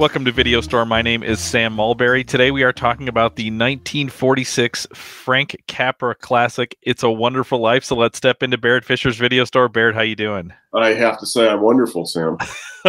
Welcome 0.00 0.24
to 0.24 0.32
Video 0.32 0.62
Store. 0.62 0.86
My 0.86 1.02
name 1.02 1.22
is 1.22 1.40
Sam 1.40 1.74
Mulberry. 1.74 2.24
Today 2.24 2.50
we 2.50 2.62
are 2.62 2.72
talking 2.72 3.06
about 3.06 3.36
the 3.36 3.50
1946 3.50 4.86
Frank 4.94 5.62
Capra 5.66 6.14
classic, 6.14 6.74
It's 6.80 7.02
a 7.02 7.10
Wonderful 7.10 7.58
Life. 7.58 7.84
So 7.84 7.96
let's 7.96 8.16
step 8.16 8.42
into 8.42 8.56
Barrett 8.56 8.86
Fisher's 8.86 9.18
Video 9.18 9.44
Store. 9.44 9.68
Barrett, 9.68 9.94
how 9.94 10.00
you 10.00 10.16
doing? 10.16 10.54
I 10.72 10.94
have 10.94 11.20
to 11.20 11.26
say 11.26 11.50
I'm 11.50 11.60
wonderful, 11.60 12.06
Sam. 12.06 12.38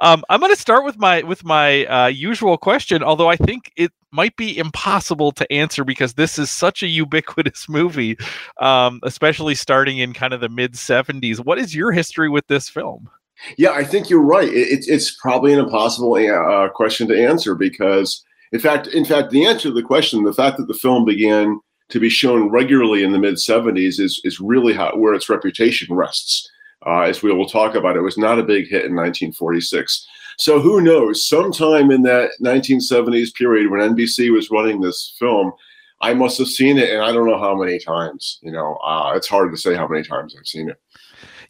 um, 0.00 0.22
I'm 0.28 0.38
going 0.40 0.54
to 0.54 0.60
start 0.60 0.84
with 0.84 0.98
my 0.98 1.22
with 1.22 1.44
my 1.44 1.86
uh, 1.86 2.08
usual 2.08 2.58
question, 2.58 3.02
although 3.02 3.30
I 3.30 3.36
think 3.36 3.72
it 3.74 3.90
might 4.10 4.36
be 4.36 4.58
impossible 4.58 5.32
to 5.32 5.50
answer 5.50 5.82
because 5.82 6.12
this 6.12 6.38
is 6.38 6.50
such 6.50 6.82
a 6.82 6.88
ubiquitous 6.88 7.66
movie, 7.70 8.18
um, 8.60 9.00
especially 9.02 9.54
starting 9.54 9.96
in 9.96 10.12
kind 10.12 10.34
of 10.34 10.42
the 10.42 10.50
mid 10.50 10.74
70s. 10.74 11.42
What 11.42 11.58
is 11.58 11.74
your 11.74 11.90
history 11.90 12.28
with 12.28 12.48
this 12.48 12.68
film? 12.68 13.08
Yeah, 13.56 13.70
I 13.70 13.84
think 13.84 14.08
you're 14.08 14.22
right. 14.22 14.48
It, 14.48 14.86
it's 14.88 15.16
probably 15.16 15.52
an 15.52 15.58
impossible 15.58 16.14
uh, 16.14 16.68
question 16.70 17.08
to 17.08 17.26
answer 17.26 17.54
because, 17.54 18.24
in 18.52 18.60
fact, 18.60 18.88
in 18.88 19.04
fact, 19.04 19.30
the 19.30 19.46
answer 19.46 19.68
to 19.68 19.74
the 19.74 19.82
question, 19.82 20.24
the 20.24 20.32
fact 20.32 20.56
that 20.58 20.68
the 20.68 20.74
film 20.74 21.04
began 21.04 21.60
to 21.88 22.00
be 22.00 22.08
shown 22.08 22.50
regularly 22.50 23.04
in 23.04 23.12
the 23.12 23.18
mid 23.18 23.34
70s 23.34 24.00
is 24.00 24.20
is 24.24 24.40
really 24.40 24.72
how, 24.72 24.96
where 24.96 25.14
its 25.14 25.28
reputation 25.28 25.94
rests. 25.94 26.50
Uh, 26.84 27.00
as 27.00 27.22
we 27.22 27.32
will 27.32 27.48
talk 27.48 27.74
about, 27.74 27.96
it 27.96 28.00
was 28.00 28.18
not 28.18 28.38
a 28.38 28.44
big 28.44 28.68
hit 28.68 28.84
in 28.84 28.94
1946. 28.94 30.06
So 30.38 30.60
who 30.60 30.80
knows? 30.80 31.26
Sometime 31.26 31.90
in 31.90 32.02
that 32.02 32.30
1970s 32.42 33.34
period 33.34 33.70
when 33.70 33.80
NBC 33.80 34.32
was 34.32 34.50
running 34.50 34.80
this 34.80 35.16
film, 35.18 35.52
I 36.00 36.12
must 36.12 36.38
have 36.38 36.48
seen 36.48 36.76
it, 36.76 36.90
and 36.90 37.02
I 37.02 37.10
don't 37.10 37.26
know 37.26 37.38
how 37.38 37.56
many 37.56 37.78
times. 37.78 38.38
You 38.42 38.52
know, 38.52 38.76
uh, 38.84 39.14
it's 39.16 39.28
hard 39.28 39.50
to 39.50 39.56
say 39.56 39.74
how 39.74 39.88
many 39.88 40.04
times 40.04 40.36
I've 40.38 40.46
seen 40.46 40.68
it. 40.68 40.76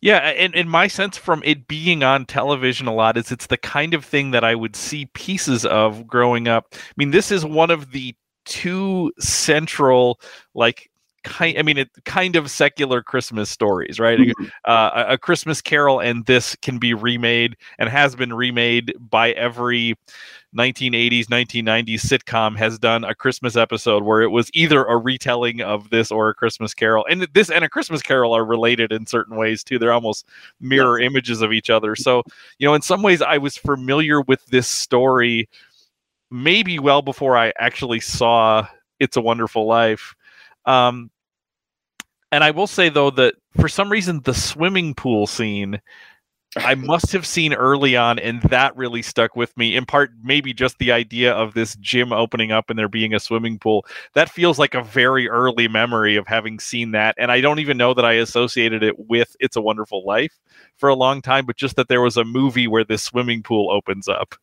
Yeah, 0.07 0.19
and, 0.19 0.55
and 0.55 0.71
my 0.71 0.87
sense 0.87 1.17
from 1.17 1.43
it 1.45 1.67
being 1.67 2.05
on 2.05 2.27
television 2.27 2.87
a 2.87 2.95
lot 2.95 3.17
is 3.17 3.33
it's 3.33 3.49
the 3.49 3.57
kind 3.57 3.93
of 3.93 4.05
thing 4.05 4.31
that 4.31 4.45
I 4.45 4.55
would 4.55 4.77
see 4.77 5.07
pieces 5.15 5.67
of 5.67 6.07
growing 6.07 6.47
up. 6.47 6.67
I 6.75 6.93
mean, 6.97 7.11
this 7.11 7.33
is 7.33 7.45
one 7.45 7.73
of 7.73 7.91
the 7.91 8.15
two 8.45 9.13
central 9.19 10.21
like 10.55 10.89
kind 11.25 11.59
i 11.59 11.63
mean 11.63 11.77
it 11.77 11.89
kind 12.05 12.37
of 12.37 12.49
secular 12.49 13.03
christmas 13.03 13.51
stories 13.51 13.99
right 13.99 14.21
mm-hmm. 14.21 14.45
uh, 14.67 14.91
a, 14.95 15.15
a, 15.15 15.19
christmas 15.19 15.61
carol 15.61 15.99
and 15.99 16.25
this 16.27 16.55
can 16.63 16.79
be 16.79 16.95
remade 16.95 17.57
and 17.81 17.89
has 17.89 18.15
been 18.15 18.33
remade 18.33 18.95
by 19.01 19.33
every 19.33 19.97
1980s 20.57 21.27
1990s 21.27 22.01
sitcom 22.01 22.57
has 22.57 22.79
done 22.79 23.05
a 23.05 23.15
christmas 23.15 23.57
episode 23.57 24.03
where 24.03 24.23
it 24.23 24.31
was 24.31 24.51
either 24.55 24.85
a 24.85 24.97
retelling 24.97 25.61
of 25.61 25.91
this 25.91 26.11
or 26.11 26.29
a 26.29 26.35
christmas 26.35 26.75
carol. 26.75 27.05
And 27.11 27.29
this 27.35 27.51
and 27.51 27.65
a 27.65 27.69
christmas 27.69 28.03
carol 28.03 28.35
are 28.35 28.45
related 28.45 28.93
in 28.93 29.07
certain 29.07 29.37
ways 29.37 29.63
too. 29.63 29.79
They're 29.79 29.93
almost 29.93 30.27
mirror 30.61 30.99
images 30.99 31.43
of 31.43 31.53
each 31.53 31.71
other. 31.71 31.95
So 31.95 32.23
you 32.59 32.67
know 32.67 32.75
in 32.75 32.83
some 32.83 33.03
ways 33.03 33.23
i 33.23 33.39
was 33.39 33.57
familiar 33.57 34.23
with 34.23 34.45
this 34.47 34.69
story 34.69 35.49
maybe 36.31 36.79
well 36.79 37.03
before 37.03 37.37
i 37.37 37.53
actually 37.59 38.01
saw 38.01 38.67
it's 38.99 39.17
a 39.17 39.21
wonderful 39.21 39.67
life. 39.67 40.15
Um, 40.65 41.11
and 42.33 42.43
i 42.43 42.51
will 42.51 42.67
say 42.67 42.89
though 42.89 43.11
that 43.11 43.35
for 43.61 43.69
some 43.69 43.91
reason 43.91 44.21
the 44.25 44.35
swimming 44.35 44.95
pool 44.95 45.27
scene 45.27 45.81
I 46.57 46.75
must 46.75 47.13
have 47.13 47.27
seen 47.27 47.53
early 47.53 47.97
on, 47.97 48.19
and 48.19 48.41
that 48.43 48.77
really 48.77 49.03
stuck 49.03 49.37
with 49.37 49.55
me. 49.57 49.77
In 49.77 49.85
part, 49.85 50.13
maybe 50.23 50.55
just 50.55 50.79
the 50.79 50.93
idea 50.93 51.33
of 51.33 51.55
this 51.55 51.77
gym 51.77 52.13
opening 52.13 52.51
up 52.51 52.71
and 52.71 52.79
there 52.79 52.89
being 52.89 53.15
a 53.15 53.21
swimming 53.21 53.59
pool. 53.59 53.85
That 54.15 54.31
feels 54.31 54.59
like 54.59 54.75
a 54.75 54.83
very 54.83 55.29
early 55.29 55.69
memory 55.69 56.17
of 56.17 56.27
having 56.27 56.59
seen 56.59 56.93
that. 56.93 57.15
And 57.19 57.31
I 57.31 57.41
don't 57.41 57.59
even 57.59 57.77
know 57.77 57.93
that 57.95 58.05
I 58.05 58.15
associated 58.15 58.83
it 58.83 58.99
with 58.99 59.37
It's 59.39 59.57
a 59.57 59.61
Wonderful 59.61 60.05
Life 60.07 60.39
for 60.77 60.89
a 60.89 60.95
long 60.95 61.21
time, 61.21 61.45
but 61.45 61.57
just 61.57 61.77
that 61.77 61.89
there 61.89 62.01
was 62.01 62.17
a 62.17 62.25
movie 62.25 62.69
where 62.69 62.85
this 62.85 63.03
swimming 63.03 63.43
pool 63.43 63.71
opens 63.71 64.09
up. 64.09 64.35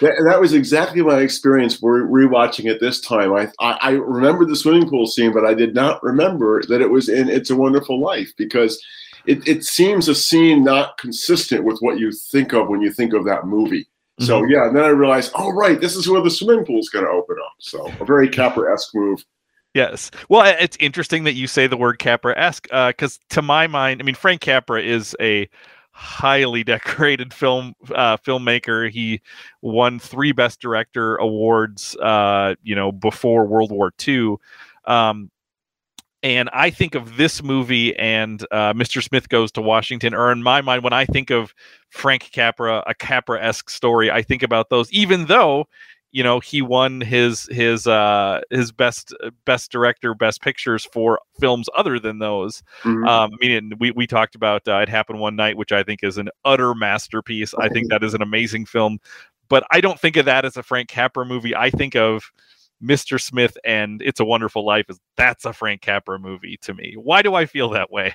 That, 0.00 0.14
that 0.26 0.40
was 0.40 0.54
exactly 0.54 1.02
my 1.02 1.20
experience 1.20 1.80
rewatching 1.80 2.64
it 2.64 2.80
this 2.80 3.00
time. 3.00 3.32
I, 3.32 3.48
I, 3.60 3.78
I 3.80 3.90
remember 3.90 4.44
the 4.44 4.56
swimming 4.56 4.88
pool 4.88 5.06
scene, 5.06 5.32
but 5.32 5.44
I 5.44 5.54
did 5.54 5.74
not 5.74 6.02
remember 6.02 6.62
that 6.68 6.80
it 6.80 6.90
was 6.90 7.08
in 7.08 7.28
It's 7.28 7.50
a 7.50 7.56
Wonderful 7.56 8.00
Life 8.00 8.32
because 8.36 8.82
it, 9.28 9.46
it 9.46 9.62
seems 9.62 10.08
a 10.08 10.14
scene 10.14 10.64
not 10.64 10.96
consistent 10.96 11.62
with 11.62 11.78
what 11.80 11.98
you 11.98 12.10
think 12.10 12.54
of 12.54 12.68
when 12.68 12.80
you 12.80 12.90
think 12.90 13.12
of 13.12 13.26
that 13.26 13.46
movie. 13.46 13.82
Mm-hmm. 13.82 14.24
So 14.24 14.44
yeah, 14.44 14.66
and 14.66 14.76
then 14.76 14.84
I 14.84 14.88
realized, 14.88 15.32
oh 15.34 15.52
right, 15.52 15.78
this 15.78 15.96
is 15.96 16.08
where 16.08 16.22
the 16.22 16.30
swimming 16.30 16.64
pool 16.64 16.78
is 16.78 16.88
going 16.88 17.04
to 17.04 17.10
open 17.10 17.36
up. 17.44 17.52
So 17.58 17.92
a 18.00 18.04
very 18.06 18.28
Capra-esque 18.28 18.94
move. 18.94 19.22
Yes. 19.74 20.10
Well, 20.30 20.56
it's 20.58 20.78
interesting 20.80 21.24
that 21.24 21.34
you 21.34 21.46
say 21.46 21.66
the 21.66 21.76
word 21.76 21.98
Capra-esque 21.98 22.64
because 22.64 23.18
uh, 23.18 23.34
to 23.34 23.42
my 23.42 23.66
mind, 23.66 24.00
I 24.00 24.04
mean, 24.04 24.14
Frank 24.14 24.40
Capra 24.40 24.82
is 24.82 25.14
a 25.20 25.46
highly 25.92 26.64
decorated 26.64 27.34
film 27.34 27.74
uh, 27.94 28.16
filmmaker. 28.16 28.90
He 28.90 29.20
won 29.60 29.98
three 29.98 30.32
Best 30.32 30.58
Director 30.58 31.16
awards, 31.16 31.94
uh, 31.96 32.54
you 32.62 32.74
know, 32.74 32.90
before 32.90 33.44
World 33.46 33.72
War 33.72 33.92
II. 34.06 34.36
Um, 34.86 35.30
and 36.22 36.50
I 36.52 36.70
think 36.70 36.94
of 36.94 37.16
this 37.16 37.42
movie 37.42 37.96
and 37.96 38.44
uh, 38.50 38.72
Mr. 38.72 39.02
Smith 39.02 39.28
Goes 39.28 39.52
to 39.52 39.62
Washington, 39.62 40.14
or 40.14 40.32
in 40.32 40.42
my 40.42 40.60
mind, 40.60 40.82
when 40.82 40.92
I 40.92 41.04
think 41.04 41.30
of 41.30 41.54
Frank 41.90 42.30
Capra, 42.32 42.82
a 42.86 42.94
Capra 42.94 43.42
esque 43.42 43.70
story, 43.70 44.10
I 44.10 44.22
think 44.22 44.42
about 44.42 44.68
those, 44.68 44.90
even 44.92 45.26
though 45.26 45.66
you 46.10 46.22
know 46.22 46.40
he 46.40 46.62
won 46.62 47.00
his 47.00 47.46
his 47.50 47.86
uh 47.86 48.40
his 48.50 48.72
best 48.72 49.14
best 49.44 49.70
director 49.70 50.14
best 50.14 50.40
pictures 50.40 50.84
for 50.84 51.20
films 51.38 51.68
other 51.76 51.98
than 51.98 52.18
those 52.18 52.62
mm-hmm. 52.82 53.06
um 53.06 53.30
i 53.32 53.46
mean 53.46 53.72
we 53.78 53.90
we 53.90 54.06
talked 54.06 54.34
about 54.34 54.66
uh, 54.68 54.78
it 54.78 54.88
happened 54.88 55.18
one 55.20 55.36
night 55.36 55.56
which 55.56 55.70
i 55.70 55.82
think 55.82 56.00
is 56.02 56.16
an 56.16 56.30
utter 56.44 56.74
masterpiece 56.74 57.52
i 57.58 57.68
think 57.68 57.90
that 57.90 58.02
is 58.02 58.14
an 58.14 58.22
amazing 58.22 58.64
film 58.64 58.98
but 59.48 59.64
i 59.70 59.80
don't 59.80 60.00
think 60.00 60.16
of 60.16 60.24
that 60.24 60.46
as 60.46 60.56
a 60.56 60.62
frank 60.62 60.88
capra 60.88 61.26
movie 61.26 61.54
i 61.54 61.68
think 61.68 61.94
of 61.94 62.32
Mr. 62.82 63.20
Smith 63.20 63.56
and 63.64 64.02
It's 64.02 64.20
a 64.20 64.24
Wonderful 64.24 64.64
Life 64.64 64.86
is 64.88 65.00
that's 65.16 65.44
a 65.44 65.52
Frank 65.52 65.82
Capra 65.82 66.18
movie 66.18 66.58
to 66.62 66.74
me. 66.74 66.94
Why 66.94 67.22
do 67.22 67.34
I 67.34 67.46
feel 67.46 67.70
that 67.70 67.90
way? 67.90 68.14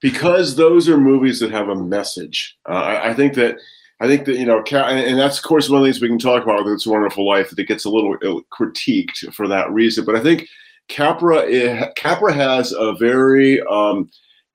Because 0.00 0.56
those 0.56 0.88
are 0.88 0.98
movies 0.98 1.40
that 1.40 1.50
have 1.50 1.68
a 1.68 1.74
message. 1.74 2.56
Uh, 2.68 2.72
I, 2.72 3.10
I, 3.10 3.14
think 3.14 3.34
that 3.34 3.56
I 4.00 4.06
think 4.06 4.26
that 4.26 4.36
you 4.36 4.44
know, 4.44 4.62
and 4.62 5.18
that's 5.18 5.38
of 5.38 5.44
course 5.44 5.70
one 5.70 5.80
of 5.80 5.86
the 5.86 5.92
things 5.92 6.02
we 6.02 6.08
can 6.08 6.18
talk 6.18 6.42
about 6.42 6.64
with 6.64 6.74
It's 6.74 6.86
a 6.86 6.90
Wonderful 6.90 7.26
Life 7.26 7.50
that 7.50 7.58
it 7.58 7.68
gets 7.68 7.86
a 7.86 7.90
little 7.90 8.16
critiqued 8.52 9.32
for 9.32 9.48
that 9.48 9.70
reason. 9.72 10.04
But 10.04 10.16
I 10.16 10.20
think 10.20 10.48
Capra 10.88 11.92
Capra 11.96 12.32
has 12.32 12.72
a 12.72 12.92
very 12.92 13.62
um, 13.62 14.10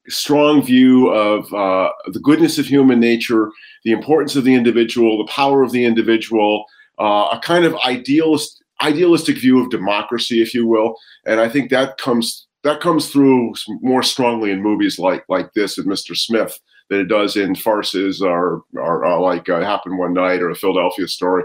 strong 0.08 0.62
view 0.62 1.09
of 1.09 1.52
uh, 1.54 1.92
the 2.08 2.20
goodness 2.20 2.59
of 2.59 2.66
human 2.66 3.00
nature, 3.00 3.52
the 3.84 3.92
importance 3.92 4.36
of 4.36 4.44
the 4.44 4.54
individual, 4.54 5.18
the 5.18 5.32
power 5.32 5.64
of 5.64 5.72
the 5.72 5.86
individual, 5.86 6.66
uh, 7.00 7.30
a 7.32 7.40
kind 7.44 7.66
of 7.66 7.76
idealist 7.78 8.64
idealistic 8.81 9.38
view 9.38 9.62
of 9.62 9.69
democracy, 9.69 10.41
if 10.41 10.53
you 10.53 10.67
will, 10.67 10.95
and 11.25 11.40
I 11.40 11.50
think 11.50 11.69
that 11.69 11.97
comes 11.97 12.47
that 12.63 12.81
comes 12.81 13.09
through 13.09 13.53
more 13.81 14.03
strongly 14.03 14.51
in 14.51 14.62
movies 14.62 15.00
like 15.00 15.23
like 15.29 15.53
this 15.53 15.78
and 15.78 15.88
Mr. 15.88 16.16
Smith 16.16 16.59
than 16.90 17.00
it 17.00 17.07
does 17.07 17.35
in 17.38 17.56
farces 17.56 18.22
or 18.22 18.63
or, 18.75 19.06
or 19.06 19.19
like 19.19 19.47
uh, 19.50 19.62
Happened 19.62 19.97
One 19.97 20.13
Night 20.13 20.41
or 20.41 20.50
a 20.50 20.56
Philadelphia 20.56 21.07
Story. 21.07 21.44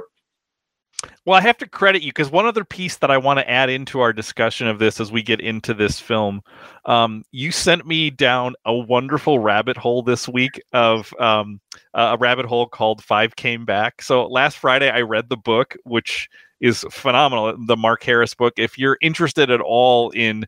Well, 1.26 1.36
I 1.36 1.40
have 1.42 1.58
to 1.58 1.68
credit 1.68 2.02
you 2.02 2.10
because 2.10 2.30
one 2.30 2.46
other 2.46 2.64
piece 2.64 2.96
that 2.98 3.10
I 3.10 3.18
want 3.18 3.38
to 3.38 3.50
add 3.50 3.70
into 3.70 4.00
our 4.00 4.12
discussion 4.12 4.66
of 4.66 4.78
this 4.78 5.00
as 5.00 5.10
we 5.10 5.22
get 5.22 5.40
into 5.40 5.74
this 5.74 6.00
film, 6.00 6.42
um, 6.84 7.24
you 7.30 7.50
sent 7.50 7.86
me 7.86 8.10
down 8.10 8.54
a 8.64 8.74
wonderful 8.74 9.38
rabbit 9.38 9.76
hole 9.76 10.02
this 10.02 10.28
week 10.28 10.60
of 10.72 11.12
um, 11.18 11.60
a 11.94 12.16
rabbit 12.18 12.46
hole 12.46 12.66
called 12.66 13.02
Five 13.02 13.36
Came 13.36 13.64
Back. 13.64 14.02
So 14.02 14.26
last 14.26 14.58
Friday 14.58 14.90
I 14.90 15.00
read 15.00 15.28
the 15.28 15.36
book, 15.36 15.76
which 15.84 16.28
is 16.64 16.82
phenomenal. 16.90 17.54
The 17.66 17.76
Mark 17.76 18.02
Harris 18.02 18.32
book. 18.32 18.54
If 18.56 18.78
you're 18.78 18.96
interested 19.02 19.50
at 19.50 19.60
all 19.60 20.08
in 20.10 20.46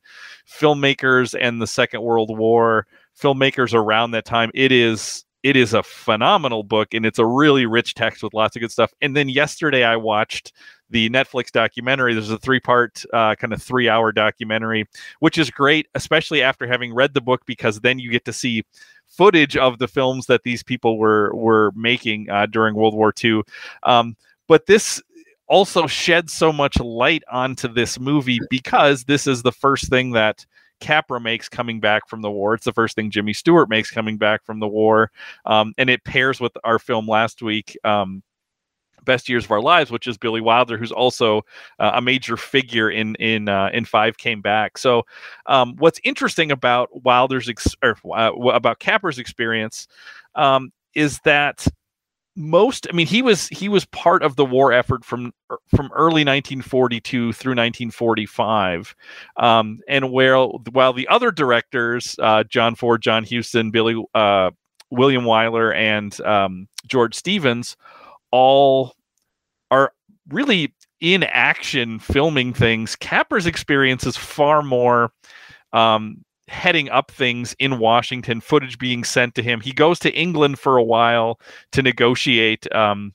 filmmakers 0.48 1.36
and 1.38 1.60
the 1.60 1.66
Second 1.66 2.00
World 2.00 2.36
War, 2.36 2.86
filmmakers 3.20 3.74
around 3.74 4.12
that 4.12 4.24
time, 4.24 4.50
it 4.54 4.72
is 4.72 5.26
it 5.42 5.56
is 5.56 5.74
a 5.74 5.82
phenomenal 5.82 6.62
book 6.62 6.94
and 6.94 7.04
it's 7.04 7.18
a 7.18 7.26
really 7.26 7.66
rich 7.66 7.94
text 7.94 8.22
with 8.22 8.32
lots 8.32 8.56
of 8.56 8.60
good 8.60 8.72
stuff. 8.72 8.94
And 9.02 9.14
then 9.14 9.28
yesterday 9.28 9.84
I 9.84 9.96
watched 9.96 10.54
the 10.88 11.10
Netflix 11.10 11.52
documentary. 11.52 12.14
There's 12.14 12.30
a 12.30 12.38
three 12.38 12.60
part, 12.60 13.04
uh, 13.12 13.34
kind 13.34 13.52
of 13.52 13.62
three 13.62 13.88
hour 13.88 14.10
documentary, 14.10 14.86
which 15.20 15.36
is 15.36 15.50
great, 15.50 15.86
especially 15.94 16.42
after 16.42 16.66
having 16.66 16.94
read 16.94 17.12
the 17.12 17.20
book, 17.20 17.42
because 17.44 17.80
then 17.80 17.98
you 17.98 18.10
get 18.10 18.24
to 18.24 18.32
see 18.32 18.64
footage 19.06 19.54
of 19.54 19.78
the 19.78 19.86
films 19.88 20.26
that 20.26 20.44
these 20.44 20.62
people 20.62 20.96
were 20.98 21.30
were 21.34 21.72
making 21.76 22.30
uh, 22.30 22.46
during 22.46 22.74
World 22.74 22.94
War 22.94 23.12
II. 23.22 23.42
Um, 23.82 24.16
but 24.48 24.66
this 24.66 25.02
also 25.48 25.86
sheds 25.86 26.32
so 26.32 26.52
much 26.52 26.78
light 26.78 27.22
onto 27.30 27.68
this 27.68 27.98
movie 27.98 28.40
because 28.50 29.04
this 29.04 29.26
is 29.26 29.42
the 29.42 29.52
first 29.52 29.88
thing 29.88 30.12
that 30.12 30.44
Capra 30.80 31.20
makes 31.20 31.48
coming 31.48 31.80
back 31.80 32.08
from 32.08 32.22
the 32.22 32.30
war. 32.30 32.54
It's 32.54 32.64
the 32.64 32.72
first 32.72 32.96
thing 32.96 33.10
Jimmy 33.10 33.32
Stewart 33.32 33.68
makes 33.68 33.90
coming 33.90 34.18
back 34.18 34.44
from 34.44 34.60
the 34.60 34.68
war, 34.68 35.10
um, 35.44 35.72
and 35.78 35.88
it 35.88 36.04
pairs 36.04 36.40
with 36.40 36.52
our 36.64 36.78
film 36.78 37.08
last 37.08 37.42
week. 37.42 37.76
Um, 37.84 38.22
Best 39.06 39.28
Years 39.28 39.44
of 39.44 39.50
Our 39.52 39.60
Lives, 39.60 39.90
which 39.90 40.06
is 40.06 40.18
Billy 40.18 40.40
Wilder, 40.40 40.76
who's 40.76 40.92
also 40.92 41.42
uh, 41.78 41.92
a 41.94 42.02
major 42.02 42.36
figure 42.36 42.90
in 42.90 43.14
in 43.14 43.48
uh, 43.48 43.70
in 43.72 43.86
Five 43.86 44.18
Came 44.18 44.42
Back. 44.42 44.76
So, 44.76 45.04
um, 45.46 45.76
what's 45.78 46.00
interesting 46.04 46.50
about 46.50 47.04
Wilder's 47.04 47.48
ex- 47.48 47.76
or 47.82 47.96
uh, 48.14 48.32
about 48.50 48.80
Capra's 48.80 49.18
experience 49.18 49.86
um, 50.34 50.72
is 50.94 51.20
that 51.20 51.66
most 52.36 52.86
i 52.90 52.92
mean 52.92 53.06
he 53.06 53.22
was 53.22 53.48
he 53.48 53.68
was 53.68 53.86
part 53.86 54.22
of 54.22 54.36
the 54.36 54.44
war 54.44 54.72
effort 54.72 55.04
from 55.04 55.32
from 55.68 55.90
early 55.94 56.22
1942 56.22 57.32
through 57.32 57.52
1945 57.52 58.94
um, 59.38 59.80
and 59.88 60.12
where 60.12 60.36
while 60.72 60.92
the 60.92 61.08
other 61.08 61.32
directors 61.32 62.14
uh, 62.20 62.44
john 62.44 62.74
ford 62.74 63.00
john 63.00 63.24
huston 63.24 63.70
billy 63.70 64.00
uh, 64.14 64.50
william 64.90 65.24
wyler 65.24 65.74
and 65.74 66.20
um, 66.20 66.68
george 66.86 67.14
stevens 67.14 67.76
all 68.30 68.94
are 69.70 69.92
really 70.28 70.74
in 71.00 71.22
action 71.22 71.98
filming 71.98 72.52
things 72.52 72.96
Capra's 72.96 73.46
experience 73.46 74.06
is 74.06 74.16
far 74.16 74.62
more 74.62 75.12
um, 75.72 76.24
heading 76.48 76.88
up 76.90 77.10
things 77.10 77.54
in 77.58 77.78
Washington, 77.78 78.40
footage 78.40 78.78
being 78.78 79.04
sent 79.04 79.34
to 79.34 79.42
him. 79.42 79.60
He 79.60 79.72
goes 79.72 79.98
to 80.00 80.12
England 80.14 80.58
for 80.58 80.76
a 80.76 80.82
while 80.82 81.40
to 81.72 81.82
negotiate 81.82 82.72
um, 82.74 83.12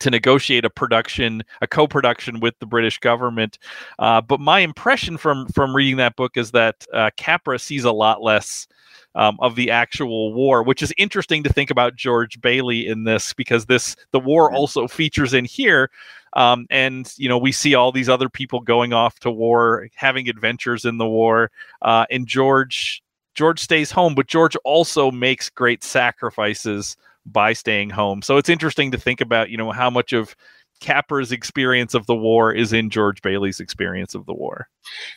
to 0.00 0.10
negotiate 0.10 0.64
a 0.64 0.70
production, 0.70 1.44
a 1.60 1.66
co-production 1.66 2.40
with 2.40 2.58
the 2.58 2.66
British 2.66 2.98
government. 2.98 3.58
Uh, 4.00 4.20
but 4.20 4.40
my 4.40 4.60
impression 4.60 5.16
from 5.16 5.46
from 5.48 5.74
reading 5.74 5.96
that 5.96 6.16
book 6.16 6.36
is 6.36 6.50
that 6.50 6.84
uh, 6.92 7.10
Capra 7.16 7.58
sees 7.58 7.84
a 7.84 7.92
lot 7.92 8.22
less. 8.22 8.66
Um, 9.14 9.36
of 9.40 9.56
the 9.56 9.70
actual 9.70 10.32
war, 10.32 10.62
which 10.62 10.82
is 10.82 10.90
interesting 10.96 11.42
to 11.42 11.52
think 11.52 11.70
about 11.70 11.96
George 11.96 12.40
Bailey 12.40 12.86
in 12.86 13.04
this 13.04 13.34
because 13.34 13.66
this 13.66 13.94
the 14.12 14.18
war 14.18 14.50
also 14.50 14.88
features 14.88 15.34
in 15.34 15.44
here, 15.44 15.90
um, 16.32 16.66
and 16.70 17.12
you 17.18 17.28
know 17.28 17.36
we 17.36 17.52
see 17.52 17.74
all 17.74 17.92
these 17.92 18.08
other 18.08 18.30
people 18.30 18.60
going 18.60 18.94
off 18.94 19.18
to 19.20 19.30
war, 19.30 19.88
having 19.96 20.30
adventures 20.30 20.86
in 20.86 20.96
the 20.96 21.06
war. 21.06 21.50
Uh, 21.82 22.06
and 22.10 22.26
George 22.26 23.02
George 23.34 23.60
stays 23.60 23.90
home, 23.90 24.14
but 24.14 24.26
George 24.26 24.56
also 24.64 25.10
makes 25.10 25.48
great 25.48 25.82
sacrifices 25.84 26.96
by 27.26 27.52
staying 27.52 27.90
home. 27.90 28.22
So 28.22 28.36
it's 28.36 28.48
interesting 28.48 28.90
to 28.90 28.98
think 28.98 29.20
about, 29.20 29.50
you 29.50 29.56
know, 29.56 29.70
how 29.70 29.90
much 29.90 30.12
of 30.12 30.34
Capra's 30.82 31.30
experience 31.30 31.94
of 31.94 32.06
the 32.06 32.14
war 32.14 32.52
is 32.52 32.72
in 32.72 32.90
George 32.90 33.22
Bailey's 33.22 33.60
experience 33.60 34.14
of 34.14 34.26
the 34.26 34.34
war. 34.34 34.68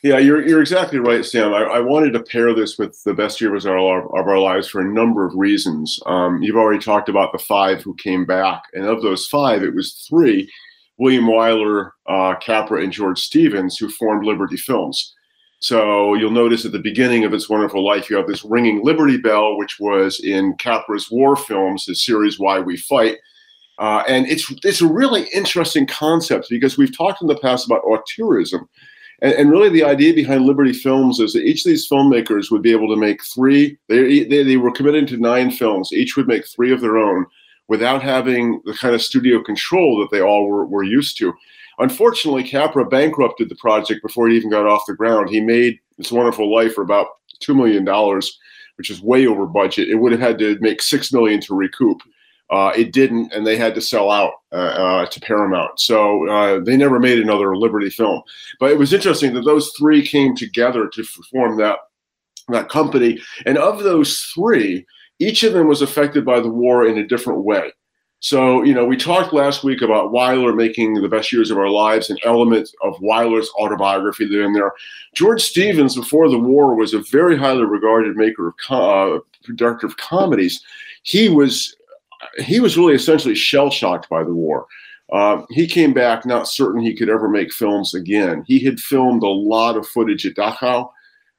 Yeah, 0.04 0.20
you're, 0.20 0.48
you're 0.48 0.62
exactly 0.62 1.00
right, 1.00 1.26
Sam. 1.26 1.54
I, 1.54 1.64
I 1.64 1.80
wanted 1.80 2.14
to 2.14 2.24
pair 2.24 2.54
this 2.54 2.78
with 2.78 3.02
the 3.04 3.16
best 3.16 3.42
years 3.42 3.66
of 3.66 3.72
our, 3.72 4.06
of 4.18 4.28
our 4.28 4.38
lives 4.38 4.70
for 4.70 4.82
a 4.82 4.94
number 4.94 5.26
of 5.26 5.34
reasons. 5.36 6.00
Um, 6.06 6.42
you've 6.44 6.56
already 6.56 6.80
talked 6.80 7.10
about 7.10 7.32
the 7.32 7.40
five 7.40 7.82
who 7.82 7.96
came 7.96 8.26
back, 8.26 8.62
and 8.74 8.86
of 8.86 9.02
those 9.02 9.26
five, 9.26 9.64
it 9.64 9.74
was 9.74 10.06
three 10.08 10.50
William 11.00 11.26
Wyler, 11.26 11.90
uh, 12.08 12.36
Capra, 12.36 12.82
and 12.82 12.94
George 12.94 13.20
Stevens, 13.20 13.78
who 13.78 13.90
formed 13.90 14.26
Liberty 14.26 14.58
Films. 14.58 15.14
So 15.60 16.14
you'll 16.14 16.30
notice 16.30 16.64
at 16.66 16.74
the 16.74 16.80
beginning 16.80 17.24
of 17.24 17.34
It's 17.34 17.50
Wonderful 17.50 17.84
Life, 17.84 18.08
you 18.10 18.18
have 18.18 18.28
this 18.28 18.46
ringing 18.46 18.84
Liberty 18.84 19.18
Bell, 19.18 19.58
which 19.58 19.80
was 19.80 20.20
in 20.20 20.54
Capra's 20.58 21.10
war 21.10 21.36
films, 21.36 21.86
his 21.86 22.06
series 22.06 22.40
Why 22.40 22.60
We 22.60 22.78
Fight. 22.78 23.18
Uh, 23.77 24.04
and 24.07 24.25
it's 24.27 24.51
it's 24.63 24.81
a 24.81 24.88
really 24.88 25.27
interesting 25.33 25.86
concept 25.86 26.48
because 26.50 26.77
we've 26.77 26.95
talked 26.95 27.22
in 27.22 27.27
the 27.27 27.38
past 27.38 27.66
about 27.66 27.83
auteurism. 27.83 28.68
And, 29.22 29.33
and, 29.33 29.50
really 29.50 29.69
the 29.69 29.83
idea 29.83 30.13
behind 30.13 30.45
Liberty 30.45 30.74
Films 30.74 31.19
is 31.22 31.33
that 31.33 31.44
each 31.44 31.66
of 31.66 31.69
these 31.69 31.89
filmmakers 31.89 32.51
would 32.51 32.62
be 32.62 32.74
able 32.74 32.94
to 32.94 33.00
make 33.00 33.24
three, 33.24 33.77
they, 33.88 34.25
they, 34.25 34.44
they 34.44 34.57
were 34.57 34.72
committed 34.72 35.07
to 35.07 35.18
nine 35.18 35.51
films. 35.51 35.94
Each 35.94 36.18
would 36.18 36.27
make 36.27 36.45
three 36.45 36.72
of 36.74 36.81
their 36.81 36.98
own 36.98 37.25
without 37.69 38.04
having 38.04 38.62
the 38.66 38.74
kind 38.74 38.94
of 38.94 39.01
studio 39.01 39.42
control 39.42 40.00
that 40.00 40.12
they 40.12 40.21
all 40.21 40.48
were, 40.48 40.66
were 40.66 40.83
used 40.83 41.18
to. 41.19 41.33
Unfortunately, 41.80 42.44
Capra 42.44 42.86
bankrupted 42.86 43.50
the 43.50 43.56
project 43.56 44.01
before 44.01 44.30
it 44.30 44.33
even 44.33 44.50
got 44.50 44.68
off 44.68 44.86
the 44.88 44.94
ground. 44.94 45.30
He 45.30 45.42
made 45.42 45.80
It's 45.98 46.12
Wonderful 46.12 46.54
Life 46.54 46.74
for 46.74 46.81
about 46.81 47.07
$2 47.42 47.56
million, 47.56 47.86
which 48.78 48.89
is 48.89 49.01
way 49.01 49.28
over 49.28 49.45
budget. 49.45 49.89
It 49.89 49.95
would 49.95 50.12
have 50.12 50.21
had 50.21 50.39
to 50.39 50.57
make 50.62 50.81
6 50.81 51.13
million 51.13 51.42
to 51.42 51.56
recoup. 51.56 52.01
Uh, 52.51 52.71
it 52.75 52.94
didn't, 52.94 53.33
and 53.33 53.45
they 53.45 53.57
had 53.57 53.74
to 53.74 53.81
sell 53.81 54.12
out 54.12 54.33
uh, 54.51 54.56
uh, 54.56 55.06
to 55.07 55.19
Paramount. 55.19 55.80
So 55.80 56.30
uh, 56.30 56.59
they 56.63 56.77
never 56.77 57.00
made 57.00 57.19
another 57.19 57.56
Liberty 57.56 57.89
film. 57.89 58.21
But 58.59 58.71
it 58.71 58.77
was 58.77 58.94
interesting 58.94 59.33
that 59.33 59.45
those 59.45 59.71
three 59.77 60.06
came 60.06 60.36
together 60.36 60.88
to 60.88 61.03
form 61.03 61.57
that 61.57 61.80
that 62.50 62.69
company. 62.69 63.19
And 63.47 63.57
of 63.57 63.83
those 63.83 64.19
three, 64.33 64.86
each 65.19 65.44
of 65.44 65.53
them 65.53 65.68
was 65.68 65.81
affected 65.81 66.24
by 66.24 66.39
the 66.39 66.50
war 66.50 66.86
in 66.86 66.97
a 66.97 67.07
different 67.07 67.44
way. 67.44 67.71
So, 68.19 68.63
you 68.63 68.74
know, 68.74 68.86
we 68.86 68.97
talked 68.97 69.33
last 69.33 69.63
week 69.63 69.81
about 69.81 70.12
Wyler 70.12 70.56
making 70.56 70.95
the 70.95 71.09
best 71.09 71.31
years 71.31 71.51
of 71.51 71.57
our 71.57 71.69
lives, 71.69 72.09
an 72.09 72.18
element 72.24 72.69
of 72.81 72.95
Wyler's 72.97 73.50
autobiography 73.59 74.27
there 74.27 74.44
in 74.44 74.53
there. 74.53 74.71
George 75.13 75.44
Stevens, 75.44 75.95
before 75.95 76.30
the 76.30 76.39
war, 76.39 76.75
was 76.75 76.94
a 76.94 77.03
very 77.12 77.38
highly 77.38 77.65
regarded 77.65 78.15
maker 78.15 78.47
of 78.47 78.53
uh, 78.69 79.19
director 79.56 79.86
of 79.86 79.97
comedies. 79.97 80.63
He 81.03 81.30
was 81.30 81.75
he 82.40 82.60
was 82.60 82.78
really 82.78 82.96
essentially 82.96 83.36
shell 83.36 83.70
shocked 83.70 84.10
by 84.10 84.24
the 84.24 84.34
war. 84.34 84.66
Uh, 85.14 85.44
he 85.50 85.68
came 85.68 85.94
back 85.94 86.26
not 86.26 86.48
certain 86.48 86.82
he 86.82 86.96
could 86.96 87.10
ever 87.10 87.30
make 87.30 87.54
films 87.54 87.94
again. 87.94 88.44
He 88.48 88.60
had 88.60 88.80
filmed 88.80 89.22
a 89.24 89.28
lot 89.28 89.78
of 89.78 89.88
footage 89.88 90.26
at 90.26 90.34
Dachau 90.36 90.90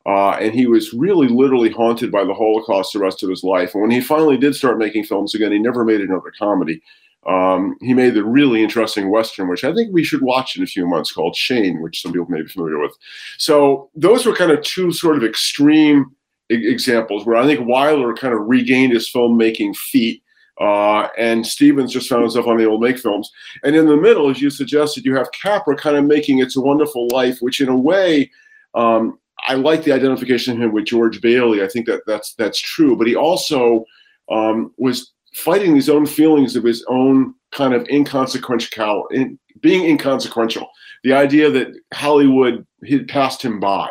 uh, 0.06 0.36
and 0.40 0.54
he 0.54 0.66
was 0.66 0.94
really 0.94 1.26
literally 1.26 1.68
haunted 1.68 2.12
by 2.12 2.24
the 2.24 2.32
Holocaust 2.32 2.92
the 2.92 3.00
rest 3.00 3.24
of 3.24 3.28
his 3.28 3.42
life. 3.42 3.74
And 3.74 3.82
when 3.82 3.90
he 3.90 4.00
finally 4.00 4.36
did 4.36 4.54
start 4.54 4.78
making 4.78 5.04
films 5.04 5.34
again, 5.34 5.50
he 5.50 5.58
never 5.58 5.84
made 5.84 6.00
another 6.00 6.32
comedy. 6.38 6.80
Um, 7.26 7.76
he 7.80 7.92
made 7.92 8.14
the 8.14 8.22
really 8.22 8.62
interesting 8.62 9.10
Western, 9.10 9.48
which 9.48 9.64
I 9.64 9.74
think 9.74 9.92
we 9.92 10.04
should 10.04 10.22
watch 10.22 10.56
in 10.56 10.62
a 10.62 10.66
few 10.66 10.86
months, 10.86 11.10
called 11.10 11.34
Shane, 11.34 11.82
which 11.82 12.00
some 12.00 12.12
people 12.12 12.28
may 12.28 12.42
be 12.42 12.48
familiar 12.48 12.78
with. 12.78 12.92
So 13.36 13.90
those 13.96 14.24
were 14.24 14.36
kind 14.36 14.52
of 14.52 14.62
two 14.62 14.92
sort 14.92 15.16
of 15.16 15.24
extreme 15.24 16.14
e- 16.52 16.70
examples 16.70 17.26
where 17.26 17.36
I 17.36 17.44
think 17.44 17.66
Wyler 17.66 18.16
kind 18.16 18.32
of 18.32 18.46
regained 18.46 18.92
his 18.92 19.10
filmmaking 19.10 19.74
feet. 19.74 20.22
Uh, 20.58 21.08
and 21.18 21.46
Stevens 21.46 21.92
just 21.92 22.08
found 22.08 22.22
himself 22.22 22.46
on 22.46 22.56
the 22.56 22.64
old 22.64 22.80
make 22.80 22.98
films. 22.98 23.30
And 23.62 23.76
in 23.76 23.86
the 23.86 23.96
middle, 23.96 24.30
as 24.30 24.40
you 24.40 24.48
suggested, 24.48 25.04
you 25.04 25.14
have 25.14 25.30
Capra 25.32 25.76
kind 25.76 25.96
of 25.96 26.04
making 26.04 26.38
It's 26.38 26.56
a 26.56 26.60
Wonderful 26.60 27.08
Life, 27.08 27.38
which 27.40 27.60
in 27.60 27.68
a 27.68 27.76
way 27.76 28.30
um, 28.74 29.18
I 29.48 29.54
like 29.54 29.84
the 29.84 29.92
identification 29.92 30.54
of 30.54 30.62
him 30.62 30.72
with 30.72 30.86
George 30.86 31.20
Bailey. 31.20 31.62
I 31.62 31.68
think 31.68 31.86
that 31.86 32.02
that's 32.06 32.34
that's 32.34 32.58
true. 32.58 32.96
But 32.96 33.06
he 33.06 33.14
also 33.14 33.84
um, 34.30 34.72
was 34.78 35.12
fighting 35.34 35.74
his 35.74 35.88
own 35.88 36.06
feelings 36.06 36.56
of 36.56 36.64
his 36.64 36.84
own 36.88 37.34
kind 37.52 37.74
of 37.74 37.86
inconsequential, 37.88 39.06
in, 39.08 39.38
being 39.60 39.84
inconsequential. 39.84 40.68
The 41.04 41.12
idea 41.12 41.50
that 41.50 41.68
Hollywood 41.92 42.66
had 42.88 43.08
passed 43.08 43.42
him 43.42 43.60
by, 43.60 43.90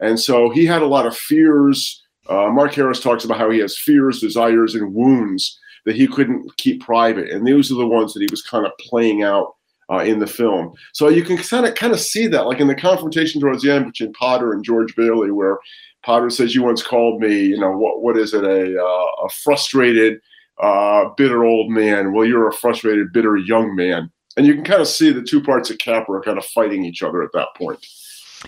and 0.00 0.18
so 0.18 0.50
he 0.50 0.64
had 0.64 0.82
a 0.82 0.86
lot 0.86 1.06
of 1.06 1.16
fears. 1.16 2.02
Uh, 2.28 2.48
Mark 2.48 2.74
Harris 2.74 3.00
talks 3.00 3.24
about 3.24 3.38
how 3.38 3.50
he 3.50 3.60
has 3.60 3.78
fears, 3.78 4.20
desires, 4.20 4.74
and 4.74 4.92
wounds 4.94 5.60
that 5.86 5.96
he 5.96 6.06
couldn't 6.06 6.54
keep 6.58 6.82
private, 6.82 7.30
and 7.30 7.46
those 7.46 7.72
are 7.72 7.76
the 7.76 7.86
ones 7.86 8.12
that 8.12 8.20
he 8.20 8.28
was 8.30 8.42
kind 8.42 8.66
of 8.66 8.72
playing 8.78 9.22
out 9.22 9.54
uh, 9.90 9.98
in 9.98 10.18
the 10.18 10.26
film. 10.26 10.74
So 10.92 11.08
you 11.08 11.22
can 11.22 11.38
kind 11.38 11.64
of 11.64 11.74
kind 11.74 11.92
of 11.92 12.00
see 12.00 12.26
that, 12.26 12.46
like 12.46 12.60
in 12.60 12.66
the 12.66 12.74
confrontation 12.74 13.40
towards 13.40 13.62
the 13.62 13.72
end 13.72 13.86
between 13.86 14.12
Potter 14.12 14.52
and 14.52 14.64
George 14.64 14.94
Bailey, 14.96 15.30
where 15.30 15.58
Potter 16.02 16.28
says, 16.28 16.54
"You 16.54 16.64
once 16.64 16.82
called 16.82 17.20
me, 17.20 17.46
you 17.46 17.58
know, 17.58 17.70
what 17.70 18.02
what 18.02 18.18
is 18.18 18.34
it, 18.34 18.44
a 18.44 18.82
uh, 18.82 19.24
a 19.24 19.28
frustrated, 19.30 20.20
uh, 20.60 21.10
bitter 21.16 21.44
old 21.44 21.70
man? 21.70 22.12
Well, 22.12 22.26
you're 22.26 22.48
a 22.48 22.52
frustrated, 22.52 23.12
bitter 23.12 23.36
young 23.36 23.74
man." 23.74 24.10
And 24.36 24.46
you 24.46 24.54
can 24.54 24.64
kind 24.64 24.82
of 24.82 24.88
see 24.88 25.12
the 25.12 25.22
two 25.22 25.42
parts 25.42 25.70
of 25.70 25.78
Capra 25.78 26.20
kind 26.20 26.36
of 26.36 26.44
fighting 26.44 26.84
each 26.84 27.02
other 27.02 27.22
at 27.22 27.32
that 27.32 27.48
point. 27.56 27.86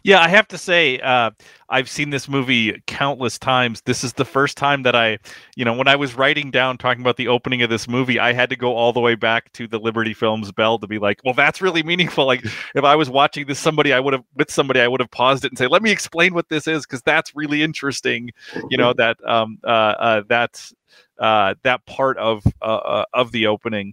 Yeah, 0.05 0.21
I 0.21 0.29
have 0.29 0.49
to 0.49 0.59
say, 0.59 0.99
uh, 1.01 1.31
I've 1.69 1.89
seen 1.89 2.11
this 2.11 2.29
movie 2.29 2.81
countless 2.87 3.39
times. 3.39 3.83
This 3.83 4.05
is 4.05 4.13
the 4.15 4.25
first 4.25 4.57
time 4.57 4.83
that 4.85 4.95
I, 4.97 5.19
you 5.57 5.65
know, 5.65 5.75
when 5.75 5.89
I 5.89 5.97
was 5.97 6.15
writing 6.15 6.51
down 6.51 6.79
talking 6.79 7.03
about 7.03 7.17
the 7.17 7.29
opening 7.29 7.63
of 7.63 7.71
this 7.71 7.89
movie, 7.89 8.19
I 8.19 8.33
had 8.33 8.49
to 8.51 8.57
go 8.57 8.75
all 8.75 8.93
the 8.93 9.01
way 9.01 9.15
back 9.15 9.53
to 9.55 9.67
the 9.67 9.79
Liberty 9.79 10.15
Films 10.15 10.51
bell 10.53 10.79
to 10.79 10.87
be 10.87 10.99
like, 10.99 11.21
well, 11.25 11.35
that's 11.35 11.61
really 11.61 11.83
meaningful. 11.83 12.27
Like, 12.27 12.45
if 12.75 12.85
I 12.85 12.95
was 12.97 13.11
watching 13.11 13.47
this 13.47 13.59
somebody, 13.59 13.93
I 13.93 14.01
would 14.01 14.15
have 14.15 14.25
with 14.37 14.51
somebody, 14.51 14.81
I 14.81 14.89
would 14.89 15.01
have 15.01 15.11
paused 15.11 15.45
it 15.45 15.51
and 15.51 15.59
say, 15.59 15.67
let 15.67 15.83
me 15.83 15.91
explain 15.91 16.35
what 16.35 16.49
this 16.49 16.67
is 16.67 16.87
because 16.87 17.03
that's 17.03 17.35
really 17.35 17.63
interesting. 17.63 18.31
You 18.71 18.79
know 18.79 18.93
that 18.97 19.19
um 19.27 19.59
uh, 19.65 19.69
uh 19.69 20.23
that 20.29 20.71
uh 21.19 21.55
that 21.65 21.85
part 21.87 22.17
of 22.19 22.45
uh, 22.63 22.65
uh 22.65 23.05
of 23.13 23.33
the 23.33 23.47
opening. 23.47 23.93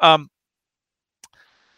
Um, 0.00 0.30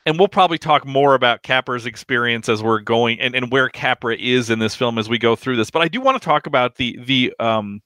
and 0.06 0.18
we'll 0.18 0.28
probably 0.28 0.58
talk 0.58 0.86
more 0.86 1.14
about 1.14 1.42
Capra's 1.42 1.86
experience 1.86 2.48
as 2.48 2.62
we're 2.62 2.80
going 2.80 3.20
and, 3.20 3.34
and 3.34 3.50
where 3.50 3.68
Capra 3.68 4.16
is 4.16 4.50
in 4.50 4.58
this 4.58 4.74
film 4.74 4.98
as 4.98 5.08
we 5.08 5.18
go 5.18 5.34
through 5.34 5.56
this. 5.56 5.70
But 5.70 5.82
I 5.82 5.88
do 5.88 6.00
want 6.00 6.20
to 6.20 6.24
talk 6.24 6.46
about 6.46 6.76
the 6.76 6.98
the 7.04 7.32
um 7.40 7.80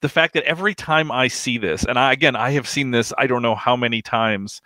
the 0.00 0.08
fact 0.08 0.34
that 0.34 0.44
every 0.44 0.74
time 0.74 1.10
I 1.12 1.28
see 1.28 1.58
this, 1.58 1.84
and 1.84 1.98
I, 1.98 2.12
again 2.12 2.36
I 2.36 2.50
have 2.50 2.68
seen 2.68 2.90
this 2.90 3.12
I 3.16 3.26
don't 3.26 3.42
know 3.42 3.54
how 3.54 3.76
many 3.76 4.02
times. 4.02 4.60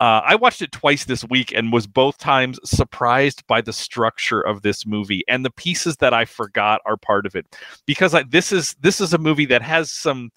Uh, 0.00 0.22
I 0.24 0.34
watched 0.34 0.62
it 0.62 0.72
twice 0.72 1.04
this 1.04 1.26
week 1.28 1.52
and 1.54 1.74
was 1.74 1.86
both 1.86 2.16
times 2.16 2.58
surprised 2.64 3.46
by 3.46 3.60
the 3.60 3.74
structure 3.74 4.40
of 4.40 4.62
this 4.62 4.86
movie 4.86 5.22
and 5.28 5.44
the 5.44 5.50
pieces 5.50 5.98
that 5.98 6.14
I 6.14 6.24
forgot 6.24 6.80
are 6.86 6.96
part 6.96 7.26
of 7.26 7.36
it 7.36 7.54
because 7.84 8.14
I, 8.14 8.22
this 8.22 8.50
is 8.50 8.74
this 8.80 8.98
is 9.02 9.12
a 9.12 9.18
movie 9.18 9.44
that 9.46 9.60
has 9.60 9.90
some 9.90 10.30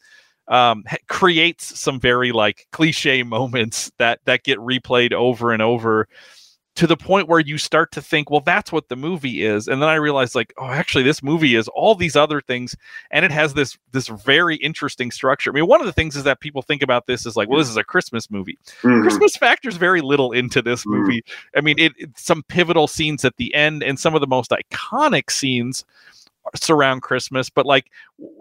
um, 0.48 0.84
creates 1.08 1.80
some 1.80 2.00
very 2.00 2.32
like 2.32 2.68
cliche 2.72 3.24
moments 3.24 3.92
that 3.98 4.20
that 4.26 4.44
get 4.44 4.60
replayed 4.60 5.14
over 5.14 5.52
and 5.52 5.62
over. 5.62 6.08
to 6.76 6.88
the 6.88 6.98
point 6.98 7.28
where 7.28 7.40
you 7.40 7.58
start 7.58 7.92
to 7.92 8.02
think, 8.02 8.32
well, 8.32 8.40
that's 8.40 8.72
what 8.72 8.90
the 8.90 8.96
movie 8.96 9.44
is. 9.44 9.68
And 9.68 9.82
then 9.82 9.90
I 9.90 9.96
realized 9.96 10.34
like, 10.34 10.54
oh, 10.58 10.66
actually 10.66 11.04
this 11.04 11.22
movie 11.22 11.56
is 11.56 11.68
all 11.68 11.94
these 11.94 12.16
other 12.16 12.42
things. 12.42 12.76
And 13.12 13.24
it 13.24 13.32
has 13.32 13.54
this 13.54 13.78
this 13.92 14.08
very 14.08 14.56
interesting 14.56 15.12
structure. 15.12 15.52
I 15.52 15.54
mean, 15.54 15.68
one 15.68 15.82
of 15.82 15.86
the 15.86 15.94
things 15.94 16.16
is 16.16 16.24
that 16.24 16.40
people 16.40 16.64
think 16.64 16.82
about 16.82 17.06
this 17.06 17.26
is 17.26 17.36
like, 17.36 17.48
well, 17.48 17.60
this 17.60 17.70
is 17.70 17.78
a 17.78 17.84
Christmas 17.84 18.32
movie. 18.32 18.58
Mm-hmm. 18.82 19.04
Christmas 19.04 19.38
factors 19.38 19.78
very 19.78 20.02
little 20.02 20.32
into 20.32 20.62
this 20.62 20.82
mm-hmm. 20.82 21.00
movie. 21.00 21.22
Mm-hmm. 21.22 21.58
I 21.60 21.62
mean, 21.62 21.80
it, 21.80 21.94
it 21.98 22.10
some 22.18 22.44
pivotal 22.48 22.88
scenes 22.88 23.24
at 23.24 23.38
the 23.38 23.54
end 23.54 23.84
and 23.84 24.00
some 24.00 24.16
of 24.16 24.22
the 24.22 24.28
most 24.28 24.52
iconic 24.52 25.30
scenes 25.30 25.86
surround 26.56 27.02
Christmas, 27.02 27.50
but 27.50 27.66
like 27.66 27.88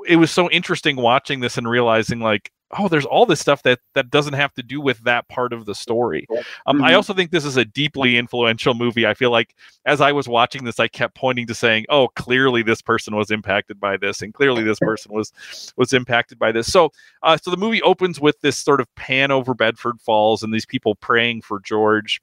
it 0.06 0.16
was 0.16 0.30
so 0.30 0.50
interesting 0.50 0.96
watching 0.96 1.40
this 1.40 1.58
and 1.58 1.68
realizing 1.68 2.20
like 2.20 2.52
oh 2.78 2.88
there's 2.88 3.04
all 3.04 3.26
this 3.26 3.40
stuff 3.40 3.62
that 3.62 3.80
that 3.94 4.10
doesn't 4.10 4.32
have 4.32 4.52
to 4.54 4.62
do 4.62 4.80
with 4.80 4.98
that 5.04 5.28
part 5.28 5.52
of 5.52 5.66
the 5.66 5.74
story. 5.74 6.26
Um, 6.66 6.76
mm-hmm. 6.76 6.84
i 6.84 6.94
also 6.94 7.14
think 7.14 7.30
this 7.30 7.44
is 7.44 7.56
a 7.56 7.64
deeply 7.64 8.16
influential 8.16 8.74
movie. 8.74 9.06
I 9.06 9.14
feel 9.14 9.30
like 9.30 9.54
as 9.84 10.00
i 10.00 10.12
was 10.12 10.28
watching 10.28 10.64
this 10.64 10.80
i 10.80 10.88
kept 10.88 11.14
pointing 11.14 11.46
to 11.46 11.54
saying 11.54 11.86
oh 11.88 12.08
clearly 12.08 12.62
this 12.62 12.82
person 12.82 13.16
was 13.16 13.30
impacted 13.30 13.78
by 13.78 13.96
this 13.96 14.22
and 14.22 14.32
clearly 14.32 14.62
this 14.62 14.78
person 14.80 15.12
was 15.12 15.32
was 15.76 15.92
impacted 15.92 16.38
by 16.38 16.52
this. 16.52 16.72
So 16.72 16.90
uh, 17.22 17.36
so 17.36 17.50
the 17.50 17.56
movie 17.56 17.82
opens 17.82 18.20
with 18.20 18.40
this 18.40 18.56
sort 18.56 18.80
of 18.80 18.92
pan 18.94 19.30
over 19.30 19.54
bedford 19.54 20.00
falls 20.00 20.42
and 20.42 20.52
these 20.52 20.66
people 20.66 20.94
praying 20.94 21.42
for 21.42 21.60
george 21.60 22.20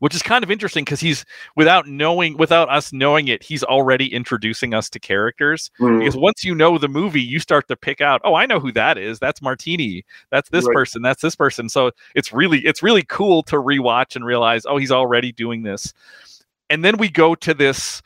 which 0.00 0.14
is 0.14 0.22
kind 0.22 0.44
of 0.44 0.50
interesting 0.50 0.84
because 0.84 1.00
he's 1.00 1.24
without 1.56 1.86
knowing 1.86 2.36
without 2.36 2.68
us 2.68 2.92
knowing 2.92 3.28
it 3.28 3.42
he's 3.42 3.64
already 3.64 4.12
introducing 4.12 4.74
us 4.74 4.88
to 4.90 4.98
characters. 4.98 5.70
Mm. 5.80 6.00
because 6.00 6.16
once 6.16 6.44
you 6.44 6.54
know 6.54 6.78
the 6.78 6.88
movie 6.88 7.22
you 7.22 7.38
start 7.38 7.68
to 7.68 7.76
pick 7.76 8.00
out 8.00 8.20
oh 8.24 8.34
i 8.34 8.46
know 8.46 8.60
who 8.60 8.72
that 8.72 8.98
is. 8.98 9.18
That's 9.18 9.42
martini. 9.42 10.04
That's 10.30 10.48
this 10.50 10.66
right. 10.66 10.74
person. 10.74 11.02
That's 11.02 11.22
this 11.22 11.36
person. 11.36 11.68
So 11.68 11.90
it's 12.14 12.32
really 12.32 12.60
it's 12.60 12.82
really 12.82 13.02
cool 13.02 13.42
to 13.44 13.56
rewatch 13.56 14.16
and 14.16 14.24
realize 14.24 14.62
oh 14.66 14.76
he's 14.76 14.92
already 14.92 15.32
doing 15.32 15.62
this. 15.62 15.92
And 16.70 16.84
then 16.84 16.96
we 16.98 17.08
go 17.08 17.34
to 17.34 17.54
this 17.54 18.02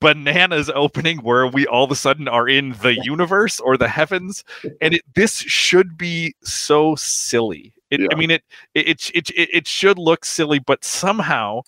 bananas 0.00 0.70
opening 0.74 1.18
where 1.18 1.46
we 1.46 1.66
all 1.66 1.84
of 1.84 1.90
a 1.90 1.96
sudden 1.96 2.28
are 2.28 2.48
in 2.48 2.72
the 2.82 3.02
universe 3.04 3.58
or 3.60 3.76
the 3.76 3.88
heavens 3.88 4.44
and 4.80 4.94
it, 4.94 5.02
this 5.14 5.38
should 5.38 5.98
be 5.98 6.34
so 6.42 6.94
silly 6.94 7.72
it, 7.92 8.00
yeah. 8.00 8.06
I 8.10 8.14
mean, 8.14 8.30
it, 8.30 8.42
it 8.74 9.10
it 9.14 9.30
it 9.30 9.48
it 9.52 9.66
should 9.68 9.98
look 9.98 10.24
silly, 10.24 10.58
but 10.58 10.84
somehow 10.84 11.62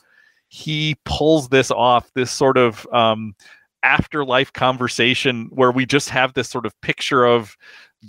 he 0.48 0.96
pulls 1.04 1.48
this 1.48 1.70
off. 1.70 2.10
This 2.14 2.30
sort 2.30 2.56
of 2.56 2.86
um, 2.92 3.34
afterlife 3.82 4.52
conversation 4.52 5.48
where 5.50 5.70
we 5.70 5.84
just 5.84 6.08
have 6.08 6.32
this 6.32 6.48
sort 6.48 6.64
of 6.64 6.80
picture 6.80 7.24
of 7.24 7.56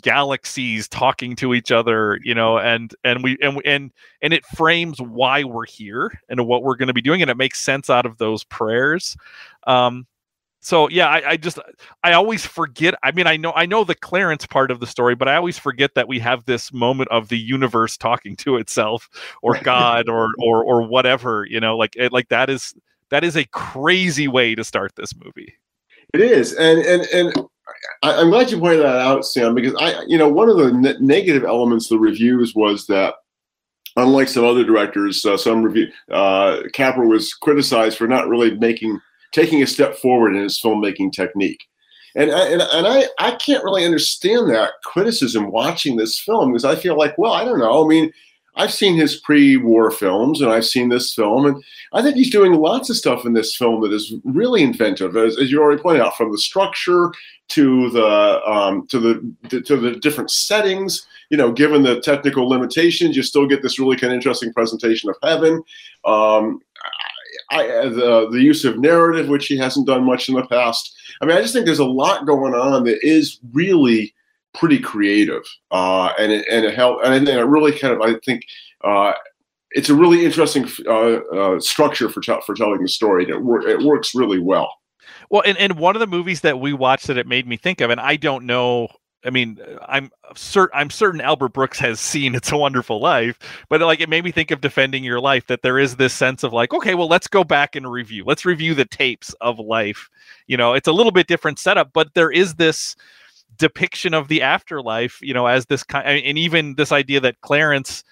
galaxies 0.02 0.88
talking 0.90 1.38
to 1.38 1.54
each 1.54 1.72
other 1.72 2.20
you 2.22 2.36
know 2.36 2.58
and 2.58 2.94
and 3.06 3.24
we 3.24 3.38
and 3.42 3.62
and 3.64 3.92
and 4.22 4.34
it 4.34 4.46
frames 4.48 5.02
why 5.02 5.44
we're 5.44 5.66
here 5.66 6.12
and 6.28 6.46
what 6.48 6.64
we're 6.64 6.76
going 6.76 6.88
to 6.88 6.94
be 6.94 7.02
doing 7.02 7.22
and 7.22 7.32
it 7.32 7.38
makes 7.38 7.62
sense 7.62 7.90
out 7.90 8.06
of 8.06 8.18
those 8.18 8.44
prayers 8.44 9.16
um 9.68 10.06
so 10.66 10.90
yeah, 10.90 11.08
I, 11.10 11.30
I, 11.30 11.38
just 11.38 11.60
I 12.04 12.14
always 12.14 12.44
forget. 12.44 12.96
I 13.04 13.12
mean, 13.12 13.28
I 13.28 13.38
know 13.38 13.54
I 13.56 13.68
know 13.68 13.84
the 13.84 13.94
Clarence 13.94 14.48
part 14.48 14.72
of 14.72 14.80
the 14.80 14.88
story, 14.88 15.14
but 15.14 15.28
I 15.28 15.36
always 15.36 15.60
forget 15.60 15.94
that 15.94 16.08
we 16.08 16.18
have 16.18 16.44
this 16.46 16.74
moment 16.74 17.08
of 17.12 17.30
the 17.30 17.38
universe 17.38 17.98
talking 17.98 18.36
to 18.38 18.58
itself, 18.58 19.08
or 19.44 19.60
God, 19.64 20.10
or 20.10 20.30
or 20.40 20.64
or 20.64 20.82
whatever. 20.82 21.46
You 21.48 21.60
know, 21.60 21.78
like 21.78 21.96
it, 21.96 22.12
like 22.12 22.30
that 22.30 22.50
is 22.50 22.74
that 23.12 23.24
is 23.24 23.36
a 23.38 23.46
crazy 23.46 24.28
way 24.28 24.56
to 24.56 24.64
start 24.64 24.96
this 24.96 25.14
movie. 25.24 25.54
It 26.16 26.22
is, 26.22 26.54
and 26.54 26.80
and 26.80 27.04
and 27.14 27.48
I, 28.02 28.20
am 28.20 28.32
glad 28.32 28.50
you 28.50 28.58
pointed 28.58 28.80
that 28.80 28.98
out, 29.02 29.24
Sam, 29.24 29.54
because 29.54 29.76
I 29.76 30.02
you 30.08 30.18
know 30.18 30.30
one 30.30 30.50
of 30.50 30.58
the 30.58 30.72
ne- 30.72 30.98
negative 31.00 31.44
elements 31.44 31.92
of 31.92 32.00
the 32.00 32.00
reviews 32.00 32.56
was 32.56 32.88
that 32.88 33.14
unlike 33.98 34.30
some 34.30 34.44
other 34.44 34.64
directors, 34.64 35.24
uh, 35.26 35.38
some 35.38 35.62
review 35.62 35.92
uh, 36.10 36.64
Capra 36.74 37.06
was 37.06 37.36
criticized 37.36 38.00
for 38.00 38.08
not 38.08 38.28
really 38.28 38.58
making 38.58 39.00
taking 39.36 39.62
a 39.62 39.68
step 39.68 39.98
forward 39.98 40.36
in 40.36 40.42
his 40.42 40.60
filmmaking 40.60 41.12
technique. 41.12 41.66
And, 42.16 42.32
and, 42.32 42.62
and 42.62 42.88
I, 42.88 43.04
I 43.20 43.32
can't 43.36 43.64
really 43.66 43.84
understand 43.84 44.50
that 44.50 44.72
criticism 44.86 45.52
watching 45.52 45.98
this 45.98 46.18
film 46.18 46.54
because 46.54 46.64
I 46.64 46.76
feel 46.78 46.98
like, 46.98 47.18
well, 47.18 47.34
I 47.34 47.44
don't 47.44 47.60
know. 47.60 47.84
I 47.84 47.88
mean, 47.88 48.14
I've 48.56 48.72
seen 48.72 48.96
his 48.96 49.18
pre-war 49.18 49.92
films 49.92 50.40
and 50.40 50.50
I've 50.50 50.66
seen 50.66 50.88
this 50.88 51.14
film, 51.14 51.46
and 51.46 51.62
I 51.92 52.02
think 52.02 52.16
he's 52.16 52.32
doing 52.32 52.54
lots 52.54 52.90
of 52.90 52.96
stuff 52.96 53.26
in 53.26 53.34
this 53.34 53.54
film 53.54 53.82
that 53.82 53.92
is 53.92 54.14
really 54.24 54.64
inventive, 54.64 55.18
as, 55.18 55.38
as 55.38 55.52
you 55.52 55.62
already 55.62 55.82
pointed 55.82 56.02
out, 56.02 56.16
from 56.16 56.32
the 56.32 56.38
structure 56.38 57.12
to 57.50 57.90
the 57.90 58.42
um, 58.50 58.88
to 58.88 59.00
the 59.00 59.60
to 59.60 59.76
the 59.76 59.92
different 59.98 60.32
settings. 60.32 61.06
You 61.30 61.38
know, 61.38 61.52
given 61.52 61.84
the 61.84 62.00
technical 62.00 62.48
limitations, 62.48 63.18
you 63.18 63.24
still 63.24 63.46
get 63.46 63.62
this 63.62 63.78
really 63.78 63.98
kind 63.98 64.14
of 64.14 64.18
interesting 64.18 64.54
presentation 64.54 65.10
of 65.10 65.18
heaven. 65.22 65.62
Um, 66.06 66.62
I, 67.52 67.64
the 67.68 68.28
the 68.32 68.42
use 68.42 68.66
of 68.66 68.80
narrative, 68.80 69.28
which 69.28 69.48
he 69.48 69.58
hasn't 69.58 69.88
done 69.88 70.04
much 70.04 70.30
in 70.30 70.36
the 70.36 70.46
past. 70.48 70.96
I 71.22 71.26
mean, 71.26 71.38
I 71.38 71.42
just 71.42 71.54
think 71.54 71.66
there's 71.66 71.80
a 71.80 71.86
lot 71.86 72.26
going 72.26 72.54
on 72.54 72.84
that 72.86 73.06
is 73.06 73.40
really 73.54 74.14
pretty 74.54 74.80
creative, 74.80 75.44
uh, 75.72 76.14
and 76.18 76.32
it, 76.32 76.48
and 76.50 76.66
it 76.66 76.76
help, 76.76 77.00
and 77.04 77.28
it 77.28 77.44
really 77.44 77.78
kind 77.78 77.94
of 77.94 78.02
I 78.02 78.20
think. 78.26 78.44
Uh, 78.84 79.14
it's 79.72 79.90
a 79.90 79.96
really 79.96 80.24
interesting 80.24 80.66
uh, 80.88 81.16
uh 81.36 81.60
structure 81.60 82.08
for 82.08 82.22
t- 82.22 82.40
for 82.46 82.56
telling 82.56 82.82
the 82.82 82.88
story. 82.88 83.28
It, 83.28 83.42
wor- 83.42 83.68
it 83.68 83.82
works 83.82 84.16
really 84.16 84.40
well. 84.40 84.72
Well, 85.30 85.44
and, 85.46 85.58
and 85.58 85.78
one 85.78 85.98
of 85.98 86.00
the 86.00 86.08
movies 86.08 86.42
that 86.42 86.62
we 86.62 86.72
watched 86.72 87.08
that 87.08 87.18
it 87.18 87.28
made 87.28 87.46
me 87.46 87.58
think 87.58 87.82
of, 87.82 87.90
and 87.90 88.00
I 88.00 88.16
don't 88.16 88.46
know 88.46 88.88
I 89.26 89.30
mean, 89.30 89.60
I'm 89.88 90.12
certain 90.36 90.78
I'm 90.78 90.90
certain 90.90 91.22
Albert 91.22 91.50
Brooks 91.50 91.80
has 91.80 92.00
seen 92.00 92.36
It's 92.36 92.52
a 92.52 92.58
Wonderful 92.58 93.02
Life, 93.02 93.40
but 93.70 93.82
like 93.82 94.00
it 94.00 94.10
made 94.10 94.24
me 94.24 94.32
think 94.32 94.52
of 94.52 94.62
defending 94.62 95.04
your 95.04 95.20
life 95.20 95.48
that 95.48 95.62
there 95.62 95.80
is 95.80 95.96
this 95.96 96.14
sense 96.14 96.44
of 96.44 96.54
like, 96.54 96.74
okay, 96.74 96.96
well, 96.96 97.08
let's 97.08 97.28
go 97.28 97.44
back 97.44 97.76
and 97.76 97.92
review. 97.92 98.24
Let's 98.26 98.46
review 98.46 98.74
the 98.76 98.86
tapes 98.86 99.34
of 99.42 99.60
life. 99.60 100.10
You 100.48 100.58
know, 100.58 100.74
it's 100.74 100.88
a 100.88 100.94
little 100.94 101.12
bit 101.12 101.28
different 101.28 101.60
setup, 101.60 101.92
but 101.94 102.14
there 102.14 102.32
is 102.32 102.56
this 102.56 102.96
depiction 103.58 104.14
of 104.14 104.28
the 104.28 104.42
afterlife, 104.42 105.20
you 105.22 105.34
know, 105.34 105.48
as 105.48 105.66
this 105.66 105.84
kind 105.84 106.08
and 106.08 106.38
even 106.38 106.76
this 106.76 106.92
idea 106.92 107.20
that 107.22 107.42
Clarence 107.42 108.04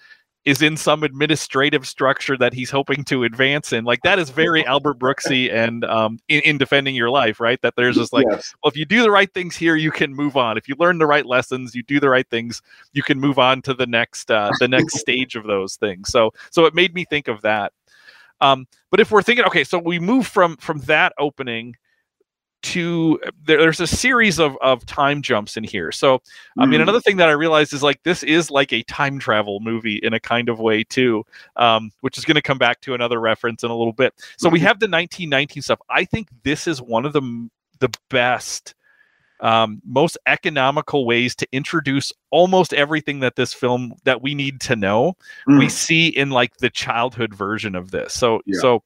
is 0.44 0.60
in 0.60 0.76
some 0.76 1.02
administrative 1.02 1.86
structure 1.86 2.36
that 2.36 2.52
he's 2.52 2.70
hoping 2.70 3.02
to 3.04 3.24
advance 3.24 3.72
in. 3.72 3.84
Like 3.84 4.02
that 4.02 4.18
is 4.18 4.30
very 4.30 4.64
Albert 4.66 4.98
Brooksy 4.98 5.52
and 5.52 5.84
um, 5.84 6.18
in, 6.28 6.40
in, 6.42 6.58
defending 6.58 6.94
your 6.94 7.10
life, 7.10 7.40
right? 7.40 7.60
That 7.62 7.74
there's 7.76 7.96
just 7.96 8.12
like, 8.12 8.26
yes. 8.30 8.54
well, 8.62 8.70
if 8.70 8.76
you 8.76 8.84
do 8.84 9.02
the 9.02 9.10
right 9.10 9.32
things 9.32 9.56
here, 9.56 9.76
you 9.76 9.90
can 9.90 10.14
move 10.14 10.36
on. 10.36 10.58
If 10.58 10.68
you 10.68 10.74
learn 10.78 10.98
the 10.98 11.06
right 11.06 11.24
lessons, 11.24 11.74
you 11.74 11.82
do 11.82 11.98
the 11.98 12.10
right 12.10 12.28
things, 12.28 12.60
you 12.92 13.02
can 13.02 13.18
move 13.18 13.38
on 13.38 13.62
to 13.62 13.74
the 13.74 13.86
next 13.86 14.30
uh, 14.30 14.50
the 14.60 14.68
next 14.68 14.98
stage 15.00 15.34
of 15.34 15.44
those 15.44 15.76
things. 15.76 16.10
So 16.10 16.32
so 16.50 16.66
it 16.66 16.74
made 16.74 16.94
me 16.94 17.04
think 17.04 17.28
of 17.28 17.40
that. 17.42 17.72
Um, 18.40 18.66
but 18.90 19.00
if 19.00 19.10
we're 19.10 19.22
thinking, 19.22 19.46
okay, 19.46 19.64
so 19.64 19.78
we 19.78 19.98
move 19.98 20.26
from 20.26 20.56
from 20.58 20.80
that 20.80 21.14
opening 21.18 21.76
to 22.64 23.20
there, 23.44 23.58
there's 23.58 23.80
a 23.80 23.86
series 23.86 24.40
of, 24.40 24.56
of 24.62 24.84
time 24.86 25.20
jumps 25.20 25.56
in 25.56 25.62
here 25.62 25.92
so 25.92 26.20
i 26.58 26.64
mean 26.64 26.80
mm. 26.80 26.82
another 26.82 27.00
thing 27.00 27.18
that 27.18 27.28
i 27.28 27.32
realized 27.32 27.74
is 27.74 27.82
like 27.82 28.02
this 28.04 28.22
is 28.22 28.50
like 28.50 28.72
a 28.72 28.82
time 28.84 29.18
travel 29.18 29.60
movie 29.60 30.00
in 30.02 30.14
a 30.14 30.20
kind 30.20 30.48
of 30.48 30.58
way 30.58 30.82
too 30.82 31.22
um, 31.56 31.90
which 32.00 32.16
is 32.16 32.24
going 32.24 32.36
to 32.36 32.42
come 32.42 32.56
back 32.56 32.80
to 32.80 32.94
another 32.94 33.20
reference 33.20 33.62
in 33.62 33.70
a 33.70 33.76
little 33.76 33.92
bit 33.92 34.14
so 34.38 34.48
we 34.48 34.58
mm-hmm. 34.58 34.66
have 34.66 34.80
the 34.80 34.86
1919 34.86 35.62
stuff 35.62 35.78
i 35.90 36.04
think 36.04 36.28
this 36.42 36.66
is 36.66 36.80
one 36.80 37.04
of 37.04 37.12
the 37.12 37.48
the 37.80 37.90
best 38.08 38.74
um, 39.40 39.82
most 39.84 40.16
economical 40.26 41.04
ways 41.04 41.34
to 41.36 41.46
introduce 41.52 42.12
almost 42.30 42.72
everything 42.72 43.20
that 43.20 43.36
this 43.36 43.52
film 43.52 43.92
that 44.04 44.22
we 44.22 44.34
need 44.34 44.60
to 44.62 44.74
know 44.74 45.14
mm. 45.46 45.58
we 45.58 45.68
see 45.68 46.08
in 46.08 46.30
like 46.30 46.56
the 46.58 46.70
childhood 46.70 47.34
version 47.34 47.74
of 47.74 47.90
this 47.90 48.14
so 48.14 48.40
yeah. 48.46 48.58
so 48.58 48.82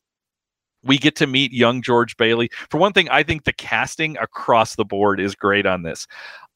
we 0.82 0.99
get 0.99 1.16
to 1.16 1.26
meet 1.26 1.52
young 1.52 1.82
George 1.82 2.16
Bailey. 2.16 2.50
For 2.70 2.78
one 2.78 2.92
thing, 2.92 3.08
I 3.08 3.23
think 3.23 3.44
the 3.44 3.52
casting 3.52 4.16
across 4.18 4.76
the 4.76 4.85
board 4.85 5.20
is 5.20 5.35
great 5.35 5.66
on 5.66 5.82
this. 5.82 6.06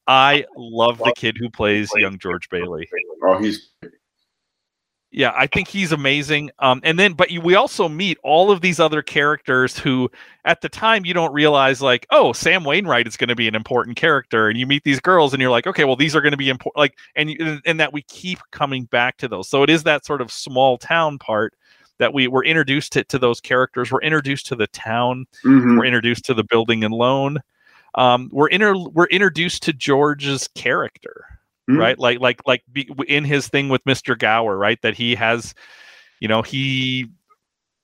I 0.07 0.45
love 0.57 0.97
the 0.97 1.13
kid 1.15 1.37
who 1.37 1.49
plays 1.49 1.89
young 1.95 2.19
George 2.19 2.49
Bailey. 2.49 2.89
Oh, 3.25 3.37
he's 3.37 3.69
yeah, 5.15 5.31
I 5.37 5.45
think 5.45 5.67
he's 5.67 5.91
amazing. 5.91 6.49
Um, 6.57 6.81
and 6.83 6.97
then, 6.97 7.13
but 7.13 7.29
you, 7.29 7.39
we 7.39 7.53
also 7.53 7.87
meet 7.87 8.17
all 8.23 8.49
of 8.49 8.61
these 8.61 8.79
other 8.79 9.03
characters 9.03 9.77
who, 9.77 10.09
at 10.43 10.61
the 10.61 10.69
time, 10.69 11.05
you 11.05 11.13
don't 11.13 11.31
realize 11.31 11.83
like, 11.83 12.07
oh, 12.09 12.33
Sam 12.33 12.63
Wainwright 12.63 13.07
is 13.07 13.15
going 13.15 13.27
to 13.27 13.35
be 13.35 13.47
an 13.47 13.53
important 13.53 13.95
character, 13.95 14.49
and 14.49 14.57
you 14.57 14.65
meet 14.65 14.83
these 14.83 14.99
girls, 14.99 15.31
and 15.31 15.39
you're 15.39 15.51
like, 15.51 15.67
okay, 15.67 15.83
well, 15.83 15.95
these 15.95 16.15
are 16.15 16.21
going 16.21 16.31
to 16.31 16.37
be 16.37 16.49
important. 16.49 16.77
Like, 16.77 16.97
and 17.15 17.61
and 17.63 17.79
that 17.79 17.93
we 17.93 18.01
keep 18.01 18.39
coming 18.51 18.85
back 18.85 19.17
to 19.17 19.27
those. 19.27 19.47
So 19.47 19.61
it 19.61 19.69
is 19.69 19.83
that 19.83 20.03
sort 20.03 20.19
of 20.19 20.31
small 20.31 20.79
town 20.79 21.19
part 21.19 21.53
that 21.99 22.13
we 22.13 22.27
were 22.27 22.43
introduced 22.43 22.93
to, 22.93 23.03
to 23.05 23.19
those 23.19 23.39
characters. 23.39 23.91
We're 23.91 24.01
introduced 24.01 24.47
to 24.47 24.55
the 24.55 24.67
town. 24.67 25.25
Mm-hmm. 25.45 25.77
We're 25.77 25.85
introduced 25.85 26.25
to 26.25 26.33
the 26.33 26.43
building 26.43 26.83
and 26.83 26.93
loan. 26.93 27.39
Um, 27.95 28.29
we're 28.31 28.47
inter- 28.47 28.75
we're 28.75 29.07
introduced 29.07 29.63
to 29.63 29.73
George's 29.73 30.47
character, 30.55 31.25
mm-hmm. 31.69 31.79
right? 31.79 31.99
Like 31.99 32.19
like 32.19 32.41
like 32.45 32.63
be, 32.71 32.89
in 33.07 33.23
his 33.23 33.47
thing 33.47 33.69
with 33.69 33.83
Mr. 33.85 34.17
Gower, 34.17 34.57
right? 34.57 34.81
That 34.81 34.95
he 34.95 35.15
has, 35.15 35.53
you 36.19 36.27
know, 36.27 36.41
he 36.41 37.07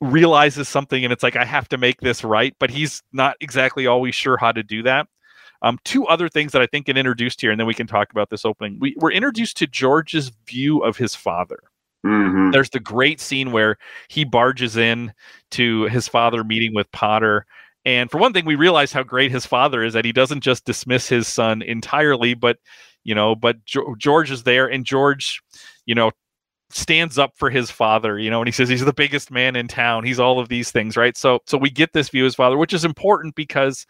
realizes 0.02 0.70
something 0.70 1.04
and 1.04 1.12
it's 1.12 1.24
like 1.24 1.36
I 1.36 1.46
have 1.46 1.68
to 1.70 1.78
make 1.78 2.02
this 2.02 2.24
right, 2.24 2.56
but 2.60 2.70
he's 2.70 3.04
not 3.14 3.36
exactly 3.42 3.86
always 3.86 4.16
sure 4.16 4.38
how 4.38 4.52
to 4.52 4.64
do 4.64 4.82
that. 4.84 5.08
Um, 5.62 5.78
two 5.84 6.08
other 6.08 6.30
things 6.30 6.54
that 6.54 6.62
I 6.62 6.68
think 6.68 6.86
get 6.86 6.98
introduced 6.98 7.42
here, 7.42 7.52
and 7.52 7.60
then 7.60 7.68
we 7.68 7.74
can 7.74 7.86
talk 7.86 8.12
about 8.12 8.30
this 8.30 8.46
opening. 8.46 8.78
We, 8.80 8.96
we're 8.98 9.12
introduced 9.12 9.58
to 9.58 9.68
George's 9.68 10.32
view 10.48 10.80
of 10.80 10.96
his 10.96 11.16
father 11.16 11.60
Mhm. 12.06 12.52
There's 12.54 12.70
the 12.70 12.80
great 12.80 13.20
scene 13.20 13.52
where 13.52 13.78
he 14.08 14.24
barges 14.24 14.78
in 14.78 15.14
to 15.52 15.84
his 15.86 16.08
father 16.08 16.44
meeting 16.44 16.74
with 16.74 16.92
Potter. 16.92 17.46
And 17.86 18.10
for 18.10 18.18
one 18.18 18.34
thing, 18.34 18.46
we 18.46 18.56
realize 18.56 18.92
how 18.94 19.04
great 19.04 19.32
his 19.32 19.46
father 19.46 19.84
is 19.84 19.94
that 19.94 20.06
he 20.06 20.12
doesn't 20.14 20.42
just 20.42 20.66
dismiss 20.66 21.08
his 21.10 21.28
son 21.28 21.62
entirely, 21.62 22.34
but 22.34 22.58
you 23.04 23.16
know, 23.16 23.36
but 23.36 23.64
Jo- 23.66 23.96
George 23.98 24.30
is 24.32 24.44
there, 24.44 24.68
and 24.68 24.86
George, 24.86 25.42
you 25.86 25.96
know, 25.96 26.12
stands 26.72 27.18
up 27.20 27.34
for 27.38 27.50
his 27.50 27.72
father. 27.72 28.20
You 28.20 28.30
know, 28.32 28.42
and 28.42 28.48
he 28.48 28.52
says 28.54 28.70
he's 28.70 28.86
the 28.86 28.94
biggest 28.94 29.32
man 29.32 29.56
in 29.56 29.68
town. 29.68 30.04
He's 30.06 30.20
all 30.20 30.40
of 30.40 30.50
these 30.50 30.72
things, 30.72 30.98
right? 30.98 31.18
So, 31.18 31.40
so 31.48 31.58
we 31.58 31.70
get 31.72 31.94
this 31.94 32.10
view 32.10 32.24
of 32.24 32.28
his 32.28 32.36
father, 32.36 32.58
which 32.58 32.74
is 32.74 32.86
important 32.86 33.36
because 33.36 33.86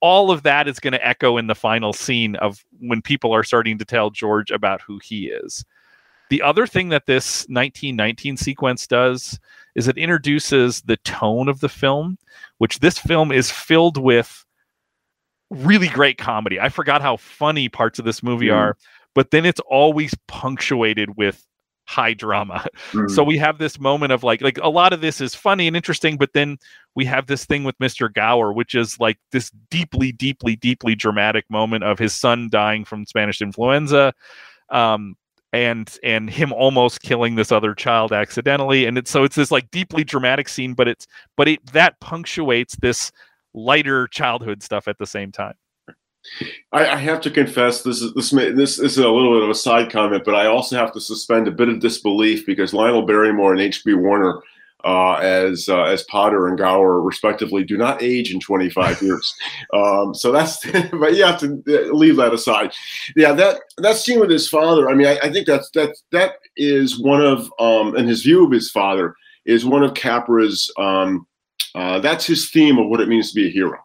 all 0.00 0.30
of 0.30 0.42
that 0.44 0.68
is 0.68 0.80
going 0.80 0.92
to 0.92 1.06
echo 1.06 1.36
in 1.38 1.46
the 1.48 1.54
final 1.54 1.92
scene 1.92 2.36
of 2.36 2.64
when 2.80 3.02
people 3.02 3.34
are 3.34 3.44
starting 3.44 3.78
to 3.78 3.84
tell 3.84 4.10
George 4.10 4.50
about 4.50 4.82
who 4.82 5.00
he 5.02 5.26
is. 5.28 5.64
The 6.34 6.42
other 6.42 6.66
thing 6.66 6.88
that 6.88 7.06
this 7.06 7.42
1919 7.48 8.36
sequence 8.36 8.88
does 8.88 9.38
is 9.76 9.86
it 9.86 9.96
introduces 9.96 10.82
the 10.82 10.96
tone 11.04 11.48
of 11.48 11.60
the 11.60 11.68
film, 11.68 12.18
which 12.58 12.80
this 12.80 12.98
film 12.98 13.30
is 13.30 13.52
filled 13.52 13.98
with 13.98 14.44
really 15.50 15.86
great 15.86 16.18
comedy. 16.18 16.58
I 16.58 16.70
forgot 16.70 17.02
how 17.02 17.18
funny 17.18 17.68
parts 17.68 18.00
of 18.00 18.04
this 18.04 18.20
movie 18.20 18.48
Mm. 18.48 18.56
are, 18.56 18.76
but 19.14 19.30
then 19.30 19.46
it's 19.46 19.60
always 19.70 20.12
punctuated 20.26 21.16
with 21.16 21.46
high 21.86 22.14
drama. 22.14 22.66
Mhm. 22.90 23.08
So 23.14 23.22
we 23.22 23.38
have 23.38 23.58
this 23.58 23.78
moment 23.78 24.10
of 24.10 24.24
like 24.24 24.40
like 24.40 24.58
a 24.60 24.68
lot 24.68 24.92
of 24.92 25.00
this 25.00 25.20
is 25.20 25.36
funny 25.36 25.68
and 25.68 25.76
interesting, 25.76 26.16
but 26.16 26.32
then 26.32 26.58
we 26.96 27.04
have 27.04 27.28
this 27.28 27.44
thing 27.46 27.62
with 27.62 27.78
Mr. 27.78 28.12
Gower, 28.12 28.52
which 28.52 28.74
is 28.74 28.98
like 28.98 29.18
this 29.30 29.52
deeply, 29.70 30.10
deeply, 30.10 30.56
deeply 30.56 30.96
dramatic 30.96 31.44
moment 31.48 31.84
of 31.84 32.00
his 32.00 32.12
son 32.12 32.48
dying 32.50 32.84
from 32.84 33.06
Spanish 33.06 33.40
influenza. 33.40 34.12
Um 34.70 35.14
and 35.54 35.98
and 36.02 36.28
him 36.28 36.52
almost 36.52 37.00
killing 37.00 37.36
this 37.36 37.52
other 37.52 37.74
child 37.74 38.12
accidentally 38.12 38.86
and 38.86 38.98
it's 38.98 39.10
so 39.10 39.22
it's 39.22 39.36
this 39.36 39.52
like 39.52 39.70
deeply 39.70 40.02
dramatic 40.02 40.48
scene 40.48 40.74
but 40.74 40.88
it's 40.88 41.06
but 41.36 41.46
it 41.46 41.64
that 41.72 41.98
punctuates 42.00 42.74
this 42.76 43.12
lighter 43.54 44.08
childhood 44.08 44.64
stuff 44.64 44.88
at 44.88 44.98
the 44.98 45.06
same 45.06 45.30
time 45.30 45.54
I, 46.72 46.86
I 46.88 46.96
have 46.96 47.20
to 47.20 47.30
confess 47.30 47.82
this 47.82 48.02
is 48.02 48.12
this 48.14 48.32
may, 48.32 48.50
this 48.50 48.80
is 48.80 48.98
a 48.98 49.08
little 49.08 49.34
bit 49.34 49.44
of 49.44 49.50
a 49.50 49.54
side 49.54 49.92
comment, 49.92 50.24
but 50.24 50.34
I 50.34 50.46
also 50.46 50.74
have 50.74 50.90
to 50.94 51.00
suspend 51.00 51.46
a 51.46 51.50
bit 51.50 51.68
of 51.68 51.80
disbelief 51.80 52.46
because 52.46 52.72
Lionel 52.72 53.04
Barrymore 53.04 53.52
and 53.52 53.60
H.B. 53.60 53.92
Warner, 53.92 54.40
uh, 54.84 55.14
as 55.14 55.68
uh, 55.68 55.84
as 55.84 56.02
Potter 56.04 56.46
and 56.46 56.58
Gower 56.58 57.00
respectively, 57.00 57.64
do 57.64 57.76
not 57.76 58.02
age 58.02 58.32
in 58.32 58.40
25 58.40 59.02
years. 59.02 59.34
Um, 59.72 60.14
so 60.14 60.30
that's 60.30 60.64
but 60.92 61.14
you 61.14 61.24
have 61.24 61.40
to 61.40 61.62
uh, 61.68 61.92
leave 61.94 62.16
that 62.16 62.34
aside. 62.34 62.72
Yeah, 63.16 63.32
that 63.32 63.60
that 63.78 63.96
scene 63.96 64.20
with 64.20 64.30
his 64.30 64.48
father. 64.48 64.88
I 64.88 64.94
mean, 64.94 65.06
I, 65.06 65.18
I 65.22 65.32
think 65.32 65.46
that's 65.46 65.70
that 65.70 65.96
that 66.12 66.34
is 66.56 67.00
one 67.00 67.24
of 67.24 67.52
um, 67.58 67.96
and 67.96 68.08
his 68.08 68.22
view 68.22 68.44
of 68.44 68.52
his 68.52 68.70
father 68.70 69.14
is 69.44 69.64
one 69.64 69.82
of 69.82 69.94
Capra's. 69.94 70.70
Um, 70.78 71.26
uh, 71.74 71.98
that's 71.98 72.24
his 72.24 72.50
theme 72.50 72.78
of 72.78 72.88
what 72.88 73.00
it 73.00 73.08
means 73.08 73.30
to 73.30 73.34
be 73.34 73.48
a 73.48 73.52
hero. 73.52 73.78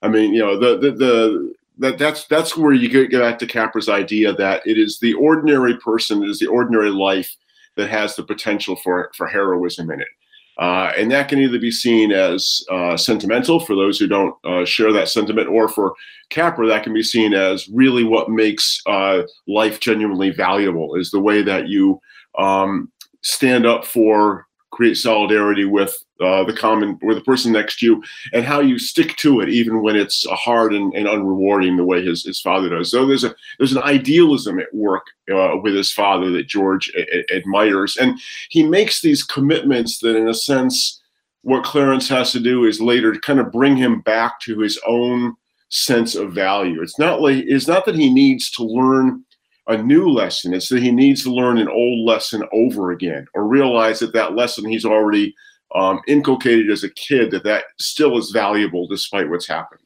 I 0.00 0.08
mean, 0.08 0.32
you 0.32 0.40
know, 0.40 0.58
the 0.58 0.78
the, 0.78 0.92
the 0.92 1.54
that 1.78 1.98
that's 1.98 2.26
that's 2.26 2.56
where 2.56 2.72
you 2.72 2.88
get, 2.88 3.10
get 3.10 3.20
back 3.20 3.38
to 3.40 3.46
Capra's 3.46 3.88
idea 3.88 4.32
that 4.34 4.66
it 4.66 4.78
is 4.78 4.98
the 4.98 5.14
ordinary 5.14 5.76
person, 5.78 6.22
it 6.22 6.30
is 6.30 6.38
the 6.38 6.46
ordinary 6.46 6.90
life 6.90 7.30
that 7.76 7.90
has 7.90 8.16
the 8.16 8.22
potential 8.22 8.76
for 8.76 9.10
for 9.16 9.26
heroism 9.26 9.90
in 9.90 10.00
it. 10.00 10.08
Uh, 10.58 10.90
and 10.96 11.10
that 11.10 11.28
can 11.28 11.38
either 11.38 11.58
be 11.58 11.70
seen 11.70 12.12
as 12.12 12.64
uh, 12.70 12.96
sentimental 12.96 13.60
for 13.60 13.76
those 13.76 13.98
who 13.98 14.06
don't 14.06 14.34
uh, 14.44 14.64
share 14.64 14.92
that 14.92 15.08
sentiment, 15.08 15.48
or 15.48 15.68
for 15.68 15.94
Capra, 16.30 16.66
that 16.66 16.82
can 16.82 16.94
be 16.94 17.02
seen 17.02 17.34
as 17.34 17.68
really 17.68 18.04
what 18.04 18.30
makes 18.30 18.80
uh, 18.86 19.22
life 19.46 19.80
genuinely 19.80 20.30
valuable 20.30 20.94
is 20.94 21.10
the 21.10 21.20
way 21.20 21.42
that 21.42 21.68
you 21.68 22.00
um, 22.38 22.90
stand 23.22 23.66
up 23.66 23.84
for, 23.84 24.46
create 24.70 24.96
solidarity 24.96 25.64
with 25.64 25.94
uh, 26.20 26.44
the 26.44 26.52
common, 26.52 26.98
or 27.02 27.14
the 27.14 27.20
person 27.20 27.52
next 27.52 27.78
to 27.78 27.86
you, 27.86 28.02
and 28.32 28.44
how 28.44 28.60
you 28.60 28.78
stick 28.78 29.16
to 29.16 29.40
it 29.40 29.48
even 29.48 29.82
when 29.82 29.96
it's 29.96 30.26
hard 30.30 30.74
and, 30.74 30.94
and 30.94 31.06
unrewarding 31.06 31.76
the 31.76 31.84
way 31.84 32.04
his, 32.04 32.24
his 32.24 32.40
father 32.40 32.68
does. 32.68 32.90
So 32.90 33.06
there's 33.06 33.24
a 33.24 33.34
there's 33.58 33.72
an 33.72 33.82
idealism 33.82 34.58
at 34.58 34.72
work 34.74 35.06
uh, 35.32 35.56
with 35.62 35.74
his 35.74 35.92
father 35.92 36.30
that 36.30 36.46
George 36.46 36.90
admires, 37.34 37.96
and 37.96 38.18
he 38.48 38.62
makes 38.62 39.00
these 39.00 39.22
commitments 39.22 39.98
that, 39.98 40.16
in 40.16 40.28
a 40.28 40.34
sense, 40.34 41.02
what 41.42 41.64
Clarence 41.64 42.08
has 42.08 42.32
to 42.32 42.40
do 42.40 42.64
is 42.64 42.80
later 42.80 43.12
to 43.12 43.20
kind 43.20 43.38
of 43.38 43.52
bring 43.52 43.76
him 43.76 44.00
back 44.00 44.40
to 44.40 44.58
his 44.58 44.80
own 44.86 45.34
sense 45.68 46.14
of 46.14 46.32
value. 46.32 46.82
It's 46.82 46.98
not 46.98 47.20
like 47.20 47.44
it's 47.46 47.68
not 47.68 47.84
that 47.86 47.94
he 47.94 48.12
needs 48.12 48.50
to 48.52 48.64
learn 48.64 49.24
a 49.68 49.76
new 49.76 50.08
lesson. 50.08 50.54
It's 50.54 50.68
that 50.68 50.82
he 50.82 50.92
needs 50.92 51.24
to 51.24 51.34
learn 51.34 51.58
an 51.58 51.68
old 51.68 52.06
lesson 52.06 52.42
over 52.52 52.92
again, 52.92 53.26
or 53.34 53.46
realize 53.46 53.98
that 53.98 54.12
that 54.12 54.34
lesson 54.34 54.64
he's 54.64 54.84
already 54.84 55.34
um, 55.76 56.00
inculcated 56.08 56.70
as 56.70 56.82
a 56.84 56.90
kid 56.90 57.30
that 57.30 57.44
that 57.44 57.64
still 57.78 58.16
is 58.18 58.30
valuable 58.30 58.86
despite 58.88 59.28
what's 59.28 59.46
happened. 59.46 59.80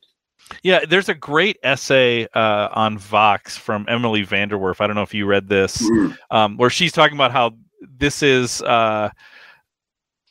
Yeah, 0.63 0.85
there's 0.89 1.09
a 1.09 1.15
great 1.15 1.59
essay 1.63 2.27
uh, 2.35 2.69
on 2.73 2.99
Vox 2.99 3.57
from 3.57 3.87
Emily 3.89 4.27
VanDerWerff. 4.27 4.81
I 4.81 4.87
don't 4.87 4.97
know 4.97 5.03
if 5.03 5.15
you 5.15 5.27
read 5.27 5.49
this, 5.49 5.81
Mm. 5.83 6.17
um, 6.31 6.57
where 6.57 6.71
she's 6.71 6.93
talking 6.93 7.17
about 7.17 7.31
how 7.33 7.53
this 7.99 8.23
is 8.23 8.61
uh, 8.63 9.11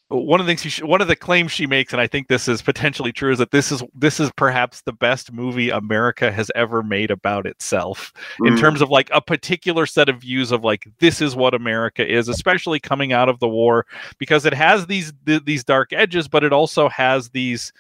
one 0.10 0.40
of 0.40 0.46
the 0.48 0.56
things. 0.56 0.74
She, 0.74 0.84
one 0.84 1.02
of 1.02 1.08
the 1.08 1.16
claims 1.16 1.52
she 1.52 1.68
makes, 1.68 1.94
and 1.94 2.02
I 2.02 2.08
think 2.08 2.28
this 2.28 2.48
is 2.48 2.62
potentially 2.62 3.12
true, 3.12 3.32
is 3.32 3.38
that 3.38 3.52
this 3.52 3.72
is 3.72 3.84
this 3.94 4.20
is 4.20 4.32
perhaps 4.36 4.82
the 4.82 4.92
best 4.92 5.32
movie 5.32 5.70
America 5.70 6.32
has 6.32 6.52
ever 6.56 6.82
made 6.84 7.12
about 7.12 7.46
itself 7.46 8.12
in 8.44 8.56
Mm. 8.56 8.60
terms 8.60 8.82
of 8.82 8.90
like 8.90 9.10
a 9.14 9.22
particular 9.22 9.86
set 9.86 10.10
of 10.10 10.22
views 10.22 10.52
of 10.52 10.64
like 10.64 10.88
this 11.00 11.22
is 11.22 11.36
what 11.36 11.54
America 11.54 12.06
is, 12.06 12.28
especially 12.28 12.80
coming 12.80 13.14
out 13.14 13.30
of 13.30 13.40
the 13.40 13.48
war, 13.48 13.86
because 14.18 14.46
it 14.46 14.54
has 14.54 14.88
these 14.88 15.14
th- 15.26 15.46
these 15.46 15.64
dark 15.64 15.94
edges, 15.94 16.28
but 16.28 16.44
it 16.44 16.54
also 16.54 16.90
has 16.90 17.30
these 17.30 17.72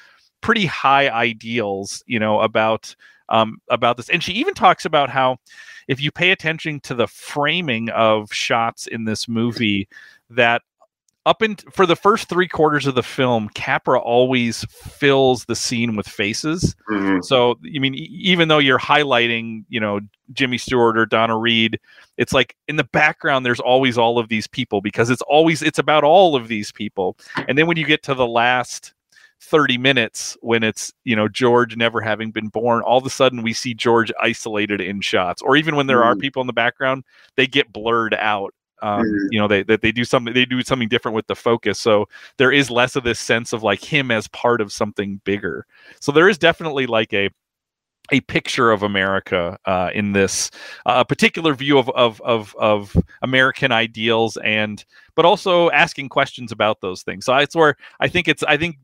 pretty 0.41 0.65
high 0.67 1.09
ideals, 1.09 2.03
you 2.05 2.19
know, 2.19 2.39
about 2.41 2.95
um, 3.29 3.57
about 3.69 3.97
this. 3.97 4.09
And 4.09 4.23
she 4.23 4.33
even 4.33 4.53
talks 4.53 4.85
about 4.85 5.09
how 5.09 5.37
if 5.87 5.99
you 5.99 6.11
pay 6.11 6.29
attention 6.31 6.79
to 6.81 6.93
the 6.93 7.07
framing 7.07 7.89
of 7.89 8.31
shots 8.31 8.85
in 8.87 9.05
this 9.05 9.27
movie, 9.27 9.87
that 10.29 10.61
up 11.29 11.43
in 11.43 11.55
for 11.71 11.85
the 11.85 11.95
first 11.95 12.27
three 12.27 12.47
quarters 12.47 12.87
of 12.87 12.95
the 12.95 13.03
film, 13.03 13.49
Capra 13.53 13.99
always 13.99 14.63
fills 14.71 15.45
the 15.45 15.55
scene 15.55 15.95
with 15.95 16.07
faces. 16.07 16.75
Mhm. 16.89 17.23
So, 17.23 17.51
I 17.75 17.77
mean, 17.77 17.93
e- 17.93 18.09
even 18.19 18.47
though 18.47 18.57
you're 18.57 18.79
highlighting, 18.79 19.63
you 19.69 19.79
know, 19.79 19.99
Jimmy 20.33 20.57
Stewart 20.57 20.97
or 20.97 21.05
Donna 21.05 21.37
Reed, 21.37 21.79
it's 22.17 22.33
like 22.33 22.55
in 22.67 22.77
the 22.77 22.83
background, 22.83 23.45
there's 23.45 23.59
always 23.59 23.95
all 23.95 24.17
of 24.17 24.27
these 24.29 24.47
people 24.47 24.81
because 24.81 25.11
it's 25.11 25.21
always, 25.21 25.61
it's 25.61 25.77
about 25.77 26.03
all 26.03 26.35
of 26.35 26.47
these 26.47 26.71
people. 26.71 27.15
And 27.47 27.57
then 27.57 27.67
when 27.67 27.77
you 27.77 27.85
get 27.85 28.01
to 28.03 28.15
the 28.15 28.27
last 28.27 28.93
30 29.41 29.77
minutes, 29.77 30.35
when 30.41 30.63
it's, 30.63 30.91
you 31.03 31.15
know, 31.15 31.27
George 31.27 31.77
never 31.77 32.01
having 32.01 32.31
been 32.31 32.47
born, 32.47 32.81
all 32.81 32.97
of 32.97 33.05
a 33.05 33.09
sudden 33.09 33.43
we 33.43 33.53
see 33.53 33.75
George 33.75 34.11
isolated 34.19 34.81
in 34.81 34.99
shots. 35.01 35.43
Or 35.43 35.55
even 35.55 35.75
when 35.75 35.85
there 35.85 36.03
are 36.03 36.15
Mhm. 36.15 36.21
people 36.21 36.41
in 36.41 36.47
the 36.47 36.53
background, 36.53 37.03
they 37.37 37.45
get 37.45 37.71
blurred 37.71 38.15
out. 38.15 38.53
Um, 38.81 39.03
Mhm. 39.03 39.27
you 39.31 39.39
know, 39.39 39.47
they, 39.47 39.63
that 39.63 39.81
they 39.81 39.91
do 39.91 40.03
something, 40.05 40.33
they 40.33 40.45
do 40.45 40.61
something 40.63 40.87
different 40.87 41.15
with 41.15 41.27
the 41.27 41.35
focus. 41.35 41.79
So 41.79 42.07
there 42.37 42.51
is 42.51 42.69
less 42.69 42.95
of 42.95 43.03
this 43.03 43.19
sense 43.19 43.53
of 43.53 43.63
like 43.63 43.83
him 43.83 44.11
as 44.11 44.27
part 44.29 44.61
of 44.61 44.71
something 44.71 45.21
bigger. 45.23 45.65
So 45.99 46.11
there 46.11 46.29
is 46.29 46.37
definitely 46.37 46.87
like 46.87 47.13
a 47.13 47.29
a 48.11 48.21
picture 48.21 48.71
of 48.71 48.81
America 48.81 49.57
uh, 49.65 49.91
in 49.93 50.13
this 50.13 50.49
uh, 50.85 50.95
a 50.97 51.05
particular 51.05 51.53
view 51.53 51.77
of, 51.77 51.89
of 51.89 52.19
of 52.21 52.55
of 52.57 52.95
American 53.21 53.71
ideals 53.71 54.37
and 54.37 54.83
but 55.15 55.25
also 55.25 55.69
asking 55.71 56.09
questions 56.09 56.51
about 56.51 56.81
those 56.81 57.03
things. 57.03 57.25
So 57.25 57.33
that's 57.33 57.55
where 57.55 57.75
I 57.99 58.07
think 58.07 58.27
it's 58.27 58.43
I 58.43 58.57
think 58.57 58.77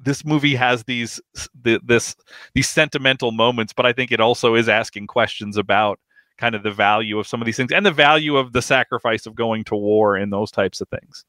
this 0.00 0.24
movie 0.24 0.56
has 0.56 0.82
these 0.84 1.20
the, 1.62 1.80
this 1.84 2.16
these 2.54 2.68
sentimental 2.68 3.30
moments, 3.30 3.72
but 3.72 3.86
I 3.86 3.92
think 3.92 4.10
it 4.10 4.20
also 4.20 4.54
is 4.56 4.68
asking 4.68 5.06
questions 5.06 5.56
about 5.56 6.00
kind 6.42 6.56
of 6.56 6.64
the 6.64 6.72
value 6.72 7.20
of 7.20 7.26
some 7.28 7.40
of 7.40 7.46
these 7.46 7.56
things 7.56 7.70
and 7.70 7.86
the 7.86 7.92
value 8.08 8.36
of 8.36 8.52
the 8.52 8.60
sacrifice 8.60 9.26
of 9.26 9.34
going 9.36 9.62
to 9.62 9.76
war 9.76 10.16
and 10.16 10.32
those 10.32 10.50
types 10.50 10.80
of 10.80 10.88
things. 10.88 11.24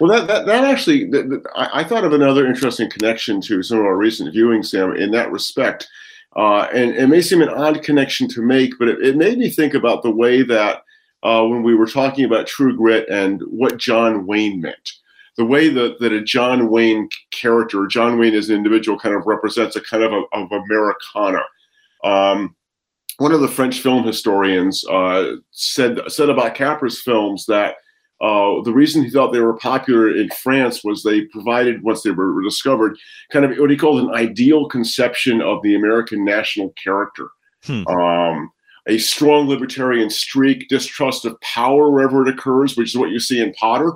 Well, 0.00 0.10
that 0.10 0.26
that, 0.26 0.46
that 0.46 0.64
actually, 0.64 1.04
that, 1.10 1.28
that- 1.28 1.44
I, 1.54 1.80
I 1.80 1.84
thought 1.84 2.04
of 2.04 2.14
another 2.14 2.46
interesting 2.46 2.88
connection 2.90 3.42
to 3.42 3.62
some 3.62 3.78
of 3.78 3.84
our 3.84 3.96
recent 3.96 4.34
viewings, 4.34 4.66
Sam, 4.66 4.96
in 4.96 5.10
that 5.10 5.30
respect. 5.30 5.86
Uh, 6.34 6.62
and 6.72 6.96
it 6.96 7.08
may 7.08 7.20
seem 7.20 7.42
an 7.42 7.48
odd 7.50 7.82
connection 7.82 8.26
to 8.28 8.40
make, 8.42 8.72
but 8.78 8.88
it, 8.88 8.98
it 9.04 9.16
made 9.16 9.38
me 9.38 9.50
think 9.50 9.74
about 9.74 10.02
the 10.02 10.10
way 10.10 10.42
that 10.42 10.82
uh, 11.22 11.44
when 11.44 11.62
we 11.62 11.74
were 11.74 11.86
talking 11.86 12.24
about 12.24 12.46
True 12.46 12.74
Grit 12.76 13.06
and 13.08 13.42
what 13.42 13.76
John 13.78 14.26
Wayne 14.26 14.60
meant, 14.60 14.92
the 15.36 15.44
way 15.44 15.68
that, 15.68 15.98
that 16.00 16.12
a 16.12 16.22
John 16.22 16.70
Wayne 16.70 17.08
character, 17.30 17.86
John 17.86 18.18
Wayne 18.18 18.34
as 18.34 18.48
an 18.48 18.56
individual, 18.56 18.98
kind 18.98 19.14
of 19.14 19.26
represents 19.26 19.76
a 19.76 19.80
kind 19.80 20.02
of 20.02 20.12
a, 20.12 20.22
of 20.32 20.50
Americana. 20.50 21.42
Um, 22.02 22.56
one 23.18 23.32
of 23.32 23.40
the 23.40 23.48
French 23.48 23.80
film 23.80 24.04
historians 24.04 24.84
uh, 24.86 25.36
said 25.50 26.00
said 26.08 26.30
about 26.30 26.54
Capra's 26.54 27.00
films 27.00 27.46
that 27.46 27.76
uh, 28.20 28.62
the 28.62 28.72
reason 28.72 29.02
he 29.04 29.10
thought 29.10 29.32
they 29.32 29.40
were 29.40 29.56
popular 29.56 30.14
in 30.14 30.28
France 30.30 30.82
was 30.84 31.02
they 31.02 31.22
provided, 31.26 31.82
once 31.82 32.02
they 32.02 32.10
were 32.10 32.42
discovered, 32.42 32.96
kind 33.30 33.44
of 33.44 33.56
what 33.58 33.70
he 33.70 33.76
called 33.76 34.00
an 34.00 34.14
ideal 34.14 34.68
conception 34.68 35.42
of 35.42 35.62
the 35.62 35.74
American 35.74 36.24
national 36.24 36.70
character. 36.82 37.28
Hmm. 37.64 37.86
Um, 37.88 38.50
a 38.86 38.98
strong 38.98 39.48
libertarian 39.48 40.10
streak, 40.10 40.68
distrust 40.68 41.24
of 41.24 41.40
power 41.40 41.90
wherever 41.90 42.26
it 42.26 42.32
occurs, 42.32 42.76
which 42.76 42.90
is 42.90 42.96
what 42.96 43.10
you 43.10 43.18
see 43.18 43.40
in 43.40 43.52
Potter. 43.54 43.92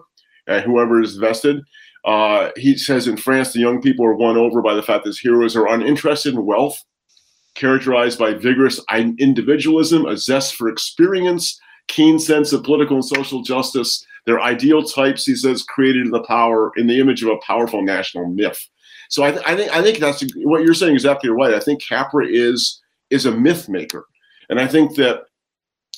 uh, 0.48 0.60
whoever 0.62 1.00
is 1.00 1.16
vested. 1.16 1.62
Uh, 2.04 2.50
he 2.56 2.76
says 2.76 3.06
in 3.06 3.16
France, 3.16 3.52
the 3.52 3.60
young 3.60 3.80
people 3.82 4.04
are 4.04 4.14
won 4.14 4.36
over 4.36 4.62
by 4.62 4.74
the 4.74 4.82
fact 4.82 5.04
that 5.04 5.10
his 5.10 5.18
heroes 5.18 5.54
are 5.54 5.68
uninterested 5.68 6.34
in 6.34 6.44
wealth, 6.44 6.82
characterized 7.58 8.18
by 8.18 8.32
vigorous 8.34 8.80
individualism, 9.18 10.06
a 10.06 10.16
zest 10.16 10.54
for 10.54 10.68
experience, 10.68 11.60
keen 11.88 12.18
sense 12.18 12.52
of 12.52 12.62
political 12.62 12.96
and 12.96 13.04
social 13.04 13.42
justice. 13.42 14.04
They're 14.24 14.40
ideal 14.40 14.82
types, 14.82 15.24
he 15.24 15.34
says, 15.34 15.62
created 15.62 16.06
in 16.06 16.12
the 16.12 16.22
power 16.22 16.70
in 16.76 16.86
the 16.86 17.00
image 17.00 17.22
of 17.22 17.30
a 17.30 17.38
powerful 17.38 17.82
national 17.82 18.26
myth. 18.28 18.60
So 19.08 19.24
I, 19.24 19.30
th- 19.32 19.42
I 19.46 19.56
think 19.56 19.72
I 19.74 19.82
think 19.82 19.98
that's 19.98 20.22
what 20.36 20.62
you're 20.62 20.74
saying 20.74 20.94
exactly 20.94 21.30
right. 21.30 21.54
I 21.54 21.60
think 21.60 21.82
Capra 21.82 22.26
is 22.28 22.80
is 23.10 23.26
a 23.26 23.32
myth 23.32 23.68
maker, 23.68 24.04
and 24.50 24.60
I 24.60 24.66
think 24.66 24.96
that 24.96 25.22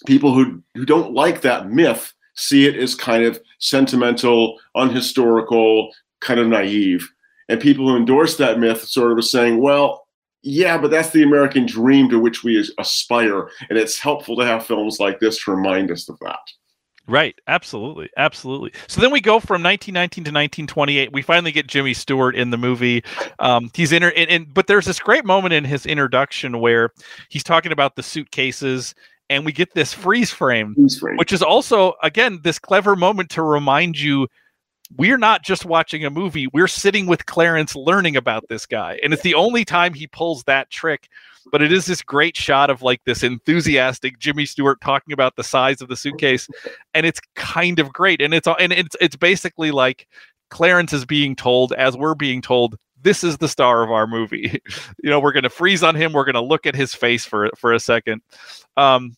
people 0.07 0.33
who 0.33 0.63
who 0.77 0.87
don't 0.87 1.13
like 1.13 1.41
that 1.43 1.69
myth 1.69 2.15
see 2.35 2.67
it 2.67 2.77
as 2.77 2.95
kind 2.95 3.25
of 3.25 3.41
sentimental, 3.59 4.59
unhistorical, 4.77 5.91
kind 6.21 6.39
of 6.41 6.47
naive, 6.47 7.11
and 7.49 7.61
people 7.61 7.89
who 7.89 7.97
endorse 7.97 8.37
that 8.37 8.61
myth 8.61 8.83
sort 8.85 9.13
of 9.13 9.19
are 9.19 9.23
saying, 9.23 9.61
well. 9.61 10.07
Yeah, 10.43 10.79
but 10.79 10.91
that's 10.91 11.11
the 11.11 11.23
American 11.23 11.67
dream 11.67 12.09
to 12.11 12.19
which 12.19 12.43
we 12.43 12.59
aspire, 12.79 13.51
and 13.69 13.79
it's 13.79 13.99
helpful 13.99 14.37
to 14.37 14.45
have 14.45 14.65
films 14.65 14.99
like 14.99 15.21
this 15.21 15.43
to 15.45 15.51
remind 15.51 15.91
us 15.91 16.09
of 16.09 16.19
that. 16.21 16.39
Right, 17.07 17.35
absolutely, 17.49 18.09
absolutely. 18.17 18.73
So 18.87 19.01
then 19.01 19.11
we 19.11 19.21
go 19.21 19.41
from 19.41 19.63
1919 19.65 20.25
to 20.25 20.29
1928. 20.29 21.13
We 21.13 21.23
finally 21.23 21.51
get 21.51 21.67
Jimmy 21.67 21.93
Stewart 21.93 22.37
in 22.37 22.51
the 22.51 22.57
movie. 22.57 23.03
Um, 23.41 23.71
he's 23.75 23.91
in, 23.91 24.05
in, 24.05 24.47
but 24.53 24.69
there's 24.69 24.87
this 24.87 25.01
great 25.01 25.25
moment 25.25 25.53
in 25.53 25.65
his 25.65 25.87
introduction 25.87 26.61
where 26.61 26.91
he's 27.29 27.43
talking 27.43 27.73
about 27.73 27.97
the 27.97 28.03
suitcases, 28.03 28.95
and 29.29 29.45
we 29.45 29.51
get 29.51 29.75
this 29.75 29.93
freeze 29.93 30.31
frame, 30.31 30.75
freeze 30.75 31.01
frame, 31.01 31.17
which 31.17 31.33
is 31.33 31.43
also 31.43 31.95
again 32.03 32.41
this 32.45 32.61
clever 32.61 32.95
moment 32.95 33.29
to 33.31 33.43
remind 33.43 33.99
you 33.99 34.29
we're 34.97 35.19
not 35.19 35.43
just 35.43 35.65
watching 35.65 36.05
a 36.05 36.11
movie; 36.11 36.47
we're 36.49 36.69
sitting 36.69 37.07
with 37.07 37.27
Clarence 37.27 37.75
learning 37.77 38.17
about 38.17 38.49
this 38.49 38.67
guy, 38.67 38.99
and 39.03 39.13
it's 39.13 39.23
the 39.23 39.35
only 39.35 39.65
time 39.65 39.95
he 39.95 40.07
pulls 40.07 40.45
that 40.45 40.71
trick 40.71 41.09
but 41.51 41.63
it 41.63 41.73
is 41.73 41.87
this 41.87 42.03
great 42.03 42.37
shot 42.37 42.71
of 42.71 42.83
like 42.83 43.03
this 43.05 43.23
enthusiastic 43.23 44.19
Jimmy 44.19 44.47
Stewart 44.47 44.81
talking 44.81 45.13
about 45.13 45.37
the 45.37 45.45
size 45.45 45.81
of 45.81 45.89
the 45.89 45.97
suitcase, 45.97 46.49
and 46.95 47.07
it's 47.07 47.21
kind 47.35 47.79
of 47.79 47.93
great. 47.93 48.21
And 48.21 48.35
it's 48.35 48.49
and 48.59 48.73
it's 48.73 48.97
it's 49.01 49.17
basically 49.17 49.71
like 49.71 50.07
Clarence 50.51 50.93
is 50.93 51.05
being 51.05 51.35
told, 51.35 51.73
as 51.73 51.97
we're 51.97 52.15
being 52.15 52.43
told, 52.43 52.77
this 53.03 53.25
is 53.25 53.39
the 53.39 53.49
star 53.49 53.83
of 53.83 53.91
our 53.91 54.07
movie. 54.07 54.61
you 55.03 55.11
know, 55.11 55.21
we're 55.21 55.33
going 55.33 55.45
to 55.45 55.51
freeze 55.51 55.83
on 55.83 55.95
him. 55.95 56.13
We're 56.13 56.25
going 56.25 56.35
to 56.35 56.41
look 56.41 56.67
at 56.67 56.75
his 56.75 56.95
face 56.95 57.25
for 57.25 57.51
for 57.57 57.73
a 57.73 57.81
second. 57.81 58.23
Um, 58.77 59.17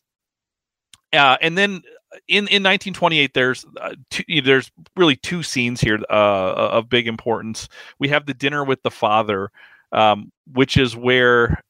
uh, 1.13 1.37
and 1.41 1.59
then 1.59 1.83
in 2.29 2.49
in 2.49 2.63
1928 2.63 3.35
there's 3.35 3.65
uh, 3.81 3.95
two, 4.11 4.25
there's 4.43 4.71
really 4.97 5.17
two 5.17 5.43
scenes 5.43 5.81
here 5.81 5.99
uh, 6.11 6.53
of 6.53 6.89
big 6.89 7.07
importance 7.07 7.69
we 7.99 8.09
have 8.09 8.27
the 8.27 8.35
dinner 8.35 8.65
with 8.65 8.83
the 8.83 8.91
father 8.91 9.51
um, 9.93 10.33
which 10.53 10.77
is 10.77 10.97
where 10.97 11.63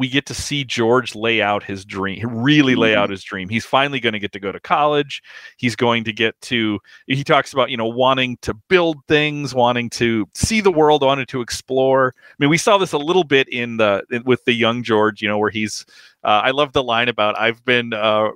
we 0.00 0.08
get 0.08 0.24
to 0.24 0.34
see 0.34 0.64
George 0.64 1.14
lay 1.14 1.42
out 1.42 1.62
his 1.62 1.84
dream, 1.84 2.26
really 2.26 2.74
lay 2.74 2.96
out 2.96 3.04
mm-hmm. 3.04 3.12
his 3.12 3.22
dream. 3.22 3.50
He's 3.50 3.66
finally 3.66 4.00
going 4.00 4.14
to 4.14 4.18
get 4.18 4.32
to 4.32 4.40
go 4.40 4.50
to 4.50 4.58
college. 4.58 5.22
He's 5.58 5.76
going 5.76 6.04
to 6.04 6.12
get 6.12 6.40
to, 6.42 6.78
he 7.06 7.22
talks 7.22 7.52
about, 7.52 7.68
you 7.68 7.76
know, 7.76 7.86
wanting 7.86 8.38
to 8.40 8.54
build 8.54 8.96
things, 9.08 9.54
wanting 9.54 9.90
to 9.90 10.26
see 10.32 10.62
the 10.62 10.70
world, 10.70 11.02
wanting 11.02 11.26
to 11.26 11.42
explore. 11.42 12.14
I 12.16 12.34
mean, 12.38 12.48
we 12.48 12.56
saw 12.56 12.78
this 12.78 12.92
a 12.92 12.98
little 12.98 13.24
bit 13.24 13.46
in 13.50 13.76
the, 13.76 14.02
in, 14.10 14.22
with 14.24 14.42
the 14.46 14.54
young 14.54 14.82
George, 14.82 15.20
you 15.20 15.28
know, 15.28 15.36
where 15.36 15.50
he's, 15.50 15.84
uh, 16.24 16.40
I 16.44 16.52
love 16.52 16.72
the 16.72 16.82
line 16.82 17.10
about, 17.10 17.38
I've 17.38 17.62
been, 17.66 17.92
uh, 17.92 18.30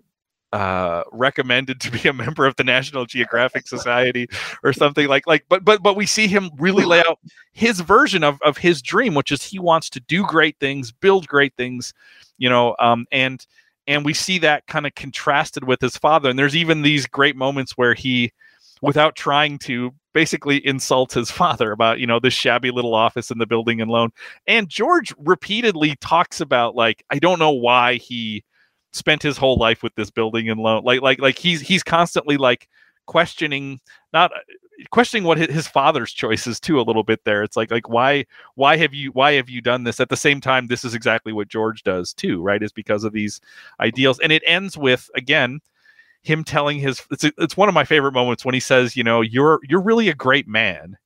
uh, 0.55 1.03
recommended 1.12 1.81
to 1.81 1.90
be 1.90 2.09
a 2.09 2.12
member 2.12 2.47
of 2.47 2.55
the 2.57 2.64
National 2.64 3.05
Geographic 3.07 3.67
Society 3.67 4.29
or 4.62 4.73
something 4.73 5.09
like 5.09 5.27
like 5.27 5.45
but 5.49 5.64
but 5.64 5.83
but 5.83 5.97
we 5.97 6.07
see 6.07 6.29
him 6.29 6.51
really 6.59 6.85
lay 6.85 7.01
out 7.01 7.19
his 7.53 7.81
version 7.81 8.23
of 8.23 8.40
of 8.43 8.57
his 8.57 8.81
dream 8.81 9.14
which 9.14 9.33
is 9.33 9.43
he 9.43 9.59
wants 9.59 9.90
to 9.90 10.01
do 10.01 10.25
great 10.25 10.57
things 10.61 10.93
build 10.93 11.27
great 11.27 11.53
things 11.57 11.93
you 12.38 12.49
know 12.49 12.77
um 12.79 13.05
and 13.11 13.47
and 13.87 14.05
we 14.05 14.14
see 14.14 14.38
that 14.38 14.67
kind 14.67 14.87
of 14.87 14.95
contrasted 14.95 15.64
with 15.64 15.81
his 15.81 15.97
father. 15.97 16.31
And 16.31 16.38
there's 16.38 16.57
even 16.57 16.83
these 16.83 17.07
great 17.07 17.37
moments 17.37 17.73
where 17.73 17.95
he 17.95 18.33
without 18.83 19.17
trying 19.17 19.59
to 19.59 19.93
basically 20.12 20.64
insult 20.67 21.12
his 21.12 21.31
father 21.31 21.73
about 21.73 21.99
you 21.99 22.07
know 22.07 22.21
this 22.21 22.35
shabby 22.35 22.71
little 22.71 22.95
office 22.95 23.31
in 23.31 23.38
the 23.38 23.47
building 23.47 23.81
and 23.81 23.90
loan 23.90 24.11
and 24.47 24.69
george 24.69 25.12
repeatedly 25.19 25.97
talks 26.01 26.40
about 26.40 26.75
like 26.75 27.03
i 27.11 27.19
don't 27.19 27.38
know 27.38 27.51
why 27.51 27.95
he 27.95 28.45
spent 28.94 29.22
his 29.22 29.37
whole 29.37 29.57
life 29.57 29.83
with 29.83 29.94
this 29.96 30.11
building 30.11 30.48
and 30.48 30.61
loan 30.61 30.85
like 30.85 31.02
like 31.02 31.20
like 31.20 31.38
he's 31.38 31.61
he's 31.61 31.83
constantly 31.83 32.37
like 32.37 32.68
questioning 33.07 33.80
not 34.12 34.30
questioning 34.90 35.24
what 35.24 35.38
his 35.38 35.66
father's 35.68 36.12
choices 36.12 36.59
too 36.59 36.80
a 36.80 36.83
little 36.83 37.02
bit 37.02 37.24
there. 37.24 37.42
It's 37.42 37.57
like 37.57 37.70
like 37.70 37.88
why 37.88 38.24
why 38.54 38.76
have 38.76 38.94
you 38.94 39.11
why 39.11 39.33
have 39.33 39.48
you 39.48 39.61
done 39.61 39.85
this? 39.85 40.00
At 40.00 40.09
the 40.09 40.16
same 40.16 40.40
time 40.40 40.66
this 40.66 40.85
is 40.85 40.94
exactly 40.94 41.33
what 41.33 41.48
george 41.48 41.83
does 41.83 42.12
too 42.12 42.42
right 42.42 42.62
is 42.62 42.72
because 42.72 43.04
of 43.04 43.12
these 43.12 43.40
ideals. 43.80 44.18
And 44.20 44.33
it 44.33 44.42
ends 44.46 44.76
with 44.76 45.11
again 45.14 45.61
him 46.22 46.44
telling 46.44 46.78
his 46.78 47.02
it's, 47.11 47.24
it's 47.24 47.57
one 47.57 47.68
of 47.68 47.74
my 47.74 47.85
favorite 47.85 48.12
moments 48.12 48.44
when 48.44 48.54
he 48.54 48.61
says 48.61 48.96
you 48.96 49.04
know 49.04 49.20
you're 49.20 49.61
you're 49.68 49.83
really 49.83 50.09
a 50.09 50.14
great 50.14 50.48
man 50.48 50.96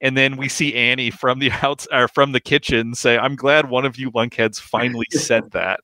and 0.00 0.16
then 0.16 0.36
we 0.36 0.48
see 0.48 0.74
Annie 0.74 1.10
from 1.10 1.38
the 1.38 1.50
outs 1.62 1.86
or 1.92 2.08
from 2.08 2.32
the 2.32 2.40
kitchen 2.40 2.94
say, 2.94 3.18
"I'm 3.18 3.36
glad 3.36 3.70
one 3.70 3.84
of 3.84 3.96
you 3.96 4.10
lunkheads 4.12 4.60
finally 4.60 5.06
said 5.10 5.50
that," 5.52 5.80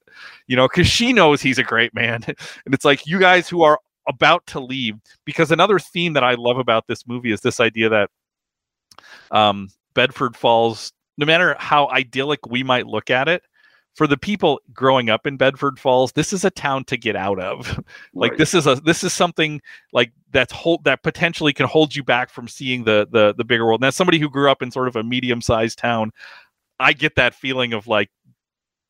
you 0.46 0.57
know, 0.57 0.68
because 0.68 0.87
she 0.87 1.12
knows 1.12 1.40
he's 1.40 1.59
a 1.59 1.64
great 1.64 1.94
man, 1.94 2.22
and 2.27 2.74
it's 2.74 2.85
like 2.85 3.07
you 3.07 3.18
guys 3.18 3.48
who 3.48 3.62
are 3.62 3.79
about 4.09 4.46
to 4.46 4.61
leave. 4.61 4.96
Because 5.24 5.50
another 5.50 5.79
theme 5.79 6.12
that 6.12 6.24
I 6.24 6.35
love 6.35 6.59
about 6.59 6.87
this 6.87 7.07
movie 7.07 7.33
is 7.33 7.40
this 7.40 7.61
idea 7.61 7.88
that 7.88 8.11
um, 9.31 9.68
Bedford 9.94 10.37
Falls, 10.37 10.92
no 11.18 11.27
matter 11.27 11.57
how 11.59 11.88
idyllic 11.88 12.46
we 12.46 12.62
might 12.62 12.87
look 12.87 13.11
at 13.11 13.29
it, 13.29 13.42
for 13.94 14.07
the 14.07 14.16
people 14.16 14.61
growing 14.72 15.09
up 15.09 15.26
in 15.26 15.37
Bedford 15.37 15.78
Falls, 15.78 16.12
this 16.12 16.33
is 16.33 16.44
a 16.44 16.50
town 16.50 16.85
to 16.85 16.96
get 16.96 17.16
out 17.16 17.38
of. 17.38 17.80
like 18.14 18.33
right. 18.33 18.38
this 18.38 18.54
is 18.54 18.66
a 18.66 18.76
this 18.76 19.04
is 19.04 19.12
something 19.12 19.61
like 19.92 20.12
that's 20.33 20.52
hold 20.52 20.85
that 20.85 21.02
potentially 21.02 21.52
can 21.52 21.66
hold 21.66 21.94
you 21.94 22.02
back 22.02 22.30
from 22.30 22.48
seeing 22.48 22.85
the 22.85 23.07
the 23.11 23.35
the 23.37 23.44
bigger 23.44 23.64
world. 23.64 23.80
Now, 23.80 23.90
somebody 23.90 24.18
who 24.18 24.28
grew 24.28 24.50
up 24.50 24.62
in 24.62 24.70
sort 24.70 24.88
of 24.88 24.96
a 24.96 25.02
medium 25.02 25.40
sized 25.40 25.78
town, 25.78 26.11
I 26.80 26.92
get 26.92 27.14
that 27.16 27.35
feeling 27.35 27.72
of 27.72 27.87
like 27.87 28.11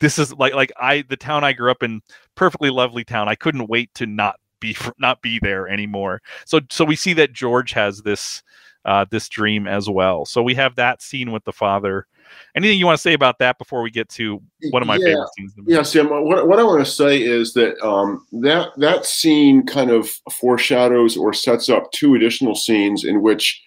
this 0.00 0.18
is 0.18 0.32
like 0.34 0.54
like 0.54 0.72
I 0.80 1.04
the 1.08 1.16
town 1.16 1.44
I 1.44 1.52
grew 1.52 1.70
up 1.70 1.82
in, 1.82 2.00
perfectly 2.34 2.70
lovely 2.70 3.04
town. 3.04 3.28
I 3.28 3.34
couldn't 3.34 3.68
wait 3.68 3.92
to 3.94 4.06
not 4.06 4.40
be 4.60 4.76
not 4.98 5.20
be 5.20 5.38
there 5.38 5.68
anymore. 5.68 6.22
So 6.46 6.60
so 6.70 6.84
we 6.84 6.96
see 6.96 7.12
that 7.14 7.32
George 7.32 7.72
has 7.72 8.02
this 8.02 8.42
uh, 8.84 9.04
this 9.10 9.28
dream 9.28 9.66
as 9.66 9.88
well. 9.88 10.24
So 10.24 10.42
we 10.42 10.54
have 10.54 10.76
that 10.76 11.02
scene 11.02 11.32
with 11.32 11.44
the 11.44 11.52
father 11.52 12.06
anything 12.54 12.78
you 12.78 12.86
want 12.86 12.96
to 12.96 13.02
say 13.02 13.12
about 13.12 13.38
that 13.38 13.58
before 13.58 13.82
we 13.82 13.90
get 13.90 14.08
to 14.10 14.40
one 14.70 14.82
of 14.82 14.88
my 14.88 14.96
yeah. 14.96 15.06
favorite 15.06 15.28
scenes? 15.36 15.54
Yeah, 15.66 15.82
Sam. 15.82 16.08
What, 16.10 16.48
what 16.48 16.58
I 16.58 16.62
want 16.62 16.84
to 16.84 16.90
say 16.90 17.22
is 17.22 17.54
that 17.54 17.80
um, 17.84 18.26
that 18.32 18.70
that 18.78 19.04
scene 19.04 19.66
kind 19.66 19.90
of 19.90 20.08
foreshadows 20.32 21.16
or 21.16 21.32
sets 21.32 21.68
up 21.68 21.90
two 21.92 22.14
additional 22.14 22.54
scenes 22.54 23.04
in 23.04 23.22
which 23.22 23.62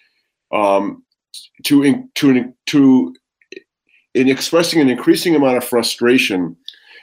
um, 0.52 1.04
to 1.64 1.82
in, 1.82 2.08
to 2.14 2.52
to 2.66 3.14
in 4.14 4.28
expressing 4.28 4.80
an 4.80 4.88
increasing 4.88 5.34
amount 5.34 5.56
of 5.56 5.64
frustration 5.64 6.56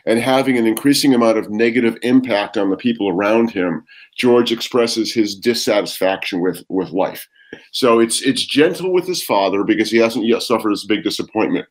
and 0.05 0.19
having 0.19 0.57
an 0.57 0.67
increasing 0.67 1.13
amount 1.13 1.37
of 1.37 1.49
negative 1.49 1.97
impact 2.03 2.57
on 2.57 2.69
the 2.69 2.77
people 2.77 3.09
around 3.09 3.49
him, 3.49 3.83
George 4.17 4.51
expresses 4.51 5.13
his 5.13 5.35
dissatisfaction 5.35 6.41
with 6.41 6.63
with 6.69 6.89
life. 6.91 7.27
So 7.71 7.99
it's 7.99 8.21
it's 8.21 8.45
gentle 8.45 8.91
with 8.91 9.07
his 9.07 9.23
father 9.23 9.63
because 9.63 9.91
he 9.91 9.97
hasn't 9.97 10.25
yet 10.25 10.43
suffered 10.43 10.71
this 10.71 10.85
big 10.85 11.03
disappointment. 11.03 11.67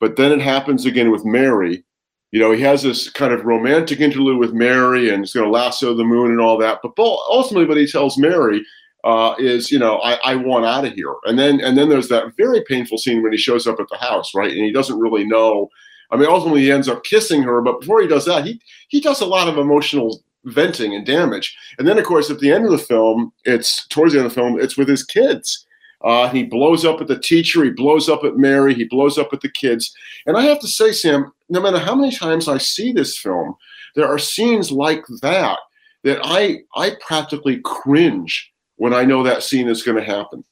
But 0.00 0.16
then 0.16 0.32
it 0.32 0.40
happens 0.40 0.84
again 0.84 1.10
with 1.10 1.24
Mary. 1.24 1.84
You 2.32 2.40
know, 2.40 2.52
he 2.52 2.60
has 2.62 2.82
this 2.82 3.08
kind 3.08 3.32
of 3.32 3.44
romantic 3.44 4.00
interlude 4.00 4.38
with 4.38 4.52
Mary 4.52 5.08
and 5.08 5.20
he's 5.20 5.32
going 5.32 5.46
to 5.46 5.50
lasso 5.50 5.94
the 5.94 6.04
moon 6.04 6.30
and 6.30 6.40
all 6.40 6.58
that. 6.58 6.80
But 6.82 6.92
ultimately, 6.98 7.66
what 7.66 7.78
he 7.78 7.86
tells 7.86 8.18
Mary 8.18 8.62
uh, 9.04 9.34
is, 9.38 9.70
you 9.70 9.78
know, 9.78 9.98
I, 9.98 10.14
I 10.24 10.34
want 10.34 10.66
out 10.66 10.84
of 10.84 10.92
here. 10.92 11.14
And 11.24 11.38
then 11.38 11.60
and 11.60 11.78
then 11.78 11.88
there's 11.88 12.08
that 12.08 12.36
very 12.36 12.62
painful 12.68 12.98
scene 12.98 13.22
when 13.22 13.32
he 13.32 13.38
shows 13.38 13.66
up 13.66 13.80
at 13.80 13.88
the 13.88 13.96
house, 13.96 14.34
right? 14.34 14.50
And 14.50 14.64
he 14.64 14.72
doesn't 14.72 14.98
really 14.98 15.24
know. 15.24 15.68
I 16.10 16.16
mean, 16.16 16.28
ultimately, 16.28 16.62
he 16.62 16.72
ends 16.72 16.88
up 16.88 17.04
kissing 17.04 17.42
her. 17.42 17.62
But 17.62 17.80
before 17.80 18.02
he 18.02 18.08
does 18.08 18.24
that, 18.26 18.44
he 18.44 18.60
he 18.88 19.00
does 19.00 19.20
a 19.20 19.26
lot 19.26 19.48
of 19.48 19.58
emotional 19.58 20.22
venting 20.46 20.94
and 20.94 21.04
damage. 21.04 21.56
And 21.78 21.86
then, 21.86 21.98
of 21.98 22.04
course, 22.04 22.30
at 22.30 22.38
the 22.38 22.52
end 22.52 22.64
of 22.64 22.70
the 22.70 22.78
film, 22.78 23.32
it's 23.44 23.86
towards 23.88 24.12
the 24.12 24.20
end 24.20 24.26
of 24.26 24.34
the 24.34 24.40
film, 24.40 24.60
it's 24.60 24.76
with 24.76 24.88
his 24.88 25.04
kids. 25.04 25.66
Uh, 26.02 26.28
he 26.28 26.44
blows 26.44 26.84
up 26.84 27.00
at 27.00 27.08
the 27.08 27.18
teacher, 27.18 27.64
he 27.64 27.70
blows 27.70 28.08
up 28.08 28.22
at 28.22 28.36
Mary, 28.36 28.74
he 28.74 28.84
blows 28.84 29.18
up 29.18 29.32
at 29.32 29.40
the 29.40 29.48
kids. 29.48 29.94
And 30.26 30.36
I 30.36 30.42
have 30.42 30.60
to 30.60 30.68
say, 30.68 30.92
Sam, 30.92 31.32
no 31.48 31.60
matter 31.60 31.78
how 31.78 31.94
many 31.94 32.14
times 32.14 32.48
I 32.48 32.58
see 32.58 32.92
this 32.92 33.18
film, 33.18 33.56
there 33.94 34.06
are 34.06 34.18
scenes 34.18 34.70
like 34.70 35.04
that 35.22 35.58
that 36.04 36.20
I 36.22 36.60
I 36.76 36.96
practically 37.00 37.60
cringe 37.64 38.52
when 38.76 38.92
I 38.92 39.04
know 39.04 39.22
that 39.22 39.42
scene 39.42 39.68
is 39.68 39.82
going 39.82 39.96
to 39.96 40.04
happen. 40.04 40.44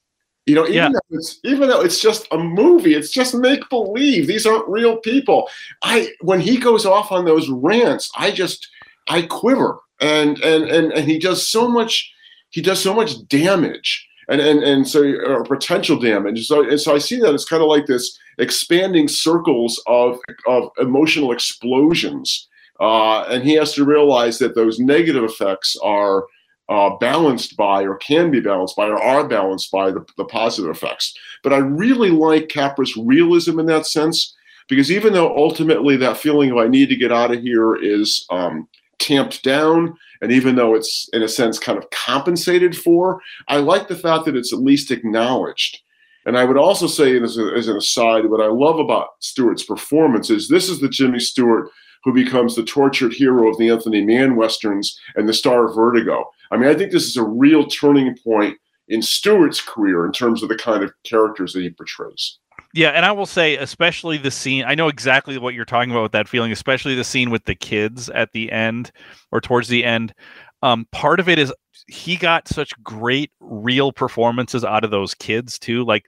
You 0.47 0.57
know, 0.57 0.65
even, 0.65 0.75
yeah. 0.75 0.89
though 0.89 1.17
it's, 1.17 1.41
even 1.45 1.69
though 1.69 1.81
it's 1.81 2.01
just 2.01 2.27
a 2.31 2.39
movie, 2.39 2.95
it's 2.95 3.11
just 3.11 3.35
make 3.35 3.67
believe. 3.71 4.27
These 4.27 4.45
aren't 4.47 4.69
real 4.69 4.99
people. 4.99 5.49
I 5.83 6.11
when 6.21 6.41
he 6.41 6.59
goes 6.59 6.85
off 6.85 7.13
on 7.13 7.25
those 7.25 7.49
rants, 7.49 8.11
I 8.17 8.31
just 8.31 8.69
I 9.09 9.23
quiver 9.23 9.79
and 10.01 10.39
and 10.41 10.65
and 10.65 10.93
and 10.93 11.09
he 11.09 11.19
does 11.19 11.49
so 11.49 11.69
much 11.69 12.13
he 12.51 12.61
does 12.63 12.83
so 12.83 12.95
much 12.95 13.27
damage 13.29 14.07
and 14.29 14.41
and 14.41 14.63
and 14.63 14.89
so 14.89 15.03
or 15.03 15.45
potential 15.45 15.99
damage. 15.99 16.47
So 16.47 16.69
and 16.69 16.81
so 16.81 16.95
I 16.95 16.99
see 16.99 17.21
that 17.21 17.35
it's 17.35 17.49
kind 17.49 17.63
of 17.63 17.69
like 17.69 17.87
this 17.87 18.19
expanding 18.39 19.09
circles 19.09 19.83
of 19.87 20.19
of 20.47 20.71
emotional 20.79 21.33
explosions, 21.33 22.49
uh, 22.81 23.23
and 23.23 23.45
he 23.45 23.55
has 23.55 23.75
to 23.75 23.85
realize 23.85 24.39
that 24.39 24.55
those 24.55 24.79
negative 24.79 25.25
effects 25.25 25.77
are. 25.83 26.27
Uh, 26.71 26.97
balanced 26.97 27.59
by, 27.59 27.83
or 27.83 27.97
can 27.97 28.31
be 28.31 28.41
balanced 28.41 28.75
by, 28.75 28.87
or 28.87 28.97
are 28.97 29.29
balanced 29.29 29.71
by 29.71 29.91
the, 29.91 30.03
the 30.17 30.25
positive 30.25 30.71
effects. 30.71 31.13
But 31.43 31.53
I 31.53 31.59
really 31.59 32.09
like 32.09 32.49
Capra's 32.49 32.97
realism 32.97 33.59
in 33.59 33.67
that 33.67 33.87
sense, 33.87 34.35
because 34.67 34.91
even 34.91 35.13
though 35.13 35.37
ultimately 35.37 35.99
that 35.99 36.17
feeling 36.17 36.51
of 36.51 36.57
I 36.57 36.67
need 36.69 36.89
to 36.89 36.97
get 36.97 37.13
out 37.13 37.35
of 37.35 37.43
here 37.43 37.77
is 37.77 38.25
um, 38.31 38.67
tamped 38.99 39.43
down, 39.43 39.95
and 40.21 40.33
even 40.33 40.57
though 40.57 40.75
it's 40.75 41.09
in 41.13 41.23
a 41.23 41.29
sense 41.29 41.59
kind 41.59 41.79
of 41.79 41.89
compensated 41.91 42.77
for, 42.77 43.21
I 43.49 43.59
like 43.59 43.89
the 43.89 43.97
fact 43.97 44.25
that 44.25 44.37
it's 44.37 44.53
at 44.53 44.61
least 44.61 44.91
acknowledged. 44.91 45.81
And 46.27 46.39
I 46.39 46.45
would 46.45 46.57
also 46.57 46.87
say, 46.87 47.21
as, 47.21 47.37
a, 47.37 47.53
as 47.55 47.69
an 47.69 47.77
aside, 47.77 48.27
what 48.27 48.41
I 48.41 48.47
love 48.47 48.79
about 48.79 49.09
Stewart's 49.21 49.65
performance 49.65 50.31
is 50.31 50.49
this 50.49 50.69
is 50.69 50.81
the 50.81 50.89
Jimmy 50.89 51.21
Stewart 51.21 51.69
who 52.05 52.13
becomes 52.13 52.55
the 52.55 52.65
tortured 52.65 53.13
hero 53.13 53.49
of 53.49 53.57
the 53.59 53.71
Anthony 53.71 54.05
Mann 54.05 54.37
westerns 54.37 54.99
and 55.17 55.29
the 55.29 55.33
star 55.33 55.69
of 55.69 55.75
Vertigo. 55.75 56.25
I 56.51 56.57
mean, 56.57 56.69
I 56.69 56.75
think 56.75 56.93
this 56.93 57.07
is 57.07 57.17
a 57.17 57.25
real 57.25 57.67
turning 57.67 58.17
point 58.23 58.59
in 58.89 59.01
Stewart's 59.01 59.61
career 59.61 60.05
in 60.05 60.13
terms 60.13 60.43
of 60.43 60.51
the 60.51 60.57
kind 60.57 60.85
of 60.85 60.93
characters 61.05 61.55
that 61.55 61.63
he 61.63 61.71
portrays. 61.71 62.39
Yeah, 62.75 62.89
and 62.89 63.05
I 63.07 63.13
will 63.13 63.25
say, 63.27 63.57
especially 63.57 64.19
the 64.19 64.33
scene. 64.33 64.65
I 64.67 64.75
know 64.75 64.89
exactly 64.89 65.39
what 65.39 65.55
you're 65.55 65.65
talking 65.65 65.93
about 65.93 66.03
with 66.03 66.13
that 66.13 66.29
feeling, 66.29 66.51
especially 66.51 66.97
the 66.97 67.05
scene 67.05 67.31
with 67.31 67.45
the 67.45 67.55
kids 67.55 68.09
at 68.11 68.33
the 68.33 68.51
end 68.51 68.91
or 69.31 69.41
towards 69.41 69.69
the 69.69 69.85
end. 69.85 70.13
Um, 70.61 70.85
part 70.91 71.21
of 71.21 71.29
it 71.29 71.39
is 71.39 71.55
he 71.87 72.17
got 72.17 72.49
such 72.49 72.73
great 72.83 73.31
real 73.39 73.93
performances 73.93 74.65
out 74.65 74.83
of 74.83 74.91
those 74.91 75.15
kids 75.15 75.57
too. 75.57 75.85
Like 75.85 76.07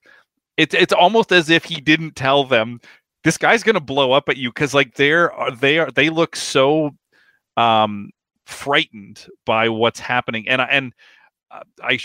it's 0.56 0.74
it's 0.74 0.92
almost 0.92 1.30
as 1.32 1.50
if 1.50 1.64
he 1.64 1.80
didn't 1.80 2.16
tell 2.16 2.42
them 2.44 2.80
this 3.22 3.38
guy's 3.38 3.62
gonna 3.62 3.80
blow 3.80 4.10
up 4.12 4.28
at 4.28 4.36
you 4.36 4.50
because 4.50 4.74
like 4.74 4.94
they're 4.94 5.32
they 5.60 5.78
are 5.78 5.90
they 5.92 6.10
look 6.10 6.34
so 6.36 6.90
um 7.56 8.10
frightened 8.46 9.26
by 9.46 9.68
what's 9.68 10.00
happening 10.00 10.48
and 10.48 10.60
and 10.62 10.92
uh, 11.50 11.62
I 11.82 11.98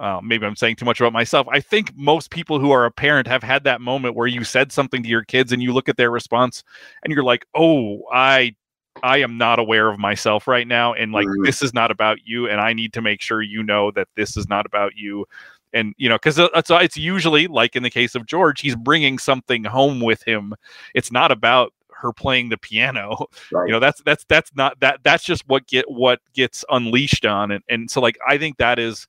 uh, 0.00 0.18
maybe 0.22 0.46
I'm 0.46 0.56
saying 0.56 0.76
too 0.76 0.86
much 0.86 0.98
about 0.98 1.12
myself. 1.12 1.46
I 1.50 1.60
think 1.60 1.94
most 1.94 2.30
people 2.30 2.58
who 2.58 2.70
are 2.70 2.86
a 2.86 2.90
parent 2.90 3.28
have 3.28 3.42
had 3.42 3.64
that 3.64 3.82
moment 3.82 4.16
where 4.16 4.26
you 4.26 4.44
said 4.44 4.72
something 4.72 5.02
to 5.02 5.08
your 5.08 5.24
kids 5.24 5.52
and 5.52 5.62
you 5.62 5.74
look 5.74 5.90
at 5.90 5.98
their 5.98 6.10
response 6.10 6.64
and 7.04 7.12
you're 7.12 7.22
like, 7.22 7.44
"Oh, 7.54 8.02
I 8.10 8.56
I 9.02 9.18
am 9.18 9.36
not 9.36 9.58
aware 9.58 9.90
of 9.90 9.98
myself 9.98 10.48
right 10.48 10.66
now 10.66 10.94
and 10.94 11.12
like 11.12 11.26
mm-hmm. 11.26 11.44
this 11.44 11.62
is 11.62 11.74
not 11.74 11.90
about 11.90 12.18
you 12.24 12.48
and 12.48 12.60
I 12.60 12.72
need 12.72 12.92
to 12.94 13.02
make 13.02 13.20
sure 13.20 13.42
you 13.42 13.62
know 13.62 13.90
that 13.92 14.08
this 14.16 14.38
is 14.38 14.48
not 14.48 14.64
about 14.64 14.96
you." 14.96 15.26
And 15.74 15.94
you 15.98 16.08
know, 16.08 16.16
because 16.16 16.38
it's, 16.38 16.70
it's 16.70 16.96
usually 16.96 17.46
like 17.46 17.76
in 17.76 17.82
the 17.82 17.90
case 17.90 18.14
of 18.14 18.26
George, 18.26 18.62
he's 18.62 18.76
bringing 18.76 19.18
something 19.18 19.64
home 19.64 20.00
with 20.00 20.22
him. 20.26 20.54
It's 20.94 21.12
not 21.12 21.30
about 21.30 21.74
her 21.92 22.12
playing 22.14 22.48
the 22.48 22.56
piano 22.56 23.26
right. 23.52 23.66
you 23.66 23.72
know 23.72 23.78
that's 23.78 24.00
that's 24.06 24.24
that's 24.26 24.50
not 24.56 24.80
that 24.80 24.98
that's 25.02 25.22
just 25.22 25.46
what 25.48 25.66
get 25.66 25.84
what 25.90 26.18
gets 26.32 26.64
unleashed 26.70 27.26
on 27.26 27.50
and 27.50 27.62
and 27.68 27.90
so 27.90 28.00
like 28.00 28.16
i 28.26 28.38
think 28.38 28.56
that 28.56 28.78
is 28.78 29.06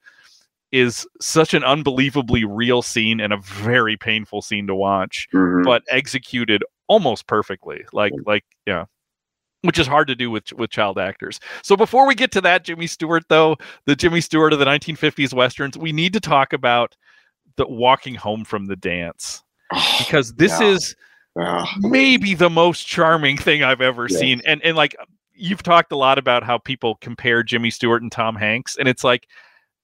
is 0.71 1.05
such 1.19 1.53
an 1.53 1.63
unbelievably 1.63 2.45
real 2.45 2.81
scene 2.81 3.19
and 3.19 3.33
a 3.33 3.37
very 3.37 3.97
painful 3.97 4.41
scene 4.41 4.67
to 4.67 4.75
watch, 4.75 5.27
mm-hmm. 5.33 5.63
but 5.63 5.83
executed 5.89 6.63
almost 6.87 7.27
perfectly. 7.27 7.83
Like 7.93 8.13
like 8.25 8.43
yeah. 8.65 8.85
Which 9.63 9.77
is 9.77 9.85
hard 9.85 10.07
to 10.07 10.15
do 10.15 10.31
with 10.31 10.51
with 10.53 10.71
child 10.71 10.97
actors. 10.97 11.39
So 11.61 11.77
before 11.77 12.07
we 12.07 12.15
get 12.15 12.31
to 12.31 12.41
that 12.41 12.63
Jimmy 12.63 12.87
Stewart 12.87 13.23
though, 13.29 13.57
the 13.85 13.95
Jimmy 13.95 14.21
Stewart 14.21 14.53
of 14.53 14.59
the 14.59 14.65
1950s 14.65 15.33
westerns, 15.33 15.77
we 15.77 15.91
need 15.91 16.13
to 16.13 16.19
talk 16.19 16.51
about 16.51 16.95
the 17.57 17.67
walking 17.67 18.15
home 18.15 18.43
from 18.43 18.65
the 18.65 18.75
dance. 18.75 19.43
Because 19.99 20.33
this 20.33 20.59
yeah. 20.59 20.67
is 20.67 20.95
yeah. 21.39 21.65
maybe 21.79 22.33
the 22.33 22.49
most 22.49 22.87
charming 22.87 23.37
thing 23.37 23.63
I've 23.63 23.81
ever 23.81 24.07
yeah. 24.09 24.17
seen. 24.17 24.41
And 24.45 24.61
and 24.63 24.75
like 24.75 24.95
you've 25.33 25.63
talked 25.63 25.91
a 25.91 25.97
lot 25.97 26.17
about 26.17 26.43
how 26.43 26.57
people 26.57 26.95
compare 27.01 27.43
Jimmy 27.43 27.69
Stewart 27.69 28.01
and 28.01 28.11
Tom 28.11 28.35
Hanks 28.35 28.77
and 28.77 28.87
it's 28.87 29.03
like 29.03 29.27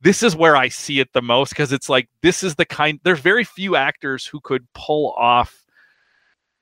this 0.01 0.23
is 0.23 0.35
where 0.35 0.55
I 0.55 0.69
see 0.69 0.99
it 0.99 1.13
the 1.13 1.21
most 1.21 1.49
because 1.49 1.71
it's 1.71 1.89
like 1.89 2.07
this 2.21 2.43
is 2.43 2.55
the 2.55 2.65
kind 2.65 2.99
there's 3.03 3.19
very 3.19 3.43
few 3.43 3.75
actors 3.75 4.25
who 4.25 4.39
could 4.39 4.67
pull 4.73 5.11
off 5.13 5.65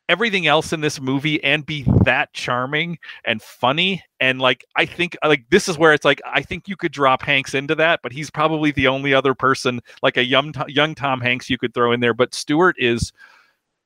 everything 0.08 0.46
else 0.46 0.72
in 0.72 0.82
this 0.82 1.02
movie 1.02 1.44
and 1.44 1.66
be 1.66 1.84
that 2.04 2.32
charming 2.34 2.98
and 3.26 3.42
funny 3.42 4.04
and 4.20 4.40
like 4.40 4.64
I 4.76 4.86
think 4.86 5.18
uh, 5.24 5.28
like 5.28 5.46
this 5.50 5.68
is 5.68 5.78
where 5.78 5.94
it's 5.94 6.06
like 6.06 6.22
I 6.26 6.42
think 6.42 6.68
you 6.68 6.76
could 6.76 6.92
drop 6.92 7.24
Hanks 7.24 7.56
into 7.56 7.76
that 7.76 8.02
but 8.04 8.12
he's 8.12 8.30
probably 8.30 8.72
the 8.72 8.88
only 8.88 9.14
other 9.14 9.34
person 9.34 9.82
like 10.04 10.18
a 10.18 10.24
young 10.24 10.54
young 10.68 10.96
Tom 10.96 11.22
Hanks 11.22 11.50
you 11.50 11.58
could 11.58 11.74
throw 11.74 11.92
in 11.92 12.00
there 12.00 12.14
but 12.14 12.34
Stewart 12.34 12.76
is 12.78 13.12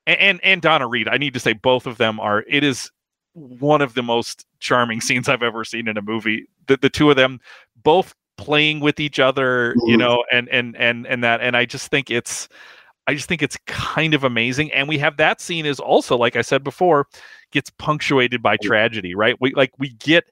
and 0.07 0.19
and, 0.19 0.39
and 0.43 0.61
Donna 0.61 0.87
Reed 0.87 1.07
I 1.07 1.17
need 1.17 1.33
to 1.33 1.39
say 1.39 1.53
both 1.53 1.87
of 1.87 1.97
them 1.97 2.19
are 2.19 2.43
it 2.47 2.63
is 2.63 2.91
one 3.33 3.81
of 3.81 3.93
the 3.93 4.03
most 4.03 4.45
charming 4.59 4.99
scenes 4.99 5.29
I've 5.29 5.43
ever 5.43 5.63
seen 5.63 5.87
in 5.87 5.97
a 5.97 6.01
movie 6.01 6.47
the, 6.67 6.77
the 6.77 6.89
two 6.89 7.09
of 7.09 7.15
them 7.15 7.39
both 7.81 8.13
playing 8.39 8.79
with 8.79 8.99
each 8.99 9.19
other 9.19 9.73
mm-hmm. 9.73 9.89
you 9.89 9.97
know 9.97 10.23
and 10.31 10.47
and 10.49 10.75
and 10.77 11.05
and 11.07 11.23
that 11.23 11.41
and 11.41 11.57
i 11.57 11.65
just 11.65 11.89
think 11.91 12.09
it's 12.09 12.47
i 13.07 13.13
just 13.13 13.27
think 13.27 13.41
it's 13.41 13.57
kind 13.65 14.13
of 14.13 14.23
amazing 14.23 14.71
and 14.71 14.87
we 14.87 14.97
have 14.97 15.17
that 15.17 15.41
scene 15.41 15.65
is 15.65 15.79
also 15.79 16.17
like 16.17 16.35
i 16.35 16.41
said 16.41 16.63
before 16.63 17.05
gets 17.51 17.69
punctuated 17.71 18.41
by 18.41 18.57
tragedy 18.57 19.15
right? 19.15 19.35
We 19.39 19.53
like 19.53 19.71
we 19.77 19.89
get 19.89 20.25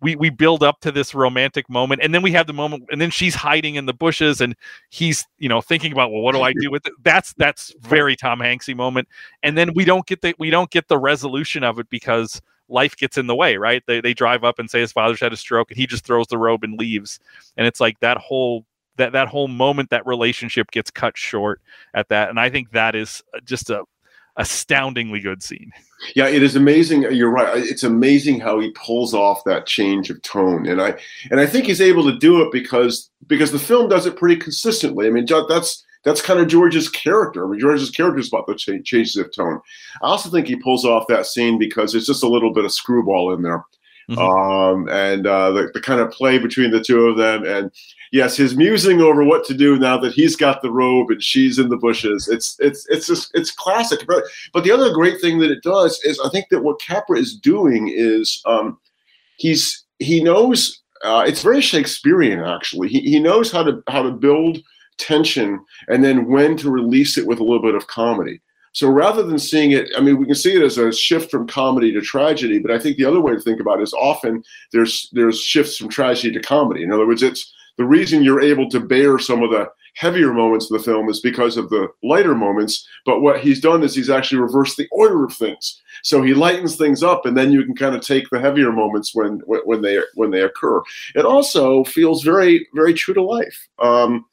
we 0.00 0.16
we 0.16 0.30
build 0.30 0.62
up 0.62 0.80
to 0.80 0.92
this 0.92 1.14
romantic 1.14 1.68
moment 1.68 2.00
and 2.02 2.14
then 2.14 2.22
we 2.22 2.32
have 2.32 2.46
the 2.46 2.52
moment 2.52 2.84
and 2.90 3.00
then 3.00 3.10
she's 3.10 3.34
hiding 3.34 3.74
in 3.74 3.86
the 3.86 3.92
bushes 3.92 4.40
and 4.40 4.56
he's 4.88 5.26
you 5.38 5.48
know 5.48 5.60
thinking 5.60 5.92
about 5.92 6.10
well 6.10 6.22
what 6.22 6.34
do 6.34 6.42
i 6.42 6.52
do 6.52 6.70
with 6.70 6.86
it? 6.86 6.92
That's 7.02 7.34
that's 7.34 7.74
very 7.80 8.16
tom 8.16 8.40
hanksy 8.40 8.74
moment 8.74 9.08
and 9.42 9.58
then 9.58 9.74
we 9.74 9.84
don't 9.84 10.06
get 10.06 10.22
the 10.22 10.34
we 10.38 10.50
don't 10.50 10.70
get 10.70 10.88
the 10.88 10.98
resolution 10.98 11.62
of 11.64 11.78
it 11.78 11.88
because 11.90 12.40
life 12.70 12.96
gets 12.96 13.18
in 13.18 13.26
the 13.26 13.34
way, 13.34 13.56
right? 13.56 13.82
They 13.86 14.00
they 14.00 14.14
drive 14.14 14.44
up 14.44 14.58
and 14.58 14.70
say 14.70 14.80
his 14.80 14.92
father's 14.92 15.20
had 15.20 15.32
a 15.32 15.36
stroke, 15.36 15.70
and 15.70 15.78
he 15.78 15.86
just 15.86 16.04
throws 16.04 16.26
the 16.28 16.38
robe 16.38 16.64
and 16.64 16.78
leaves. 16.78 17.18
And 17.56 17.66
it's 17.66 17.80
like 17.80 18.00
that 18.00 18.18
whole 18.18 18.64
that 18.96 19.12
that 19.12 19.28
whole 19.28 19.48
moment, 19.48 19.90
that 19.90 20.06
relationship 20.06 20.70
gets 20.70 20.90
cut 20.90 21.16
short 21.16 21.60
at 21.94 22.08
that. 22.08 22.30
And 22.30 22.38
I 22.38 22.50
think 22.50 22.70
that 22.72 22.94
is 22.94 23.22
uh, 23.34 23.40
just 23.44 23.70
a 23.70 23.84
astoundingly 24.36 25.20
good 25.20 25.42
scene. 25.42 25.70
Yeah, 26.14 26.28
it 26.28 26.42
is 26.42 26.56
amazing. 26.56 27.04
Uh, 27.04 27.10
you're 27.10 27.30
right. 27.30 27.48
Uh, 27.48 27.62
it's 27.62 27.82
amazing 27.82 28.40
how 28.40 28.58
he 28.58 28.70
pulls 28.72 29.12
off 29.12 29.44
that 29.44 29.66
change 29.66 30.08
of 30.10 30.22
tone, 30.22 30.66
and 30.66 30.80
I 30.80 30.98
and 31.30 31.40
I 31.40 31.46
think 31.46 31.66
he's 31.66 31.80
able 31.80 32.04
to 32.04 32.18
do 32.18 32.42
it 32.42 32.52
because 32.52 33.10
because 33.26 33.52
the 33.52 33.58
film 33.58 33.88
does 33.88 34.06
it 34.06 34.16
pretty 34.16 34.36
consistently. 34.36 35.06
I 35.06 35.10
mean, 35.10 35.26
that's 35.48 35.84
that's 36.04 36.22
kind 36.22 36.40
of 36.40 36.48
George's 36.48 36.88
character. 36.88 37.44
I 37.44 37.50
mean, 37.50 37.60
George's 37.60 37.90
character 37.90 38.20
is 38.20 38.28
about 38.28 38.46
the 38.46 38.54
ch- 38.54 38.84
changes 38.84 39.16
of 39.16 39.32
tone. 39.32 39.60
I 40.02 40.06
also 40.06 40.30
think 40.30 40.46
he 40.46 40.56
pulls 40.56 40.84
off 40.84 41.06
that 41.08 41.26
scene 41.26 41.58
because 41.58 41.94
it's 41.94 42.06
just 42.06 42.22
a 42.22 42.28
little 42.28 42.52
bit 42.52 42.64
of 42.64 42.72
screwball 42.72 43.34
in 43.34 43.42
there. 43.42 43.64
Mm-hmm. 44.10 44.18
Um, 44.18 44.88
and 44.88 45.26
uh, 45.26 45.52
the, 45.52 45.70
the 45.72 45.80
kind 45.80 46.00
of 46.00 46.10
play 46.10 46.38
between 46.38 46.70
the 46.70 46.80
two 46.80 47.06
of 47.06 47.16
them. 47.16 47.44
And 47.44 47.70
yes, 48.10 48.36
his 48.36 48.56
musing 48.56 49.00
over 49.00 49.22
what 49.22 49.44
to 49.44 49.54
do 49.54 49.78
now 49.78 49.98
that 49.98 50.12
he's 50.12 50.34
got 50.34 50.62
the 50.62 50.70
robe 50.70 51.10
and 51.10 51.22
she's 51.22 51.58
in 51.58 51.68
the 51.68 51.76
bushes. 51.76 52.26
It's 52.28 52.56
it's 52.58 52.86
it's 52.88 53.06
just 53.06 53.30
it's 53.34 53.52
classic. 53.52 54.06
But 54.08 54.24
but 54.52 54.64
the 54.64 54.72
other 54.72 54.92
great 54.92 55.20
thing 55.20 55.38
that 55.40 55.52
it 55.52 55.62
does 55.62 56.00
is 56.04 56.20
I 56.24 56.28
think 56.30 56.46
that 56.50 56.62
what 56.62 56.80
Capra 56.80 57.18
is 57.18 57.36
doing 57.36 57.92
is 57.94 58.42
um, 58.46 58.78
he's 59.36 59.84
he 60.00 60.24
knows 60.24 60.82
uh, 61.04 61.24
it's 61.26 61.42
very 61.42 61.60
Shakespearean 61.60 62.40
actually. 62.40 62.88
He 62.88 63.00
he 63.02 63.20
knows 63.20 63.52
how 63.52 63.62
to 63.62 63.80
how 63.88 64.02
to 64.02 64.10
build 64.10 64.58
tension 65.00 65.64
and 65.88 66.04
then 66.04 66.26
when 66.26 66.56
to 66.58 66.70
release 66.70 67.18
it 67.18 67.26
with 67.26 67.40
a 67.40 67.44
little 67.44 67.62
bit 67.62 67.74
of 67.74 67.86
comedy. 67.86 68.40
So 68.72 68.88
rather 68.88 69.24
than 69.24 69.38
seeing 69.38 69.72
it, 69.72 69.88
I 69.96 70.00
mean, 70.00 70.18
we 70.18 70.26
can 70.26 70.36
see 70.36 70.54
it 70.54 70.62
as 70.62 70.78
a 70.78 70.92
shift 70.92 71.30
from 71.30 71.48
comedy 71.48 71.92
to 71.92 72.00
tragedy, 72.00 72.58
but 72.58 72.70
I 72.70 72.78
think 72.78 72.96
the 72.96 73.04
other 73.04 73.20
way 73.20 73.32
to 73.32 73.40
think 73.40 73.60
about 73.60 73.80
it 73.80 73.84
is 73.84 73.92
often 73.94 74.44
there's 74.72 75.10
there's 75.12 75.40
shifts 75.40 75.76
from 75.76 75.88
tragedy 75.88 76.32
to 76.32 76.40
comedy. 76.40 76.84
In 76.84 76.92
other 76.92 77.06
words, 77.06 77.22
it's 77.22 77.52
the 77.78 77.84
reason 77.84 78.22
you're 78.22 78.42
able 78.42 78.68
to 78.70 78.78
bear 78.78 79.18
some 79.18 79.42
of 79.42 79.50
the 79.50 79.68
heavier 79.94 80.32
moments 80.32 80.70
of 80.70 80.78
the 80.78 80.84
film 80.84 81.08
is 81.08 81.20
because 81.20 81.56
of 81.56 81.68
the 81.68 81.88
lighter 82.02 82.34
moments. 82.34 82.86
But 83.04 83.20
what 83.20 83.40
he's 83.40 83.60
done 83.60 83.82
is 83.82 83.94
he's 83.94 84.10
actually 84.10 84.40
reversed 84.40 84.76
the 84.76 84.88
order 84.92 85.24
of 85.24 85.32
things. 85.32 85.80
So 86.02 86.22
he 86.22 86.32
lightens 86.32 86.76
things 86.76 87.02
up, 87.02 87.26
and 87.26 87.36
then 87.36 87.52
you 87.52 87.64
can 87.64 87.74
kind 87.74 87.94
of 87.94 88.00
take 88.00 88.28
the 88.30 88.40
heavier 88.40 88.72
moments 88.72 89.14
when 89.14 89.40
when 89.46 89.82
they 89.82 89.98
when 90.14 90.30
they 90.30 90.42
occur. 90.42 90.80
It 91.14 91.24
also 91.24 91.84
feels 91.84 92.22
very 92.22 92.68
very 92.74 92.94
true 92.94 93.14
to 93.14 93.22
life. 93.22 93.68
Um, 93.80 94.26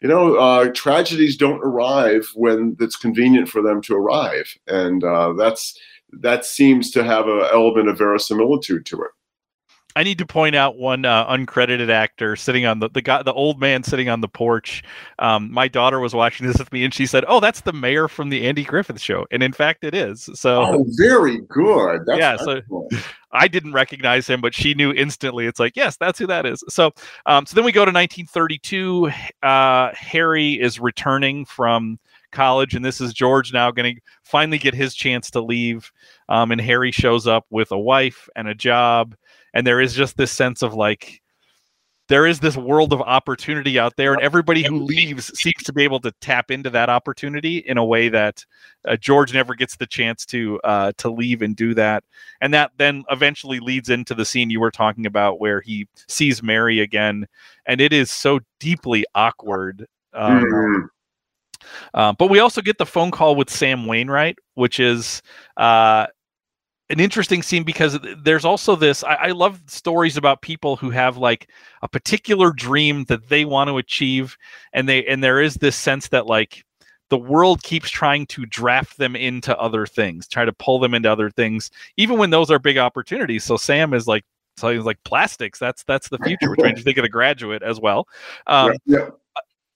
you 0.00 0.08
know, 0.08 0.36
uh, 0.36 0.70
tragedies 0.72 1.36
don't 1.36 1.62
arrive 1.62 2.28
when 2.34 2.76
it's 2.80 2.96
convenient 2.96 3.48
for 3.48 3.62
them 3.62 3.82
to 3.82 3.96
arrive, 3.96 4.56
and 4.66 5.04
uh, 5.04 5.32
that's 5.34 5.78
that 6.12 6.44
seems 6.44 6.90
to 6.90 7.04
have 7.04 7.28
an 7.28 7.42
element 7.52 7.88
of 7.88 7.98
verisimilitude 7.98 8.84
to 8.86 9.02
it. 9.02 9.10
I 9.96 10.04
need 10.04 10.18
to 10.18 10.26
point 10.26 10.54
out 10.54 10.76
one 10.76 11.04
uh, 11.04 11.26
uncredited 11.26 11.90
actor 11.90 12.36
sitting 12.36 12.64
on 12.64 12.78
the 12.78 12.88
the 12.88 13.02
guy, 13.02 13.22
the 13.22 13.32
old 13.32 13.60
man 13.60 13.82
sitting 13.82 14.08
on 14.08 14.20
the 14.20 14.28
porch. 14.28 14.82
Um, 15.18 15.50
my 15.50 15.68
daughter 15.68 16.00
was 16.00 16.14
watching 16.14 16.46
this 16.46 16.58
with 16.58 16.72
me, 16.72 16.84
and 16.84 16.94
she 16.94 17.06
said, 17.06 17.24
"Oh, 17.26 17.40
that's 17.40 17.62
the 17.62 17.72
mayor 17.72 18.08
from 18.08 18.30
the 18.30 18.46
Andy 18.46 18.64
Griffith 18.64 19.00
Show," 19.00 19.26
and 19.30 19.42
in 19.42 19.52
fact, 19.52 19.84
it 19.84 19.94
is. 19.94 20.28
So, 20.34 20.62
oh, 20.62 20.84
very 20.96 21.40
good. 21.48 22.02
That's 22.06 22.18
yeah, 22.18 22.36
so 22.36 22.60
I 23.32 23.48
didn't 23.48 23.72
recognize 23.72 24.26
him, 24.26 24.40
but 24.40 24.54
she 24.54 24.74
knew 24.74 24.92
instantly. 24.92 25.46
It's 25.46 25.60
like, 25.60 25.76
yes, 25.76 25.96
that's 25.96 26.18
who 26.18 26.26
that 26.26 26.46
is. 26.46 26.64
So, 26.68 26.92
um, 27.26 27.46
so 27.46 27.54
then 27.54 27.64
we 27.64 27.72
go 27.72 27.84
to 27.84 27.92
1932. 27.92 29.10
Uh, 29.42 29.90
Harry 29.94 30.60
is 30.60 30.80
returning 30.80 31.44
from 31.44 31.98
college, 32.32 32.74
and 32.74 32.84
this 32.84 33.00
is 33.00 33.12
George 33.12 33.52
now 33.52 33.70
going 33.70 33.96
to 33.96 34.00
finally 34.24 34.58
get 34.58 34.74
his 34.74 34.94
chance 34.94 35.30
to 35.30 35.40
leave. 35.40 35.92
Um, 36.28 36.50
and 36.52 36.60
Harry 36.60 36.90
shows 36.90 37.26
up 37.26 37.46
with 37.50 37.70
a 37.72 37.78
wife 37.78 38.28
and 38.36 38.48
a 38.48 38.54
job 38.54 39.14
and 39.54 39.66
there 39.66 39.80
is 39.80 39.94
just 39.94 40.16
this 40.16 40.32
sense 40.32 40.62
of 40.62 40.74
like 40.74 41.20
there 42.10 42.26
is 42.26 42.40
this 42.40 42.56
world 42.56 42.92
of 42.92 43.00
opportunity 43.02 43.78
out 43.78 43.94
there 43.96 44.12
and 44.12 44.20
everybody 44.20 44.64
who 44.64 44.82
leaves 44.82 45.30
seems 45.38 45.62
to 45.62 45.72
be 45.72 45.84
able 45.84 46.00
to 46.00 46.12
tap 46.20 46.50
into 46.50 46.68
that 46.68 46.90
opportunity 46.90 47.58
in 47.58 47.78
a 47.78 47.84
way 47.84 48.08
that 48.08 48.44
uh, 48.86 48.96
george 48.96 49.32
never 49.32 49.54
gets 49.54 49.76
the 49.76 49.86
chance 49.86 50.26
to 50.26 50.60
uh, 50.64 50.92
to 50.98 51.08
leave 51.08 51.40
and 51.40 51.56
do 51.56 51.72
that 51.72 52.04
and 52.40 52.52
that 52.52 52.72
then 52.76 53.04
eventually 53.10 53.60
leads 53.60 53.88
into 53.88 54.12
the 54.12 54.24
scene 54.24 54.50
you 54.50 54.60
were 54.60 54.72
talking 54.72 55.06
about 55.06 55.40
where 55.40 55.60
he 55.60 55.86
sees 56.08 56.42
mary 56.42 56.80
again 56.80 57.26
and 57.64 57.80
it 57.80 57.92
is 57.92 58.10
so 58.10 58.40
deeply 58.58 59.04
awkward 59.14 59.86
um, 60.12 60.44
mm-hmm. 60.44 60.86
uh, 61.94 62.12
but 62.14 62.28
we 62.28 62.40
also 62.40 62.60
get 62.60 62.76
the 62.76 62.86
phone 62.86 63.12
call 63.12 63.36
with 63.36 63.48
sam 63.48 63.86
wainwright 63.86 64.36
which 64.54 64.80
is 64.80 65.22
uh, 65.56 66.06
an 66.90 67.00
interesting 67.00 67.42
scene 67.42 67.62
because 67.62 67.98
there's 68.18 68.44
also 68.44 68.76
this 68.76 69.02
I, 69.04 69.14
I, 69.14 69.30
love 69.30 69.62
stories 69.66 70.16
about 70.16 70.42
people 70.42 70.76
who 70.76 70.90
have 70.90 71.16
like 71.16 71.48
a 71.82 71.88
particular 71.88 72.52
dream 72.52 73.04
that 73.04 73.28
they 73.28 73.44
want 73.44 73.68
to 73.68 73.78
achieve 73.78 74.36
and 74.72 74.88
they 74.88 75.06
and 75.06 75.24
there 75.24 75.40
is 75.40 75.54
this 75.54 75.76
sense 75.76 76.08
that 76.08 76.26
like 76.26 76.64
the 77.08 77.18
world 77.18 77.62
keeps 77.62 77.88
trying 77.88 78.26
to 78.26 78.44
draft 78.46 78.98
them 78.98 79.16
into 79.16 79.56
other 79.58 79.86
things 79.86 80.28
try 80.28 80.44
to 80.44 80.52
pull 80.52 80.78
them 80.78 80.92
into 80.92 81.10
other 81.10 81.30
things 81.30 81.70
even 81.96 82.18
when 82.18 82.30
those 82.30 82.50
are 82.50 82.58
big 82.58 82.76
opportunities. 82.76 83.44
So 83.44 83.56
sam 83.56 83.94
is 83.94 84.06
like 84.06 84.24
something 84.60 84.82
like 84.82 85.02
plastics 85.04 85.58
that's 85.58 85.82
that's 85.84 86.08
the 86.08 86.18
future. 86.18 86.50
Which 86.50 86.60
made 86.60 86.76
you 86.76 86.84
think 86.84 86.98
of 86.98 87.02
the 87.02 87.08
graduate 87.08 87.62
as 87.62 87.80
well. 87.80 88.06
Um, 88.46 88.74
yeah, 88.84 88.98
yeah. 88.98 89.08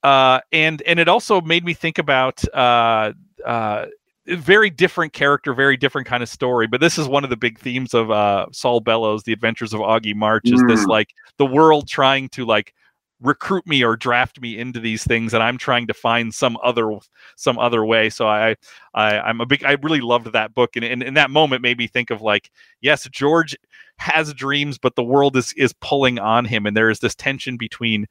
Uh, 0.09 0.40
and 0.53 0.83
and 0.83 1.00
it 1.00 1.09
also 1.09 1.40
made 1.40 1.64
me 1.64 1.74
think 1.74 1.98
about 1.98 2.44
uh, 2.55 3.12
uh, 3.44 3.87
very 4.27 4.71
different 4.71 5.13
character, 5.13 5.55
very 5.55 5.77
different 5.77 6.07
kind 6.07 6.23
of 6.23 6.29
story. 6.29 6.67
But 6.67 6.81
this 6.81 6.99
is 6.99 7.09
one 7.09 7.25
of 7.25 7.31
the 7.31 7.37
big 7.37 7.59
themes 7.59 7.95
of 7.95 8.11
uh, 8.11 8.47
Saul 8.53 8.81
Bellow's, 8.81 9.25
The 9.25 9.33
Adventures 9.33 9.75
of 9.75 9.81
Augie 9.81 10.15
March, 10.15 10.45
is 10.47 10.63
mm. 10.63 10.69
this 10.69 10.87
like 10.87 11.11
the 11.39 11.47
world 11.47 11.89
trying 11.89 12.29
to 12.31 12.45
like 12.45 12.75
recruit 13.21 13.67
me 13.67 13.83
or 13.83 13.97
draft 13.97 14.41
me 14.41 14.59
into 14.59 14.81
these 14.81 15.05
things 15.05 15.33
and 15.33 15.43
i'm 15.43 15.57
trying 15.57 15.87
to 15.87 15.95
find 15.95 16.35
some 16.35 16.59
other 16.63 16.99
some 17.37 17.59
other 17.59 17.85
way 17.85 18.11
so 18.11 18.27
i, 18.27 18.55
I 18.93 19.19
i'm 19.21 19.41
a 19.41 19.47
big 19.47 19.65
i 19.65 19.77
really 19.83 20.01
loved 20.01 20.33
that 20.33 20.53
book 20.53 20.77
and 20.77 20.85
in 20.85 21.15
that 21.15 21.31
moment 21.31 21.63
made 21.63 21.79
me 21.79 21.87
think 21.87 22.11
of 22.11 22.21
like 22.21 22.51
yes 22.81 23.09
george 23.11 23.57
has 23.99 24.35
dreams 24.35 24.79
but 24.79 24.97
the 24.97 25.03
world 25.03 25.37
is 25.37 25.55
is 25.57 25.73
pulling 25.81 26.19
on 26.19 26.45
him 26.45 26.67
and 26.67 26.77
there 26.77 26.91
is 26.91 26.99
this 26.99 27.15
tension 27.15 27.57
between 27.57 28.07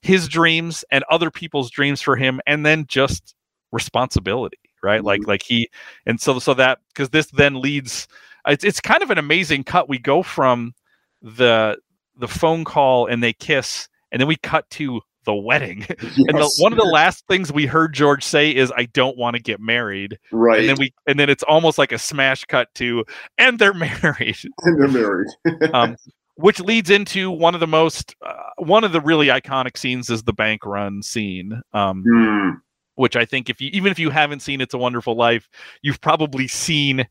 his 0.00 0.28
dreams 0.28 0.84
and 0.90 1.04
other 1.10 1.30
people's 1.30 1.70
dreams 1.70 2.00
for 2.00 2.16
him 2.16 2.40
and 2.46 2.64
then 2.64 2.86
just 2.88 3.34
responsibility 3.70 4.58
right? 4.82 4.98
Mm-hmm. 4.98 5.06
Like 5.06 5.26
like 5.26 5.42
he 5.42 5.68
and 6.06 6.20
so 6.20 6.38
so 6.38 6.54
that 6.54 6.78
because 6.88 7.10
this 7.10 7.26
then 7.26 7.60
leads 7.60 8.08
it's 8.46 8.64
it's 8.64 8.80
kind 8.80 9.02
of 9.02 9.10
an 9.10 9.18
amazing 9.18 9.64
cut. 9.64 9.88
We 9.88 9.98
go 9.98 10.22
from 10.22 10.74
the 11.22 11.78
the 12.16 12.28
phone 12.28 12.64
call 12.64 13.06
and 13.06 13.22
they 13.22 13.32
kiss, 13.32 13.88
and 14.12 14.20
then 14.20 14.28
we 14.28 14.36
cut 14.36 14.68
to 14.70 15.00
the 15.24 15.34
wedding. 15.34 15.86
Yes. 15.88 16.18
And 16.28 16.38
the, 16.38 16.50
one 16.58 16.72
of 16.72 16.78
the 16.78 16.84
last 16.84 17.26
things 17.26 17.52
we 17.52 17.66
heard 17.66 17.92
George 17.92 18.24
say 18.24 18.54
is, 18.54 18.72
"I 18.76 18.86
don't 18.86 19.16
want 19.16 19.36
to 19.36 19.42
get 19.42 19.60
married." 19.60 20.18
Right. 20.32 20.60
And 20.60 20.68
then 20.68 20.76
we 20.78 20.92
and 21.06 21.18
then 21.18 21.30
it's 21.30 21.42
almost 21.42 21.78
like 21.78 21.92
a 21.92 21.98
smash 21.98 22.44
cut 22.46 22.72
to, 22.76 23.04
and 23.36 23.58
they're 23.58 23.74
married. 24.02 24.38
And 24.62 24.80
they're 24.80 24.88
married. 24.88 25.28
um, 25.74 25.96
which 26.36 26.60
leads 26.60 26.88
into 26.88 27.30
one 27.30 27.54
of 27.54 27.60
the 27.60 27.66
most 27.66 28.14
uh, 28.24 28.32
one 28.58 28.84
of 28.84 28.92
the 28.92 29.00
really 29.00 29.26
iconic 29.26 29.76
scenes 29.76 30.08
is 30.08 30.22
the 30.22 30.32
bank 30.32 30.64
run 30.64 31.02
scene. 31.02 31.60
Um, 31.72 32.04
mm 32.06 32.60
which 32.98 33.16
I 33.16 33.24
think 33.24 33.48
if 33.48 33.60
you 33.60 33.70
even 33.72 33.92
if 33.92 33.98
you 33.98 34.10
haven't 34.10 34.40
seen 34.40 34.60
It's 34.60 34.74
a 34.74 34.78
Wonderful 34.78 35.16
Life, 35.16 35.48
you've 35.82 36.00
probably 36.00 36.48
seen 36.48 37.06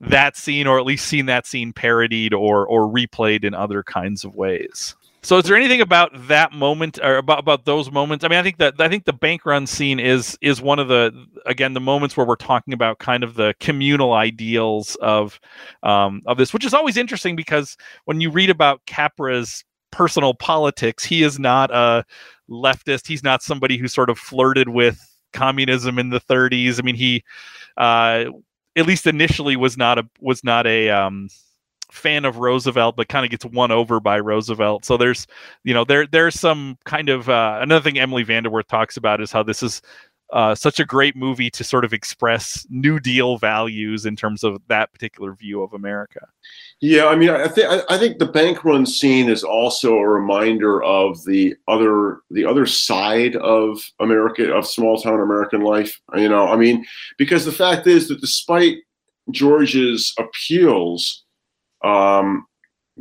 that 0.00 0.36
scene 0.36 0.66
or 0.66 0.78
at 0.78 0.86
least 0.86 1.06
seen 1.06 1.26
that 1.26 1.46
scene 1.46 1.72
parodied 1.72 2.34
or 2.34 2.66
or 2.66 2.86
replayed 2.86 3.44
in 3.44 3.54
other 3.54 3.82
kinds 3.82 4.24
of 4.24 4.34
ways. 4.34 4.94
So 5.22 5.36
is 5.36 5.44
there 5.44 5.56
anything 5.56 5.82
about 5.82 6.10
that 6.28 6.52
moment 6.52 6.98
or 7.02 7.16
about, 7.16 7.40
about 7.40 7.66
those 7.66 7.90
moments? 7.90 8.24
I 8.24 8.28
mean, 8.28 8.38
I 8.38 8.42
think 8.42 8.56
that 8.56 8.80
I 8.80 8.88
think 8.88 9.04
the 9.04 9.12
bank 9.12 9.44
run 9.44 9.66
scene 9.66 9.98
is 9.98 10.36
is 10.42 10.60
one 10.62 10.78
of 10.78 10.88
the 10.88 11.12
again 11.46 11.74
the 11.74 11.80
moments 11.80 12.16
where 12.16 12.26
we're 12.26 12.36
talking 12.36 12.74
about 12.74 12.98
kind 12.98 13.24
of 13.24 13.34
the 13.34 13.54
communal 13.60 14.12
ideals 14.12 14.96
of 14.96 15.40
um, 15.82 16.22
of 16.26 16.36
this, 16.36 16.52
which 16.52 16.64
is 16.64 16.74
always 16.74 16.96
interesting 16.96 17.36
because 17.36 17.76
when 18.04 18.20
you 18.20 18.30
read 18.30 18.50
about 18.50 18.84
Capra's 18.86 19.64
personal 19.90 20.34
politics, 20.34 21.04
he 21.04 21.22
is 21.22 21.38
not 21.38 21.70
a 21.70 22.04
leftist. 22.50 23.06
He's 23.06 23.24
not 23.24 23.42
somebody 23.42 23.76
who 23.76 23.88
sort 23.88 24.10
of 24.10 24.18
flirted 24.18 24.68
with 24.68 25.10
communism 25.32 25.98
in 25.98 26.10
the 26.10 26.20
30s. 26.20 26.78
I 26.78 26.82
mean, 26.82 26.94
he 26.94 27.24
uh, 27.76 28.26
at 28.76 28.86
least 28.86 29.06
initially 29.06 29.56
was 29.56 29.76
not 29.76 29.98
a 29.98 30.08
was 30.20 30.44
not 30.44 30.66
a 30.66 30.90
um, 30.90 31.28
fan 31.90 32.24
of 32.24 32.38
Roosevelt, 32.38 32.96
but 32.96 33.08
kind 33.08 33.24
of 33.24 33.30
gets 33.30 33.44
won 33.44 33.70
over 33.70 34.00
by 34.00 34.18
Roosevelt. 34.18 34.84
So 34.84 34.96
there's 34.96 35.26
you 35.64 35.74
know 35.74 35.84
there 35.84 36.06
there's 36.06 36.38
some 36.38 36.78
kind 36.84 37.08
of 37.08 37.28
uh, 37.28 37.58
another 37.60 37.82
thing 37.82 37.98
Emily 37.98 38.24
VanDerWerff 38.24 38.66
talks 38.66 38.96
about 38.96 39.20
is 39.20 39.32
how 39.32 39.42
this 39.42 39.62
is 39.62 39.82
uh, 40.32 40.54
such 40.54 40.78
a 40.78 40.84
great 40.84 41.16
movie 41.16 41.50
to 41.50 41.64
sort 41.64 41.84
of 41.84 41.92
express 41.92 42.66
New 42.70 43.00
Deal 43.00 43.36
values 43.36 44.06
in 44.06 44.16
terms 44.16 44.44
of 44.44 44.60
that 44.68 44.92
particular 44.92 45.34
view 45.34 45.62
of 45.62 45.72
America. 45.72 46.28
Yeah, 46.80 47.06
I 47.06 47.16
mean, 47.16 47.30
I 47.30 47.48
think 47.48 47.84
I 47.90 47.98
think 47.98 48.18
the 48.18 48.26
bank 48.26 48.64
run 48.64 48.86
scene 48.86 49.28
is 49.28 49.42
also 49.42 49.96
a 49.96 50.08
reminder 50.08 50.82
of 50.82 51.22
the 51.24 51.56
other 51.68 52.20
the 52.30 52.44
other 52.44 52.66
side 52.66 53.36
of 53.36 53.82
America 53.98 54.52
of 54.52 54.66
small 54.66 55.00
town 55.00 55.20
American 55.20 55.62
life. 55.62 56.00
You 56.14 56.28
know, 56.28 56.46
I 56.48 56.56
mean, 56.56 56.84
because 57.18 57.44
the 57.44 57.52
fact 57.52 57.86
is 57.86 58.08
that 58.08 58.20
despite 58.20 58.78
George's 59.30 60.14
appeals, 60.18 61.24
um, 61.84 62.46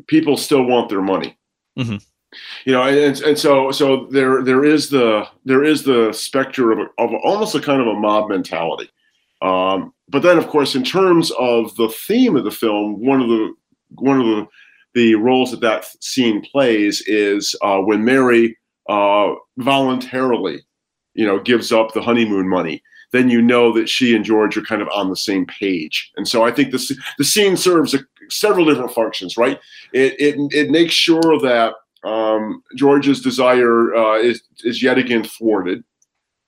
people 0.08 0.36
still 0.38 0.64
want 0.64 0.90
their 0.90 1.02
money. 1.02 1.38
Mm-hmm 1.78 1.98
you 2.66 2.72
know 2.72 2.84
and, 2.84 3.20
and 3.22 3.38
so 3.38 3.72
so 3.72 4.08
there 4.12 4.44
there 4.44 4.64
is 4.64 4.90
the 4.90 5.28
there 5.46 5.64
is 5.64 5.84
the 5.84 6.12
specter 6.14 6.72
of, 6.72 6.80
of 6.98 7.14
almost 7.24 7.56
a 7.56 7.62
kind 7.62 7.82
of 7.82 7.88
a 7.88 7.94
mob 7.94 8.30
mentality. 8.30 8.90
Um, 9.42 9.94
but 10.10 10.22
then 10.22 10.38
of 10.38 10.48
course 10.48 10.76
in 10.76 10.84
terms 10.84 11.32
of 11.40 11.76
the 11.76 11.90
theme 11.90 12.36
of 12.36 12.44
the 12.44 12.52
film 12.52 13.00
one 13.00 13.22
of 13.22 13.30
the 13.30 13.54
one 13.96 14.20
of 14.20 14.26
the 14.26 14.48
the 14.96 15.16
roles 15.16 15.52
that 15.52 15.62
that 15.62 15.86
scene 16.04 16.42
plays 16.42 17.02
is 17.08 17.56
uh, 17.62 17.78
when 17.80 18.04
mary 18.04 18.58
uh, 18.90 19.34
voluntarily 19.58 20.62
you 21.14 21.26
know 21.26 21.40
gives 21.40 21.72
up 21.72 21.94
the 21.94 22.02
honeymoon 22.02 22.50
money 22.50 22.84
then 23.12 23.30
you 23.30 23.42
know 23.42 23.72
that 23.72 23.88
she 23.88 24.14
and 24.16 24.26
george 24.26 24.58
are 24.58 24.62
kind 24.62 24.82
of 24.82 24.90
on 24.94 25.10
the 25.10 25.16
same 25.16 25.46
page. 25.46 26.12
And 26.18 26.28
so 26.28 26.44
i 26.44 26.52
think 26.52 26.72
the, 26.72 26.98
the 27.18 27.24
scene 27.24 27.56
serves 27.56 27.94
a, 27.94 28.00
several 28.30 28.66
different 28.66 28.92
functions 28.92 29.38
right? 29.38 29.60
It, 29.94 30.20
it, 30.20 30.36
it 30.54 30.70
makes 30.70 30.94
sure 30.94 31.40
that 31.42 31.74
um, 32.04 32.64
George's 32.76 33.22
desire 33.22 33.94
uh, 33.96 34.18
is 34.18 34.44
is 34.64 34.82
yet 34.82 34.98
again 34.98 35.24
thwarted. 35.24 35.84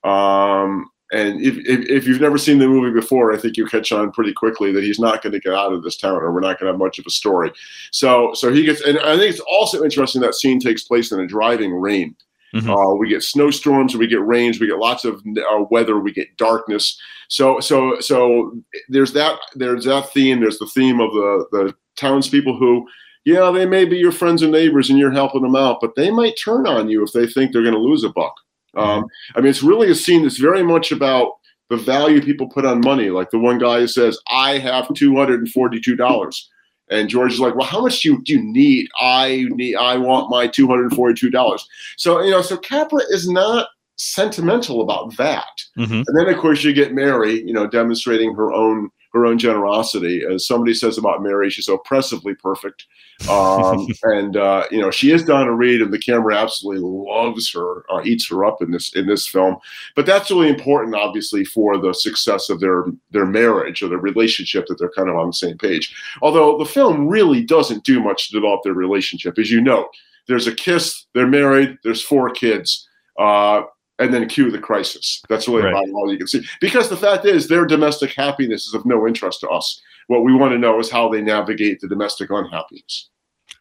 Um, 0.04 0.90
and 1.14 1.42
if, 1.42 1.58
if, 1.58 1.90
if, 1.90 2.08
you've 2.08 2.22
never 2.22 2.38
seen 2.38 2.58
the 2.58 2.68
movie 2.68 2.94
before, 2.94 3.34
I 3.34 3.38
think 3.38 3.58
you 3.58 3.66
catch 3.66 3.92
on 3.92 4.12
pretty 4.12 4.32
quickly 4.32 4.72
that 4.72 4.84
he's 4.84 5.00
not 5.00 5.22
going 5.22 5.34
to 5.34 5.42
get 5.42 5.54
out 5.54 5.74
of 5.74 5.84
this 5.84 5.98
town, 5.98 6.16
or 6.16 6.32
we're 6.32 6.40
not 6.40 6.58
going 6.58 6.68
to 6.68 6.74
have 6.74 6.80
much 6.80 7.00
of 7.00 7.06
a 7.06 7.10
story. 7.10 7.52
So, 7.92 8.34
so 8.34 8.52
he 8.52 8.64
gets, 8.64 8.82
and 8.82 8.98
I 9.00 9.18
think 9.18 9.30
it's 9.30 9.42
also 9.42 9.84
interesting 9.84 10.22
that 10.22 10.36
scene 10.36 10.60
takes 10.60 10.84
place 10.84 11.12
in 11.12 11.20
a 11.20 11.28
driving 11.28 11.74
rain. 11.74 12.16
Mm-hmm. 12.56 12.70
Uh, 12.70 12.94
we 12.96 13.10
get 13.10 13.24
snowstorms, 13.24 13.96
we 13.96 14.08
get 14.08 14.26
rains, 14.26 14.60
we 14.60 14.68
get 14.68 14.78
lots 14.78 15.04
of 15.04 15.22
uh, 15.38 15.66
weather, 15.70 16.00
we 16.00 16.14
get 16.14 16.36
darkness. 16.38 17.00
So, 17.28 17.60
so, 17.60 18.00
so 18.00 18.58
there's 18.88 19.12
that. 19.14 19.38
There's 19.56 19.86
that 19.86 20.12
theme. 20.12 20.40
There's 20.40 20.60
the 20.60 20.68
theme 20.68 21.02
of 21.02 21.12
the 21.12 21.46
the 21.52 21.76
townspeople 21.98 22.58
who 22.58 22.88
yeah, 23.26 23.52
they 23.52 23.66
may 23.66 23.86
be 23.86 23.98
your 23.98 24.12
friends 24.12 24.42
and 24.42 24.52
neighbors 24.52 24.90
and 24.90 24.98
you're 24.98 25.12
helping 25.12 25.42
them 25.42 25.56
out, 25.56 25.80
but 25.82 25.96
they 25.96 26.10
might 26.10 26.40
turn 26.44 26.66
on 26.68 26.90
you 26.90 27.04
if 27.04 27.12
they 27.12 27.28
think 27.28 27.52
they're 27.52 27.62
going 27.62 27.74
to 27.74 27.80
lose 27.80 28.04
a 28.04 28.10
buck. 28.10 28.36
Um, 28.76 29.06
I 29.36 29.42
mean, 29.42 29.50
it's 29.50 29.64
really 29.64 29.92
a 29.92 29.96
scene 29.96 30.24
that's 30.24 30.38
very 30.38 30.64
much 30.64 30.92
about 30.92 31.34
the 31.70 31.78
value 31.78 32.22
people 32.22 32.48
put 32.48 32.66
on 32.66 32.82
money. 32.82 33.10
Like 33.10 33.30
the 33.30 33.40
one 33.40 33.58
guy 33.58 33.80
who 33.80 33.88
says, 33.88 34.18
I 34.32 34.58
have 34.60 34.86
$242. 34.88 36.42
And 36.90 37.10
George 37.10 37.34
is 37.34 37.40
like, 37.40 37.56
well, 37.56 37.68
how 37.68 37.82
much 37.82 38.02
do 38.02 38.12
you, 38.12 38.22
do 38.24 38.34
you 38.34 38.44
need? 38.44 38.90
I 39.00 39.46
need, 39.52 39.76
I 39.76 39.98
want 39.98 40.30
my 40.30 40.48
$242. 40.48 41.62
So, 41.98 42.22
you 42.22 42.32
know, 42.32 42.42
so 42.42 42.58
Capra 42.58 43.02
is 43.10 43.30
not 43.30 43.68
sentimental 43.96 44.82
about 44.82 45.16
that. 45.18 45.62
Mm-hmm. 45.78 46.02
And 46.06 46.18
then 46.18 46.28
of 46.28 46.40
course 46.40 46.64
you 46.64 46.74
get 46.74 46.94
Mary, 46.94 47.44
you 47.44 47.54
know, 47.54 47.68
demonstrating 47.68 48.36
her 48.36 48.52
own 48.52 48.90
her 49.14 49.26
own 49.26 49.38
generosity. 49.38 50.24
As 50.24 50.48
somebody 50.48 50.74
says 50.74 50.98
about 50.98 51.22
Mary, 51.22 51.50
she's 51.50 51.68
oppressively 51.68 52.34
perfect. 52.34 52.86
Um, 53.30 53.88
and 54.04 54.38
uh, 54.38 54.66
you 54.72 54.80
know, 54.80 54.92
she 54.92 55.12
is 55.12 55.26
Donna 55.26 55.54
Reed, 55.54 55.82
and 55.82 55.94
the 55.94 56.00
camera 56.00 56.36
absolutely 56.36 56.82
loves 56.84 57.52
her, 57.54 57.84
uh, 57.92 58.02
eats 58.04 58.30
her 58.30 58.46
up 58.46 58.62
in 58.62 58.72
this 58.72 58.94
in 58.96 59.08
this 59.08 59.28
film. 59.28 59.58
But 59.96 60.06
that's 60.06 60.32
really 60.32 60.50
important, 60.50 60.96
obviously, 60.96 61.44
for 61.44 61.78
the 61.78 61.94
success 61.94 62.50
of 62.50 62.60
their 62.60 62.86
their 63.12 63.26
marriage 63.26 63.82
or 63.82 63.90
their 63.90 63.98
relationship 63.98 64.68
that 64.68 64.80
they're 64.80 64.90
kind 64.90 65.10
of 65.10 65.16
on 65.16 65.28
the 65.28 65.34
same 65.34 65.58
page. 65.58 65.94
Although 66.22 66.58
the 66.58 66.66
film 66.66 67.08
really 67.08 67.44
doesn't 67.44 67.84
do 67.84 68.02
much 68.02 68.30
to 68.30 68.36
develop 68.36 68.64
their 68.64 68.74
relationship, 68.74 69.38
as 69.38 69.52
you 69.52 69.62
know. 69.62 69.90
There's 70.28 70.48
a 70.48 70.56
kiss. 70.56 71.08
They're 71.14 71.28
married. 71.28 71.78
There's 71.84 72.02
four 72.02 72.30
kids. 72.30 72.88
Uh, 73.20 73.64
and 74.02 74.14
then 74.14 74.28
cue 74.28 74.52
the 74.52 74.60
crisis. 74.60 75.22
That's 75.30 75.48
really 75.48 75.64
right. 75.64 75.72
about 75.72 75.94
all 75.94 76.12
you 76.12 76.18
can 76.18 76.28
see. 76.28 76.44
Because 76.60 76.90
the 76.90 76.98
fact 76.98 77.26
is, 77.26 77.48
their 77.48 77.66
domestic 77.66 78.12
happiness 78.14 78.68
is 78.68 78.74
of 78.74 78.86
no 78.86 79.08
interest 79.08 79.40
to 79.42 79.50
us. 79.50 79.82
What 80.08 80.24
we 80.24 80.34
want 80.34 80.52
to 80.54 80.58
know 80.58 80.80
is 80.80 80.90
how 80.90 81.10
they 81.10 81.22
navigate 81.22 81.80
the 81.80 81.88
domestic 81.88 82.30
unhappiness. 82.32 83.10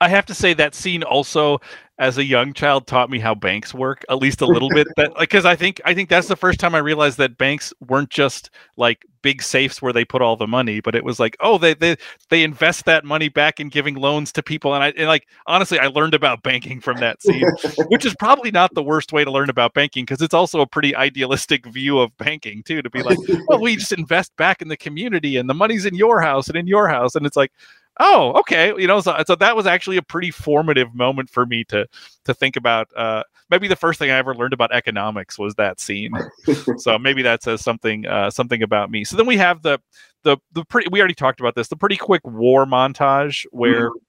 I 0.01 0.09
have 0.09 0.25
to 0.27 0.35
say 0.35 0.55
that 0.55 0.75
scene 0.75 1.03
also 1.03 1.61
as 2.01 2.17
a 2.17 2.25
young 2.25 2.55
child 2.55 2.87
taught 2.87 3.11
me 3.11 3.19
how 3.19 3.35
banks 3.35 3.75
work 3.75 4.05
at 4.09 4.19
least 4.19 4.41
a 4.41 4.47
little 4.55 4.71
bit 4.71 4.89
that 4.97 5.13
because 5.19 5.45
I 5.45 5.55
think 5.55 5.81
I 5.85 5.95
think 5.95 6.09
that's 6.09 6.27
the 6.27 6.35
first 6.35 6.59
time 6.59 6.75
I 6.75 6.79
realized 6.79 7.19
that 7.19 7.39
banks 7.39 7.73
weren't 7.87 8.09
just 8.09 8.51
like 8.77 9.05
big 9.23 9.43
safes 9.43 9.83
where 9.83 9.93
they 9.93 10.03
put 10.03 10.23
all 10.23 10.35
the 10.35 10.47
money 10.47 10.81
but 10.81 10.95
it 10.95 11.05
was 11.05 11.21
like 11.21 11.37
oh 11.41 11.59
they 11.59 11.75
they 11.75 11.97
they 12.31 12.43
invest 12.43 12.87
that 12.87 13.05
money 13.05 13.29
back 13.29 13.61
in 13.61 13.69
giving 13.69 13.97
loans 13.97 14.33
to 14.33 14.43
people 14.43 14.75
and 14.75 14.83
I 14.83 14.89
and 14.97 15.09
like 15.09 15.27
honestly 15.47 15.79
I 15.79 15.89
learned 15.89 16.15
about 16.15 16.43
banking 16.43 16.81
from 16.81 16.97
that 16.99 17.23
scene 17.23 17.45
which 17.89 18.07
is 18.07 18.15
probably 18.19 18.51
not 18.51 18.75
the 18.75 18.83
worst 18.83 19.13
way 19.13 19.23
to 19.23 19.31
learn 19.31 19.51
about 19.51 19.75
banking 19.75 20.05
because 20.05 20.23
it's 20.23 20.35
also 20.35 20.63
a 20.63 20.67
pretty 20.67 20.97
idealistic 20.97 21.67
view 21.67 21.99
of 21.99 22.17
banking 22.17 22.63
too 22.63 22.81
to 22.81 22.89
be 22.89 23.03
like 23.03 23.19
well 23.47 23.61
we 23.61 23.77
just 23.77 23.93
invest 23.93 24.35
back 24.37 24.63
in 24.63 24.69
the 24.69 24.77
community 24.77 25.37
and 25.37 25.51
the 25.51 25.55
money's 25.55 25.85
in 25.85 25.95
your 25.95 26.23
house 26.23 26.49
and 26.49 26.57
in 26.57 26.67
your 26.67 26.89
house 26.89 27.15
and 27.15 27.27
it's 27.27 27.37
like 27.37 27.53
oh, 28.01 28.33
okay, 28.41 28.75
you 28.77 28.87
know, 28.87 29.01
so, 29.01 29.23
so 29.27 29.37
that 29.37 29.55
was 29.55 29.67
actually 29.67 29.97
a 29.97 30.03
pretty 30.03 30.31
formative 30.31 30.95
moment 30.95 31.31
for 31.31 31.47
me 31.47 31.63
to 31.65 31.87
to 32.25 32.35
think 32.35 32.57
about. 32.57 32.89
Uh, 32.97 33.23
maybe 33.51 33.69
the 33.69 33.77
first 33.77 33.99
thing 33.99 34.11
I 34.11 34.17
ever 34.17 34.35
learned 34.35 34.55
about 34.55 34.73
economics 34.73 35.39
was 35.39 35.55
that 35.55 35.79
scene. 35.79 36.13
so 36.79 36.99
maybe 36.99 37.23
that 37.23 37.43
says 37.43 37.61
something 37.61 38.07
uh, 38.07 38.31
something 38.31 38.63
about 38.63 38.91
me. 38.91 39.05
So 39.05 39.17
then 39.17 39.27
we 39.27 39.37
have 39.37 39.63
the 39.63 39.79
the 40.25 40.39
the 40.53 40.65
pretty. 40.65 40.89
We 40.91 40.99
already 40.99 41.15
talked 41.15 41.41
about 41.41 41.55
this. 41.55 41.69
The 41.69 41.77
pretty 41.77 41.97
quick 41.97 42.27
war 42.27 42.67
montage 42.67 43.47
where. 43.53 43.91
Mm-hmm. 43.91 44.05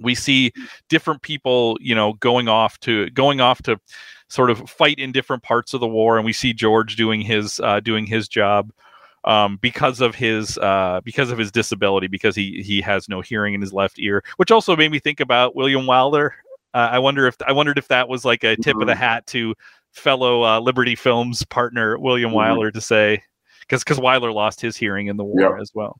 We 0.00 0.14
see 0.14 0.52
different 0.88 1.20
people, 1.20 1.76
you 1.78 1.94
know, 1.94 2.14
going 2.14 2.48
off 2.48 2.80
to 2.80 3.10
going 3.10 3.42
off 3.42 3.62
to 3.64 3.78
sort 4.28 4.50
of 4.50 4.68
fight 4.68 4.98
in 4.98 5.12
different 5.12 5.42
parts 5.42 5.74
of 5.74 5.80
the 5.80 5.86
war, 5.86 6.16
and 6.16 6.24
we 6.24 6.32
see 6.32 6.54
George 6.54 6.96
doing 6.96 7.20
his 7.20 7.60
uh, 7.60 7.78
doing 7.78 8.06
his 8.06 8.26
job 8.26 8.72
um, 9.24 9.58
because 9.60 10.00
of 10.00 10.14
his 10.14 10.58
uh, 10.58 11.00
because 11.04 11.30
of 11.30 11.38
his 11.38 11.50
disability, 11.50 12.06
because 12.06 12.34
he 12.34 12.62
he 12.62 12.80
has 12.80 13.08
no 13.08 13.20
hearing 13.20 13.54
in 13.54 13.60
his 13.60 13.72
left 13.72 13.98
ear, 13.98 14.22
which 14.36 14.50
also 14.50 14.76
made 14.76 14.90
me 14.90 14.98
think 14.98 15.20
about 15.20 15.54
William 15.54 15.82
Wyler. 15.82 16.30
Uh, 16.74 16.88
I 16.92 16.98
wonder 16.98 17.26
if 17.26 17.36
I 17.46 17.52
wondered 17.52 17.78
if 17.78 17.88
that 17.88 18.08
was 18.08 18.24
like 18.24 18.44
a 18.44 18.56
tip 18.56 18.74
mm-hmm. 18.74 18.82
of 18.82 18.86
the 18.86 18.94
mm-hmm. 18.94 19.02
hat 19.02 19.26
to 19.28 19.54
fellow 19.92 20.42
uh, 20.44 20.60
Liberty 20.60 20.94
Films 20.94 21.44
partner 21.44 21.98
William 21.98 22.30
mm-hmm. 22.30 22.58
Wyler 22.60 22.72
to 22.72 22.80
say, 22.80 23.22
because 23.72 23.82
because 23.82 23.98
Wyler 23.98 24.34
lost 24.34 24.60
his 24.60 24.76
hearing 24.76 25.06
in 25.06 25.16
the 25.16 25.24
war 25.24 25.40
yep. 25.40 25.52
as 25.58 25.70
well. 25.74 25.98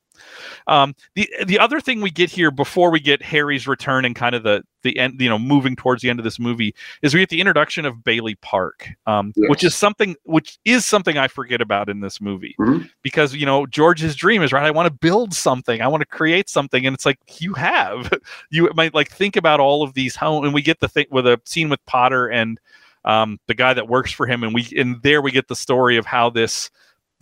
Um, 0.67 0.95
the 1.15 1.27
the 1.47 1.59
other 1.59 1.81
thing 1.81 2.03
we 2.03 2.11
get 2.11 2.29
here 2.29 2.51
before 2.51 2.91
we 2.91 3.01
get 3.01 3.23
Harry's 3.23 3.67
return 3.67 4.05
and 4.05 4.15
kind 4.15 4.35
of 4.35 4.43
the 4.43 4.63
the 4.83 4.99
end, 4.99 5.19
you 5.19 5.29
know, 5.29 5.39
moving 5.39 5.75
towards 5.75 6.03
the 6.03 6.11
end 6.11 6.21
of 6.21 6.25
this 6.25 6.39
movie 6.39 6.75
is 7.01 7.15
we 7.15 7.21
get 7.21 7.31
the 7.31 7.41
introduction 7.41 7.87
of 7.87 8.05
Bailey 8.05 8.35
Park, 8.37 8.91
um, 9.07 9.33
yes. 9.37 9.49
which 9.49 9.65
is 9.65 9.75
something 9.75 10.15
which 10.25 10.59
is 10.67 10.85
something 10.85 11.17
I 11.17 11.29
forget 11.29 11.63
about 11.63 11.89
in 11.89 12.01
this 12.01 12.21
movie 12.21 12.55
mm-hmm. 12.61 12.85
because 13.03 13.35
you 13.35 13.47
know 13.47 13.65
George's 13.65 14.15
dream 14.15 14.43
is 14.43 14.53
right. 14.53 14.65
I 14.65 14.71
want 14.71 14.87
to 14.87 14.93
build 14.93 15.33
something, 15.33 15.81
I 15.81 15.89
want 15.89 16.03
to 16.03 16.07
create 16.07 16.51
something, 16.51 16.85
and 16.85 16.93
it's 16.93 17.07
like 17.07 17.19
you 17.41 17.55
have 17.55 18.13
you 18.51 18.71
might 18.75 18.93
like 18.93 19.11
think 19.11 19.35
about 19.35 19.61
all 19.61 19.83
of 19.83 19.95
these 19.95 20.15
home, 20.15 20.45
and 20.45 20.53
we 20.53 20.61
get 20.61 20.81
the 20.81 20.89
thing 20.89 21.07
with 21.11 21.27
a 21.27 21.41
scene 21.47 21.71
with 21.71 21.81
Potter 21.87 22.29
and 22.29 22.61
um, 23.07 23.41
the 23.49 23.55
guy 23.55 23.73
that 23.73 23.89
works 23.89 24.13
for 24.13 24.27
him, 24.27 24.43
and 24.43 24.53
we 24.53 24.69
and 24.77 25.03
there 25.03 25.23
we 25.23 25.31
get 25.31 25.49
the 25.49 25.57
story 25.57 25.97
of 25.97 26.05
how 26.05 26.29
this 26.29 26.71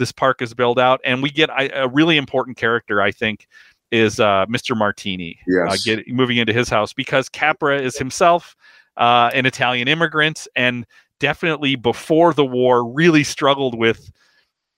this 0.00 0.10
park 0.10 0.42
is 0.42 0.54
built 0.54 0.80
out, 0.80 1.00
and 1.04 1.22
we 1.22 1.30
get 1.30 1.50
a, 1.50 1.84
a 1.84 1.88
really 1.88 2.16
important 2.16 2.56
character, 2.56 3.00
I 3.00 3.12
think, 3.12 3.46
is 3.92 4.18
uh, 4.18 4.46
Mr. 4.46 4.76
Martini. 4.76 5.38
Uh, 5.42 5.66
yes. 5.66 5.72
Uh, 5.72 5.76
get, 5.84 6.08
moving 6.08 6.38
into 6.38 6.52
his 6.52 6.68
house 6.68 6.92
because 6.92 7.28
Capra 7.28 7.80
is 7.80 7.96
himself 7.96 8.56
uh, 8.96 9.30
an 9.32 9.46
Italian 9.46 9.86
immigrant, 9.86 10.48
and 10.56 10.86
definitely 11.20 11.76
before 11.76 12.34
the 12.34 12.44
war, 12.44 12.90
really 12.90 13.22
struggled 13.22 13.78
with 13.78 14.10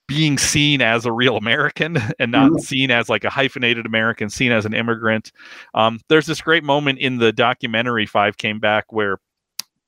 being 0.07 0.37
seen 0.37 0.81
as 0.81 1.05
a 1.05 1.11
real 1.11 1.37
American 1.37 1.97
and 2.19 2.31
not 2.31 2.51
mm-hmm. 2.51 2.59
seen 2.59 2.91
as 2.91 3.09
like 3.09 3.23
a 3.23 3.29
hyphenated 3.29 3.85
American, 3.85 4.29
seen 4.29 4.51
as 4.51 4.65
an 4.65 4.73
immigrant. 4.73 5.31
Um, 5.73 5.99
there's 6.09 6.25
this 6.25 6.41
great 6.41 6.63
moment 6.63 6.99
in 6.99 7.17
the 7.17 7.31
documentary 7.31 8.05
Five 8.05 8.37
Came 8.37 8.59
Back 8.59 8.91
where 8.91 9.17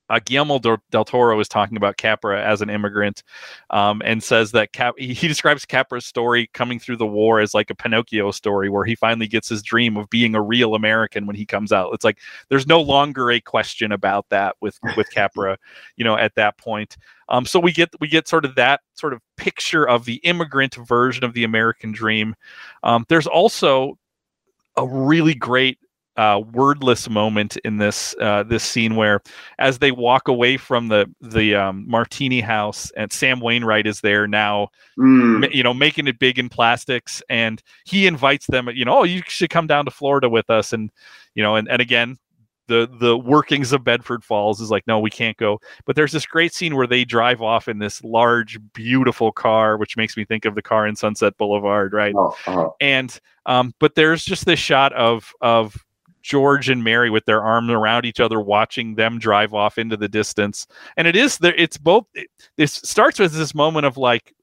uh, 0.10 0.20
Guillermo 0.24 0.60
del 0.60 1.06
Toro 1.06 1.40
is 1.40 1.48
talking 1.48 1.78
about 1.78 1.98
Capra 1.98 2.44
as 2.44 2.62
an 2.62 2.70
immigrant, 2.70 3.24
um, 3.70 4.02
and 4.06 4.24
says 4.24 4.52
that 4.52 4.72
Cap- 4.72 4.96
he, 4.98 5.28
describes 5.28 5.66
Capra's 5.66 6.06
story 6.06 6.50
coming 6.54 6.80
through 6.80 6.98
the 6.98 7.08
war 7.08 7.40
as 7.40 7.54
like 7.54 7.70
a 7.70 7.76
Pinocchio 7.76 8.32
story, 8.32 8.70
where 8.70 8.86
he 8.86 8.96
finally 8.96 9.28
gets 9.28 9.50
his 9.50 9.64
dream 9.64 9.98
of 9.98 10.10
being 10.10 10.36
a 10.36 10.42
real 10.42 10.76
American 10.76 11.26
when 11.26 11.36
he 11.36 11.46
comes 11.46 11.72
out. 11.72 11.94
It's 11.94 12.06
like 12.06 12.20
there's 12.50 12.68
no 12.68 12.82
longer 12.82 13.32
a 13.32 13.42
question 13.42 13.92
about 13.92 14.28
that 14.30 14.56
with 14.62 14.80
with 14.96 15.10
Capra, 15.12 15.58
you 15.96 16.04
know, 16.04 16.18
at 16.18 16.36
that 16.36 16.58
point. 16.58 16.98
Um, 17.30 17.46
so 17.46 17.60
we 17.60 17.72
get 17.72 17.90
we 18.00 18.08
get 18.08 18.28
sort 18.28 18.46
of 18.46 18.56
that 18.56 18.82
sort 18.94 19.14
of 19.14 19.22
picture 19.38 19.88
of 19.88 20.06
the 20.06 20.16
immigrant 20.18 20.76
version 20.76 21.24
of 21.24 21.34
the 21.34 21.44
American 21.44 21.92
dream. 21.92 22.36
Um, 22.84 23.06
there's 23.10 23.28
also 23.28 23.98
a 24.78 24.86
really 24.86 25.34
great 25.34 25.80
uh, 26.18 26.42
wordless 26.54 27.10
moment 27.10 27.58
in 27.58 27.78
this 27.78 28.16
uh, 28.22 28.44
this 28.44 28.64
scene 28.64 28.96
where, 28.96 29.22
as 29.60 29.80
they 29.80 29.92
walk 29.92 30.28
away 30.28 30.58
from 30.58 30.88
the 30.88 31.10
the 31.22 31.56
um, 31.56 31.86
Martini 31.88 32.42
house, 32.42 32.92
and 32.96 33.12
Sam 33.12 33.40
Wainwright 33.40 33.88
is 33.88 34.02
there 34.02 34.28
now, 34.28 34.70
mm. 34.98 35.54
you 35.54 35.64
know, 35.64 35.74
making 35.74 36.08
it 36.08 36.20
big 36.20 36.40
in 36.40 36.50
plastics, 36.50 37.22
and 37.30 37.62
he 37.86 38.08
invites 38.08 38.48
them, 38.48 38.70
you 38.74 38.86
know, 38.86 39.00
oh, 39.00 39.04
you 39.04 39.22
should 39.28 39.50
come 39.50 39.68
down 39.68 39.86
to 39.86 39.92
Florida 39.92 40.30
with 40.30 40.50
us, 40.50 40.74
and 40.74 40.90
you 41.34 41.44
know, 41.44 41.56
and 41.56 41.70
and 41.70 41.82
again, 41.82 42.18
the 42.68 42.90
the 43.00 43.18
workings 43.18 43.72
of 43.72 43.84
Bedford 43.84 44.24
Falls 44.24 44.62
is 44.62 44.72
like, 44.72 44.86
no, 44.88 45.00
we 45.00 45.10
can't 45.10 45.38
go. 45.38 45.60
But 45.86 45.96
there's 45.96 46.12
this 46.12 46.26
great 46.26 46.54
scene 46.54 46.76
where 46.76 46.88
they 46.88 47.06
drive 47.06 47.42
off 47.42 47.68
in 47.68 47.80
this 47.80 48.04
large, 48.04 48.58
beautiful 48.74 49.32
car, 49.32 49.78
which 49.78 49.98
makes 49.98 50.18
me 50.18 50.26
think 50.26 50.46
of 50.46 50.56
the 50.56 50.62
car 50.62 50.88
in 50.88 50.96
Sunset 50.96 51.38
Boulevard, 51.38 51.94
right? 51.94 52.14
Oh, 52.16 52.36
uh-huh. 52.48 52.70
And 52.80 53.20
um, 53.46 53.74
but 53.80 53.96
there's 53.96 54.26
just 54.26 54.46
this 54.46 54.60
shot 54.60 54.94
of 54.94 55.32
of 55.42 55.85
George 56.26 56.70
and 56.70 56.84
Mary 56.84 57.12
with 57.12 57.24
their 57.26 57.44
arms 57.44 57.70
around 57.70 58.04
each 58.04 58.20
other, 58.20 58.40
watching 58.40 58.96
them 58.96 59.20
drive 59.20 59.54
off 59.54 59.78
into 59.78 59.96
the 59.96 60.10
distance. 60.10 60.66
And 60.98 61.08
it 61.08 61.16
is 61.16 61.38
there. 61.38 61.54
It's 61.54 61.78
both. 61.78 62.08
It, 62.16 62.30
this 62.58 62.74
starts 62.74 63.20
with 63.20 63.32
this 63.34 63.54
moment 63.54 63.86
of 63.86 63.96
like 63.96 64.34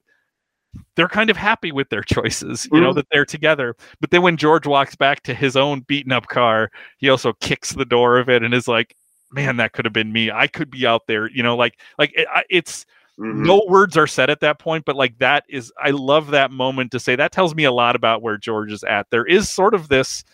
they're 0.94 1.08
kind 1.08 1.28
of 1.28 1.36
happy 1.36 1.72
with 1.72 1.88
their 1.88 2.02
choices, 2.02 2.68
you 2.70 2.80
know, 2.80 2.90
mm-hmm. 2.90 2.98
that 2.98 3.06
they're 3.10 3.24
together. 3.24 3.74
But 4.00 4.12
then 4.12 4.22
when 4.22 4.36
George 4.36 4.64
walks 4.64 4.94
back 4.94 5.24
to 5.24 5.34
his 5.34 5.56
own 5.56 5.80
beaten 5.80 6.12
up 6.12 6.28
car, 6.28 6.70
he 6.98 7.08
also 7.08 7.32
kicks 7.40 7.72
the 7.72 7.84
door 7.84 8.16
of 8.20 8.28
it 8.28 8.44
and 8.44 8.54
is 8.54 8.68
like, 8.68 8.94
"Man, 9.32 9.56
that 9.56 9.72
could 9.72 9.84
have 9.84 9.92
been 9.92 10.12
me. 10.12 10.30
I 10.30 10.46
could 10.46 10.70
be 10.70 10.86
out 10.86 11.08
there." 11.08 11.28
You 11.30 11.42
know, 11.42 11.56
like 11.56 11.80
like 11.98 12.12
it, 12.14 12.28
it's. 12.48 12.86
Mm-hmm. 13.20 13.42
No 13.42 13.62
words 13.68 13.98
are 13.98 14.06
said 14.06 14.30
at 14.30 14.40
that 14.40 14.58
point, 14.58 14.86
but 14.86 14.96
like 14.96 15.18
that 15.18 15.44
is, 15.46 15.70
I 15.76 15.90
love 15.90 16.28
that 16.28 16.50
moment 16.50 16.92
to 16.92 16.98
say 16.98 17.14
that 17.14 17.30
tells 17.30 17.54
me 17.54 17.64
a 17.64 17.70
lot 17.70 17.94
about 17.94 18.22
where 18.22 18.38
George 18.38 18.72
is 18.72 18.82
at. 18.84 19.10
There 19.10 19.26
is 19.26 19.50
sort 19.50 19.74
of 19.74 19.88
this, 19.88 20.24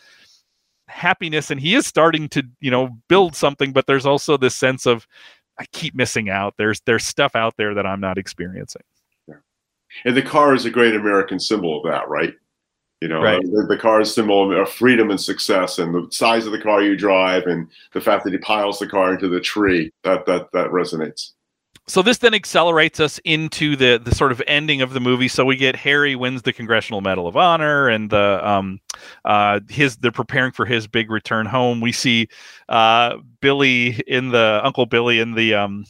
happiness 0.89 1.51
and 1.51 1.61
he 1.61 1.75
is 1.75 1.87
starting 1.87 2.29
to 2.29 2.43
you 2.61 2.71
know 2.71 2.91
build 3.09 3.35
something 3.37 3.73
but 3.73 3.87
there's 3.87 4.07
also 4.07 4.37
this 4.37 4.55
sense 4.55 4.87
of 4.87 5.07
i 5.59 5.65
keep 5.73 5.95
missing 5.95 6.31
out 6.31 6.55
there's 6.57 6.81
there's 6.87 7.05
stuff 7.05 7.37
out 7.37 7.55
there 7.57 7.75
that 7.75 7.87
i'm 7.87 8.01
not 8.01 8.19
experiencing 8.19 8.83
yeah. 9.27 9.35
and 10.05 10.17
the 10.17 10.23
car 10.23 10.55
is 10.55 10.65
a 10.65 10.71
great 10.71 10.95
american 10.95 11.39
symbol 11.39 11.79
of 11.79 11.91
that 11.91 12.09
right 12.09 12.35
you 13.01 13.09
know 13.09 13.23
right. 13.23 13.43
the, 13.43 13.67
the 13.69 13.77
car 13.77 14.01
is 14.01 14.11
a 14.11 14.13
symbol 14.13 14.61
of 14.61 14.69
freedom 14.69 15.11
and 15.11 15.21
success 15.21 15.79
and 15.79 15.95
the 15.95 16.09
size 16.11 16.47
of 16.47 16.53
the 16.53 16.61
car 16.61 16.83
you 16.83 16.97
drive 16.97 17.45
and 17.47 17.69
the 17.93 18.01
fact 18.01 18.25
that 18.25 18.33
he 18.33 18.39
piles 18.39 18.79
the 18.79 18.87
car 18.87 19.13
into 19.13 19.29
the 19.29 19.41
tree 19.41 19.93
that 20.05 20.25
that 20.27 20.51
that 20.53 20.71
resonates 20.71 21.33
so 21.89 22.03
this 22.03 22.19
then 22.19 22.35
accelerates 22.35 23.01
us 23.01 23.19
into 23.25 23.75
the 23.75 23.99
the 23.99 24.15
sort 24.15 24.31
of 24.31 24.43
ending 24.47 24.83
of 24.83 24.93
the 24.93 25.01
movie. 25.01 25.27
So 25.27 25.45
we 25.45 25.57
get 25.57 25.75
Harry 25.75 26.15
wins 26.15 26.43
the 26.43 26.53
Congressional 26.53 27.01
Medal 27.01 27.27
of 27.27 27.37
Honor, 27.37 27.89
and 27.89 28.11
the 28.11 28.41
um, 28.47 28.81
uh, 29.25 29.61
his 29.71 29.97
they're 29.97 30.13
preparing 30.13 30.53
for 30.53 30.67
his 30.67 30.87
big 30.87 31.11
return 31.11 31.47
home. 31.47 31.81
We 31.81 31.93
see 31.93 32.29
uh, 32.69 33.17
Billy 33.41 34.01
in 34.07 34.31
the 34.31 34.61
Uncle 34.63 34.85
Billy 34.87 35.19
in 35.19 35.35
the 35.35 35.55
um, 35.55 35.87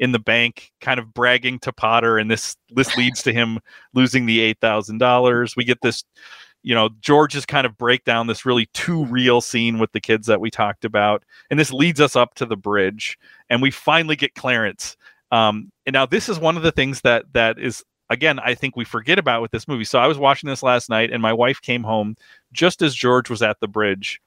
in 0.00 0.10
the 0.10 0.18
bank, 0.18 0.72
kind 0.80 0.98
of 0.98 1.14
bragging 1.14 1.60
to 1.60 1.72
Potter, 1.72 2.18
and 2.18 2.28
this 2.28 2.56
this 2.70 2.96
leads 2.96 3.22
to 3.22 3.32
him 3.32 3.60
losing 3.94 4.26
the 4.26 4.40
eight 4.40 4.58
thousand 4.60 4.98
dollars. 4.98 5.54
We 5.56 5.64
get 5.64 5.80
this 5.80 6.02
you 6.62 6.74
know 6.74 6.88
george's 7.00 7.46
kind 7.46 7.64
of 7.64 7.78
break 7.78 8.02
down 8.04 8.26
this 8.26 8.44
really 8.44 8.66
too 8.74 9.04
real 9.06 9.40
scene 9.40 9.78
with 9.78 9.92
the 9.92 10.00
kids 10.00 10.26
that 10.26 10.40
we 10.40 10.50
talked 10.50 10.84
about 10.84 11.22
and 11.48 11.60
this 11.60 11.72
leads 11.72 12.00
us 12.00 12.16
up 12.16 12.34
to 12.34 12.44
the 12.44 12.56
bridge 12.56 13.16
and 13.48 13.62
we 13.62 13.70
finally 13.70 14.16
get 14.16 14.34
clarence 14.34 14.96
um, 15.32 15.70
and 15.86 15.94
now 15.94 16.06
this 16.06 16.28
is 16.28 16.38
one 16.38 16.56
of 16.56 16.62
the 16.62 16.72
things 16.72 17.00
that 17.02 17.24
that 17.32 17.58
is 17.58 17.84
again 18.10 18.38
I 18.38 18.54
think 18.54 18.76
we 18.76 18.84
forget 18.84 19.18
about 19.18 19.42
with 19.42 19.50
this 19.50 19.66
movie. 19.68 19.84
So 19.84 19.98
I 19.98 20.06
was 20.06 20.18
watching 20.18 20.48
this 20.48 20.62
last 20.62 20.88
night, 20.88 21.12
and 21.12 21.20
my 21.22 21.32
wife 21.32 21.60
came 21.60 21.82
home 21.82 22.16
just 22.52 22.82
as 22.82 22.94
George 22.94 23.28
was 23.30 23.42
at 23.42 23.58
the 23.60 23.68
bridge, 23.68 24.20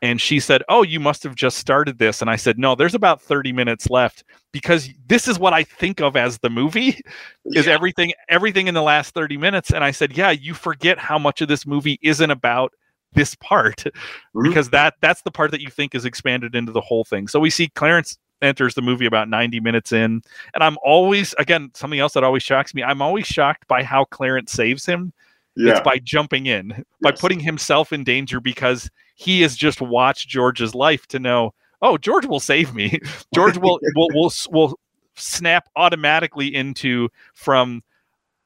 and 0.00 0.20
she 0.20 0.38
said, 0.40 0.62
"Oh, 0.68 0.82
you 0.82 1.00
must 1.00 1.22
have 1.24 1.34
just 1.34 1.58
started 1.58 1.98
this." 1.98 2.20
And 2.22 2.30
I 2.30 2.36
said, 2.36 2.58
"No, 2.58 2.74
there's 2.74 2.94
about 2.94 3.20
30 3.20 3.52
minutes 3.52 3.90
left 3.90 4.22
because 4.52 4.88
this 5.08 5.26
is 5.28 5.38
what 5.38 5.52
I 5.52 5.64
think 5.64 6.00
of 6.00 6.16
as 6.16 6.38
the 6.38 6.50
movie 6.50 7.00
is 7.46 7.66
Yeah. 7.66 7.72
everything 7.74 8.12
everything 8.28 8.68
in 8.68 8.74
the 8.74 8.82
last 8.82 9.12
30 9.14 9.36
minutes." 9.36 9.70
And 9.72 9.82
I 9.82 9.90
said, 9.90 10.16
"Yeah, 10.16 10.30
you 10.30 10.54
forget 10.54 10.98
how 10.98 11.18
much 11.18 11.40
of 11.40 11.48
this 11.48 11.66
movie 11.66 11.98
isn't 12.02 12.30
about 12.30 12.72
this 13.14 13.34
part 13.36 13.84
Mhm. 14.36 14.44
because 14.44 14.70
that 14.70 14.94
that's 15.00 15.22
the 15.22 15.30
part 15.32 15.50
that 15.50 15.60
you 15.60 15.70
think 15.70 15.94
is 15.96 16.04
expanded 16.04 16.54
into 16.54 16.70
the 16.70 16.80
whole 16.80 17.02
thing." 17.04 17.26
So 17.26 17.40
we 17.40 17.50
see 17.50 17.68
Clarence 17.68 18.16
enters 18.42 18.74
the 18.74 18.82
movie 18.82 19.06
about 19.06 19.28
90 19.28 19.60
minutes 19.60 19.92
in, 19.92 20.22
and 20.54 20.62
I'm 20.62 20.76
always 20.82 21.34
again, 21.38 21.70
something 21.74 22.00
else 22.00 22.12
that 22.14 22.24
always 22.24 22.42
shocks 22.42 22.74
me. 22.74 22.82
I'm 22.82 23.02
always 23.02 23.26
shocked 23.26 23.66
by 23.68 23.82
how 23.82 24.04
Clarence 24.04 24.52
saves 24.52 24.86
him 24.86 25.12
Yeah. 25.56 25.72
it's 25.72 25.80
by 25.80 25.98
jumping 25.98 26.46
in, 26.46 26.84
by 27.02 27.10
putting 27.12 27.40
himself 27.40 27.92
in 27.92 28.04
danger 28.04 28.40
because 28.40 28.88
he 29.16 29.40
has 29.42 29.56
just 29.56 29.80
watched 29.80 30.28
George's 30.28 30.74
life 30.74 31.06
to 31.08 31.18
know, 31.18 31.52
oh, 31.82 31.98
George 31.98 32.26
will 32.26 32.40
save 32.40 32.74
me. 32.74 33.00
George 33.34 33.56
will 33.58 33.80
will 33.96 34.08
will 34.14 34.32
will 34.50 34.78
snap 35.16 35.68
automatically 35.74 36.54
into 36.54 37.08
from, 37.34 37.82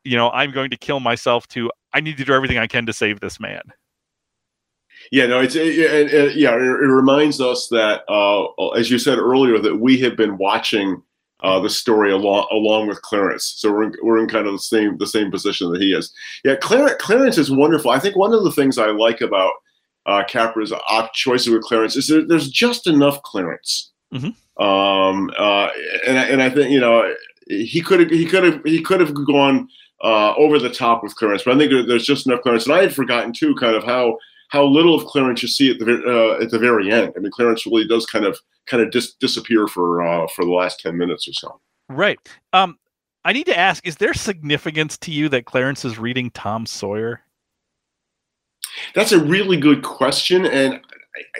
you 0.04 0.16
know, 0.16 0.30
I'm 0.30 0.52
going 0.52 0.70
to 0.70 0.76
kill 0.78 1.00
myself 1.00 1.46
to 1.48 1.70
I 1.92 2.00
need 2.00 2.16
to 2.16 2.24
do 2.24 2.32
everything 2.32 2.56
I 2.56 2.66
can 2.66 2.86
to 2.86 2.92
save 2.94 3.20
this 3.20 3.38
man. 3.38 3.60
Yeah, 5.12 5.26
no, 5.26 5.40
it's 5.40 5.54
it, 5.54 5.78
it, 5.78 6.12
it- 6.14 6.36
yeah. 6.36 6.54
It, 6.54 6.62
it 6.62 6.88
reminds 6.88 7.38
us 7.40 7.68
that, 7.68 8.02
uh, 8.08 8.68
as 8.70 8.90
you 8.90 8.98
said 8.98 9.18
earlier, 9.18 9.58
that 9.58 9.76
we 9.76 9.98
have 9.98 10.16
been 10.16 10.38
watching 10.38 11.02
uh, 11.40 11.60
the 11.60 11.68
story 11.68 12.10
along 12.10 12.46
along 12.50 12.88
with 12.88 13.02
Clarence. 13.02 13.52
So 13.56 13.70
we're 13.70 13.82
in, 13.84 13.94
we're 14.02 14.18
in 14.18 14.28
kind 14.28 14.46
of 14.46 14.54
the 14.54 14.58
same 14.58 14.96
the 14.96 15.06
same 15.06 15.30
position 15.30 15.70
that 15.70 15.82
he 15.82 15.92
is. 15.92 16.12
Yeah, 16.44 16.54
Clarence 16.56 16.94
Clarence 16.98 17.36
is 17.38 17.50
wonderful. 17.50 17.90
I 17.90 17.98
think 17.98 18.16
one 18.16 18.32
of 18.32 18.42
the 18.42 18.52
things 18.52 18.78
I 18.78 18.86
like 18.86 19.20
about 19.20 19.52
uh, 20.06 20.24
Capra's 20.28 20.72
choices 21.12 21.50
with 21.50 21.62
Clarence 21.62 21.94
is 21.94 22.08
there, 22.08 22.26
there's 22.26 22.50
just 22.50 22.86
enough 22.86 23.22
Clarence. 23.22 23.90
Mhm. 24.14 24.34
Um, 24.58 25.30
uh, 25.38 25.68
and 26.06 26.18
I- 26.18 26.28
and 26.28 26.42
I 26.42 26.48
think 26.48 26.70
you 26.70 26.80
know 26.80 27.12
he 27.48 27.82
could 27.82 28.00
have 28.00 28.10
he 28.10 28.24
could 28.24 28.44
have 28.44 28.62
he 28.64 28.80
could 28.80 29.00
have 29.00 29.12
gone 29.26 29.68
uh, 30.02 30.32
over 30.36 30.58
the 30.58 30.70
top 30.70 31.02
with 31.02 31.14
Clarence, 31.16 31.42
but 31.44 31.54
I 31.54 31.58
think 31.58 31.70
there- 31.70 31.86
there's 31.86 32.06
just 32.06 32.26
enough 32.26 32.40
Clarence. 32.42 32.64
And 32.66 32.74
I 32.74 32.80
had 32.82 32.94
forgotten 32.94 33.32
too, 33.34 33.54
kind 33.56 33.76
of 33.76 33.84
how 33.84 34.16
how 34.52 34.66
little 34.66 34.94
of 34.94 35.06
Clarence 35.06 35.42
you 35.42 35.48
see 35.48 35.70
at 35.70 35.78
the 35.78 35.86
uh, 35.86 36.42
at 36.42 36.50
the 36.50 36.58
very 36.58 36.92
end. 36.92 37.14
I 37.16 37.20
mean, 37.20 37.32
Clarence 37.32 37.64
really 37.64 37.86
does 37.86 38.04
kind 38.04 38.26
of 38.26 38.38
kind 38.66 38.82
of 38.82 38.90
dis- 38.90 39.14
disappear 39.14 39.66
for 39.66 40.02
uh, 40.02 40.26
for 40.28 40.44
the 40.44 40.50
last 40.50 40.78
ten 40.80 40.96
minutes 40.98 41.26
or 41.26 41.32
so. 41.32 41.60
Right. 41.88 42.18
Um, 42.52 42.78
I 43.24 43.32
need 43.32 43.46
to 43.46 43.58
ask: 43.58 43.86
Is 43.86 43.96
there 43.96 44.12
significance 44.12 44.98
to 44.98 45.10
you 45.10 45.30
that 45.30 45.46
Clarence 45.46 45.86
is 45.86 45.98
reading 45.98 46.30
Tom 46.32 46.66
Sawyer? 46.66 47.22
That's 48.94 49.12
a 49.12 49.24
really 49.24 49.56
good 49.56 49.82
question, 49.82 50.44
and 50.44 50.80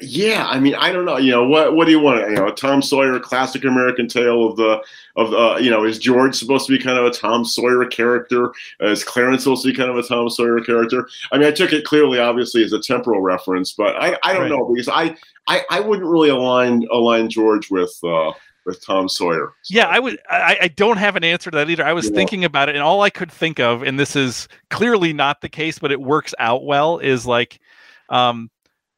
yeah, 0.02 0.46
I 0.48 0.60
mean, 0.60 0.74
I 0.74 0.92
don't 0.92 1.04
know. 1.04 1.16
You 1.16 1.30
know, 1.30 1.46
what 1.46 1.74
what 1.74 1.86
do 1.86 1.90
you 1.92 2.00
want? 2.00 2.28
You 2.28 2.36
know, 2.36 2.48
a 2.48 2.52
Tom 2.54 2.82
Sawyer, 2.82 3.18
classic 3.18 3.64
American 3.64 4.06
tale 4.06 4.46
of 4.46 4.56
the 4.56 4.82
of 5.16 5.32
uh, 5.32 5.56
you 5.60 5.70
know, 5.70 5.84
is 5.84 5.98
George 5.98 6.34
supposed 6.34 6.66
to 6.66 6.76
be 6.76 6.82
kind 6.82 6.98
of 6.98 7.06
a 7.06 7.10
Tom 7.10 7.44
Sawyer 7.44 7.84
character? 7.86 8.52
Uh, 8.82 8.88
is 8.88 9.02
Clarence 9.04 9.44
supposed 9.44 9.62
to 9.64 9.70
be 9.70 9.76
kind 9.76 9.90
of 9.90 9.96
a 9.96 10.02
Tom 10.02 10.28
Sawyer 10.28 10.60
character? 10.60 11.08
I 11.32 11.38
mean, 11.38 11.46
I 11.46 11.52
took 11.52 11.72
it 11.72 11.84
clearly, 11.84 12.18
obviously, 12.18 12.62
as 12.64 12.72
a 12.72 12.80
temporal 12.80 13.20
reference, 13.22 13.72
but 13.72 13.96
I, 13.96 14.18
I 14.22 14.32
don't 14.34 14.42
Right. 14.42 14.50
know 14.50 14.66
because 14.66 14.88
I, 14.88 15.16
I 15.46 15.62
I 15.70 15.80
wouldn't 15.80 16.06
really 16.08 16.28
align 16.28 16.86
align 16.92 17.30
George 17.30 17.70
with 17.70 17.98
uh, 18.04 18.32
with 18.66 18.84
Tom 18.84 19.08
Sawyer. 19.08 19.54
Yeah, 19.70 19.86
I 19.88 19.98
would. 19.98 20.18
I, 20.28 20.56
I 20.62 20.68
don't 20.68 20.98
have 20.98 21.16
an 21.16 21.24
answer 21.24 21.50
to 21.50 21.56
that 21.56 21.70
either. 21.70 21.84
I 21.84 21.94
was 21.94 22.06
Yeah. 22.10 22.16
thinking 22.16 22.44
about 22.44 22.68
it, 22.68 22.74
and 22.74 22.84
all 22.84 23.00
I 23.00 23.10
could 23.10 23.32
think 23.32 23.58
of, 23.58 23.82
and 23.82 23.98
this 23.98 24.16
is 24.16 24.48
clearly 24.70 25.12
not 25.14 25.40
the 25.40 25.48
case, 25.48 25.78
but 25.78 25.90
it 25.92 26.00
works 26.00 26.34
out 26.38 26.64
well, 26.64 26.98
is 26.98 27.26
like 27.26 27.58
um, 28.08 28.50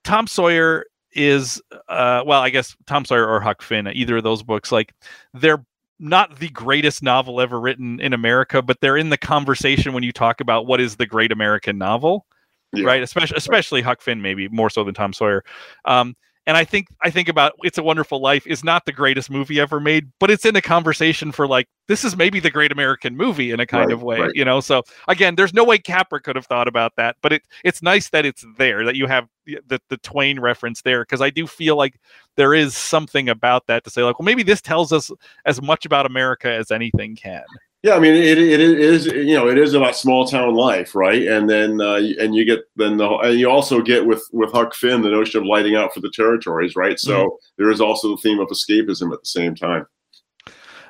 Tom 0.04 0.26
Sawyer 0.26 0.86
is, 1.12 1.60
uh, 1.88 2.22
well, 2.26 2.40
I 2.40 2.50
guess 2.50 2.76
Tom 2.86 3.04
Sawyer 3.04 3.26
or 3.26 3.40
Huck 3.40 3.62
Finn, 3.62 3.88
either 3.88 4.16
of 4.18 4.24
those 4.24 4.42
books, 4.42 4.70
like 4.72 4.92
they're 5.32 5.64
not 6.00 6.38
the 6.38 6.48
greatest 6.50 7.02
novel 7.02 7.40
ever 7.40 7.60
written 7.60 8.00
in 8.00 8.12
America, 8.12 8.60
but 8.62 8.80
they're 8.80 8.96
in 8.96 9.10
the 9.10 9.16
conversation 9.16 9.92
when 9.92 10.02
you 10.02 10.12
talk 10.12 10.40
about 10.40 10.66
what 10.66 10.80
is 10.80 10.96
the 10.96 11.06
great 11.06 11.30
American 11.32 11.78
novel 11.78 12.26
Yeah. 12.72 12.84
right? 12.86 13.02
Especially 13.02 13.36
especially 13.36 13.80
Huck 13.82 14.00
Finn, 14.02 14.20
maybe 14.20 14.48
more 14.48 14.70
so 14.70 14.82
than 14.84 14.94
Tom 14.94 15.12
Sawyer. 15.12 15.44
Um, 15.84 16.16
and 16.46 16.56
I 16.56 16.64
think 16.64 16.88
I 17.02 17.10
think 17.10 17.28
about 17.28 17.52
It's 17.62 17.78
a 17.78 17.82
Wonderful 17.82 18.20
Life 18.20 18.46
is 18.46 18.62
not 18.62 18.84
the 18.84 18.92
greatest 18.92 19.30
movie 19.30 19.58
ever 19.60 19.80
made, 19.80 20.10
but 20.20 20.30
it's 20.30 20.44
in 20.44 20.56
a 20.56 20.62
conversation 20.62 21.32
for 21.32 21.46
like 21.46 21.68
this 21.88 22.04
is 22.04 22.16
maybe 22.16 22.40
the 22.40 22.50
great 22.50 22.72
American 22.72 23.16
movie 23.16 23.50
in 23.50 23.60
a 23.60 23.66
kind 23.66 23.86
Right, 23.86 23.94
of 23.94 24.02
way, 24.02 24.20
right. 24.20 24.30
you 24.34 24.44
know. 24.44 24.60
So 24.60 24.82
again, 25.08 25.36
there's 25.36 25.54
no 25.54 25.64
way 25.64 25.78
Capra 25.78 26.20
could 26.20 26.36
have 26.36 26.46
thought 26.46 26.68
about 26.68 26.92
that, 26.96 27.16
but 27.22 27.32
it 27.32 27.42
it's 27.64 27.82
nice 27.82 28.10
that 28.10 28.26
it's 28.26 28.44
there 28.58 28.84
that 28.84 28.96
you 28.96 29.06
have 29.06 29.28
the 29.46 29.58
the, 29.66 29.80
the 29.88 29.96
Twain 29.98 30.38
reference 30.40 30.82
there 30.82 31.02
because 31.02 31.22
I 31.22 31.30
do 31.30 31.46
feel 31.46 31.76
like 31.76 31.98
there 32.36 32.54
is 32.54 32.76
something 32.76 33.28
about 33.28 33.66
that 33.68 33.84
to 33.84 33.90
say 33.90 34.02
like, 34.02 34.18
well, 34.18 34.26
maybe 34.26 34.42
this 34.42 34.60
tells 34.60 34.92
us 34.92 35.10
as 35.46 35.62
much 35.62 35.86
about 35.86 36.06
America 36.06 36.50
as 36.50 36.70
anything 36.70 37.16
can. 37.16 37.44
Yeah, 37.84 37.96
I 37.96 37.98
mean, 37.98 38.14
it, 38.14 38.38
it, 38.38 38.60
is 38.60 39.04
you 39.04 39.34
know 39.34 39.46
it 39.46 39.58
is 39.58 39.74
about 39.74 39.94
small 39.94 40.26
town 40.26 40.54
life, 40.54 40.94
right? 40.94 41.28
And 41.28 41.50
then 41.50 41.82
uh, 41.82 42.00
and 42.18 42.34
you 42.34 42.46
get 42.46 42.60
then 42.76 42.96
the 42.96 43.06
and 43.06 43.38
you 43.38 43.50
also 43.50 43.82
get 43.82 44.06
with 44.06 44.26
with 44.32 44.50
Huck 44.52 44.72
Finn 44.74 45.02
the 45.02 45.10
notion 45.10 45.42
of 45.42 45.46
lighting 45.46 45.76
out 45.76 45.92
for 45.92 46.00
the 46.00 46.08
territories, 46.08 46.76
right? 46.76 46.98
So 46.98 47.38
there 47.58 47.70
is 47.70 47.82
also 47.82 48.12
the 48.12 48.16
theme 48.22 48.40
of 48.40 48.48
escapism 48.48 49.12
at 49.12 49.20
the 49.20 49.26
same 49.26 49.54
time. 49.54 49.84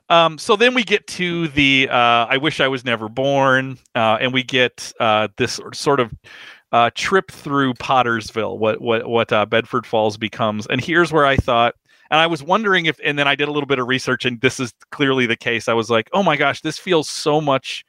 Um, 0.09 0.38
so 0.38 0.55
then 0.55 0.72
we 0.72 0.84
get 0.84 1.05
to 1.09 1.49
the 1.49 1.88
uh, 1.90 2.26
I 2.30 2.36
wish 2.36 2.61
I 2.61 2.68
was 2.68 2.84
never 2.84 3.09
born, 3.09 3.76
uh, 3.97 4.18
and 4.20 4.32
we 4.32 4.45
get 4.45 4.92
uh, 5.01 5.26
this 5.36 5.59
sort 5.72 5.99
of 5.99 6.14
uh, 6.70 6.90
trip 6.95 7.32
through 7.32 7.74
Pottersville, 7.74 8.57
what 8.57 8.80
what 8.80 9.09
what 9.09 9.32
uh, 9.32 9.47
Bedford 9.47 9.84
Falls 9.84 10.16
becomes. 10.16 10.64
And 10.68 10.80
here's 10.80 11.11
where 11.11 11.26
I 11.26 11.38
thought, 11.38 11.74
and 12.11 12.20
I 12.20 12.26
was 12.26 12.42
wondering 12.42 12.86
if, 12.86 12.98
and 13.05 13.18
then 13.18 13.26
I 13.28 13.34
did 13.34 13.48
a 13.48 13.52
little 13.52 13.66
bit 13.66 13.78
of 13.78 13.86
research, 13.88 14.24
and 14.24 14.40
this 14.40 14.61
is 14.61 14.72
clearly 14.90 15.26
the 15.26 15.36
case. 15.36 15.68
I 15.68 15.72
was 15.74 15.90
like, 15.90 16.09
oh 16.12 16.22
my 16.22 16.36
gosh, 16.36 16.61
this 16.61 16.78
feels 16.78 17.09
so 17.09 17.40
much 17.40 17.84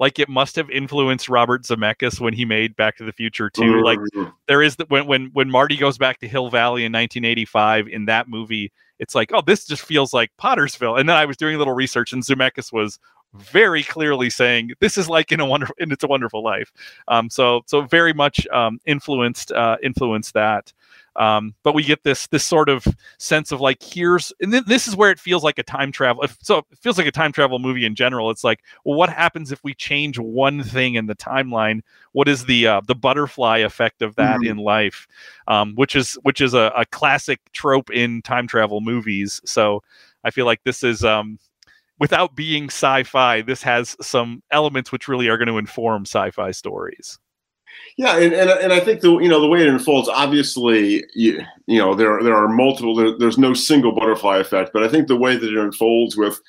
like 0.00 0.18
it 0.20 0.28
must 0.28 0.54
have 0.56 0.70
influenced 0.70 1.28
Robert 1.28 1.64
Zemeckis 1.64 2.20
when 2.20 2.32
he 2.32 2.44
made 2.44 2.76
Back 2.76 2.96
to 2.98 3.04
the 3.04 3.12
Future 3.12 3.50
too. 3.50 3.82
Like 3.82 3.98
Mhm. 4.14 4.32
there 4.46 4.62
is 4.62 4.76
that 4.76 4.88
when 4.90 5.06
when 5.06 5.30
when 5.32 5.50
Marty 5.50 5.76
goes 5.76 5.98
back 5.98 6.20
to 6.20 6.28
Hill 6.28 6.50
Valley 6.50 6.84
in 6.84 6.92
1985 6.92 7.88
in 7.88 8.04
that 8.04 8.28
movie, 8.28 8.70
it's 9.00 9.14
like, 9.14 9.32
oh, 9.32 9.40
this 9.40 9.64
just 9.66 9.82
feels 9.82 10.12
like 10.12 10.30
Pottersville. 10.40 10.98
And 11.00 11.08
then 11.08 11.16
I 11.16 11.24
was 11.24 11.36
doing 11.36 11.54
a 11.56 11.58
little 11.58 11.74
research, 11.74 12.12
and 12.12 12.22
Zemeckis 12.22 12.72
was 12.72 12.98
very 13.34 13.82
clearly 13.82 14.30
saying 14.30 14.70
this 14.80 14.96
is 14.96 15.08
like 15.08 15.30
in 15.32 15.40
a 15.40 15.44
wonderful 15.44 15.74
and 15.80 15.92
it's 15.92 16.04
a 16.04 16.08
wonderful 16.08 16.42
life. 16.42 16.72
Um, 17.08 17.28
so 17.28 17.62
so 17.66 17.82
very 17.82 18.12
much 18.12 18.46
um, 18.48 18.78
influenced 18.86 19.50
uh, 19.52 19.76
influenced 19.82 20.32
that. 20.34 20.72
Um, 21.18 21.54
but 21.64 21.74
we 21.74 21.82
get 21.82 22.04
this 22.04 22.26
this 22.28 22.44
sort 22.44 22.68
of 22.68 22.86
sense 23.18 23.50
of 23.52 23.60
like 23.60 23.82
here's 23.82 24.32
and 24.40 24.52
then 24.52 24.62
this 24.66 24.86
is 24.86 24.94
where 24.96 25.10
it 25.10 25.18
feels 25.18 25.42
like 25.42 25.58
a 25.58 25.62
time 25.64 25.90
travel. 25.92 26.22
if- 26.22 26.38
So 26.42 26.58
it 26.70 26.78
feels 26.80 26.96
like 26.96 27.06
a 27.08 27.10
time 27.12 27.32
travel 27.32 27.58
movie 27.58 27.84
in 27.84 27.94
general. 27.96 28.30
It's 28.30 28.44
like, 28.44 28.60
well, 28.84 28.96
what 28.96 29.10
happens 29.10 29.50
if 29.50 29.62
we 29.64 29.74
change 29.74 30.18
one 30.18 30.62
thing 30.62 30.94
in 30.94 31.06
the 31.06 31.16
timeline? 31.16 31.80
What 32.12 32.28
is 32.28 32.44
the 32.44 32.66
uh, 32.68 32.80
the 32.86 32.94
butterfly 32.94 33.58
effect 33.58 34.00
of 34.02 34.14
that 34.16 34.40
Mhm. 34.40 34.50
in 34.50 34.56
life? 34.58 35.06
Um, 35.48 35.74
which 35.74 35.96
is 35.96 36.14
which 36.22 36.40
is 36.40 36.54
a, 36.54 36.72
a 36.76 36.86
classic 36.86 37.40
trope 37.52 37.90
in 37.90 38.22
time 38.22 38.46
travel 38.46 38.80
movies. 38.80 39.40
So 39.44 39.82
I 40.24 40.30
feel 40.30 40.46
like 40.46 40.62
this 40.64 40.82
is 40.84 41.04
um, 41.04 41.38
without 41.98 42.36
being 42.36 42.66
sci-fi, 42.66 43.42
this 43.42 43.62
has 43.62 43.96
some 44.00 44.42
elements 44.52 44.92
which 44.92 45.08
really 45.08 45.28
are 45.28 45.36
going 45.36 45.48
to 45.48 45.58
inform 45.58 46.02
sci-fi 46.02 46.52
stories. 46.52 47.18
Yeah, 47.96 48.16
and, 48.16 48.32
and 48.32 48.48
and 48.50 48.72
I 48.72 48.78
think 48.78 49.00
the 49.00 49.18
you 49.18 49.28
know 49.28 49.40
the 49.40 49.48
way 49.48 49.60
it 49.60 49.68
unfolds, 49.68 50.08
obviously, 50.08 51.04
you, 51.14 51.44
you 51.66 51.78
know 51.78 51.94
there 51.94 52.22
there 52.22 52.36
are 52.36 52.48
multiple. 52.48 52.94
There, 52.94 53.18
there's 53.18 53.38
no 53.38 53.54
single 53.54 53.92
butterfly 53.92 54.38
effect, 54.38 54.70
but 54.72 54.84
I 54.84 54.88
think 54.88 55.08
the 55.08 55.16
way 55.16 55.36
that 55.36 55.52
it 55.52 55.58
unfolds 55.58 56.16
with, 56.16 56.40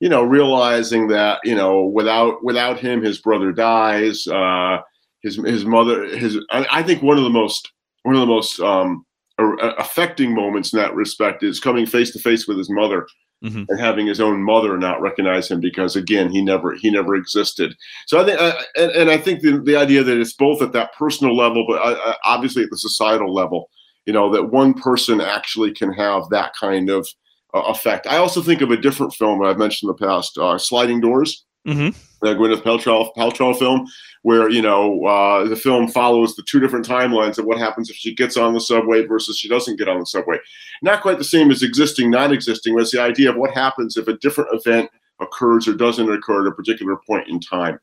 you 0.00 0.08
know, 0.08 0.24
realizing 0.24 1.06
that 1.08 1.38
you 1.44 1.54
know 1.54 1.84
without 1.84 2.42
without 2.44 2.80
him, 2.80 3.02
his 3.02 3.18
brother 3.18 3.52
dies. 3.52 4.26
Uh, 4.26 4.78
his 5.22 5.36
his 5.36 5.64
mother 5.64 6.04
his 6.16 6.38
I, 6.50 6.82
think 6.82 7.02
one 7.02 7.18
of 7.18 7.24
the 7.24 7.30
most 7.30 7.72
one 8.02 8.14
of 8.14 8.20
the 8.20 8.26
most 8.26 8.60
um, 8.60 9.04
affecting 9.38 10.34
moments 10.34 10.72
in 10.72 10.78
that 10.78 10.94
respect 10.94 11.42
is 11.42 11.60
coming 11.60 11.86
face 11.86 12.12
to 12.12 12.18
face 12.18 12.46
with 12.46 12.58
his 12.58 12.70
mother 12.70 13.06
Mhm. 13.44 13.66
and 13.68 13.78
having 13.78 14.06
his 14.06 14.18
own 14.20 14.42
mother 14.42 14.78
not 14.78 15.00
recognize 15.02 15.50
him 15.50 15.60
because 15.60 15.94
again 15.94 16.30
he 16.30 16.40
never 16.40 16.74
he 16.74 16.90
never 16.90 17.14
existed. 17.14 17.74
So 18.06 18.18
i 18.20 18.24
think 18.24 18.40
uh, 18.40 18.54
and, 18.76 18.90
and 18.92 19.10
i 19.10 19.18
think 19.18 19.42
the, 19.42 19.58
the 19.60 19.76
idea 19.76 20.02
that 20.02 20.18
it's 20.18 20.32
both 20.32 20.62
at 20.62 20.72
that 20.72 20.94
personal 20.94 21.36
level 21.36 21.66
but 21.68 21.78
uh, 21.82 21.98
uh, 22.02 22.14
obviously 22.24 22.62
at 22.64 22.70
the 22.70 22.78
societal 22.78 23.34
level 23.34 23.68
you 24.06 24.12
know 24.14 24.30
that 24.32 24.50
one 24.52 24.72
person 24.72 25.20
actually 25.20 25.72
can 25.72 25.92
have 25.92 26.28
that 26.30 26.54
kind 26.58 26.88
of 26.88 27.06
uh, 27.54 27.60
effect. 27.68 28.06
I 28.06 28.16
also 28.16 28.40
think 28.42 28.62
of 28.62 28.70
a 28.70 28.76
different 28.76 29.12
film 29.14 29.42
i've 29.42 29.58
mentioned 29.58 29.90
in 29.90 29.96
the 29.98 30.06
past 30.06 30.38
uh, 30.38 30.56
sliding 30.56 31.00
doors 31.02 31.44
Mm-hmm. 31.66 31.88
the 32.22 32.34
Gwyneth 32.34 32.62
Paltrow, 32.62 33.12
Paltrow 33.16 33.58
film, 33.58 33.88
where 34.22 34.48
you 34.48 34.62
know 34.62 35.04
uh, 35.04 35.48
the 35.48 35.56
film 35.56 35.88
follows 35.88 36.36
the 36.36 36.44
two 36.44 36.60
different 36.60 36.86
timelines 36.86 37.38
of 37.38 37.44
what 37.44 37.58
happens 37.58 37.90
if 37.90 37.96
she 37.96 38.14
gets 38.14 38.36
on 38.36 38.54
the 38.54 38.60
subway 38.60 39.04
versus 39.04 39.36
she 39.36 39.48
doesn't 39.48 39.76
get 39.76 39.88
on 39.88 39.98
the 39.98 40.06
subway. 40.06 40.38
Not 40.82 41.02
quite 41.02 41.18
the 41.18 41.24
same 41.24 41.50
as 41.50 41.62
existing, 41.62 42.10
not 42.10 42.32
existing, 42.32 42.74
but 42.74 42.82
it's 42.82 42.92
the 42.92 43.00
idea 43.00 43.30
of 43.30 43.36
what 43.36 43.52
happens 43.52 43.96
if 43.96 44.06
a 44.06 44.16
different 44.18 44.50
event 44.52 44.90
occurs 45.20 45.66
or 45.66 45.74
doesn't 45.74 46.10
occur 46.10 46.46
at 46.46 46.52
a 46.52 46.54
particular 46.54 46.96
point 47.06 47.28
in 47.28 47.40
time. 47.40 47.78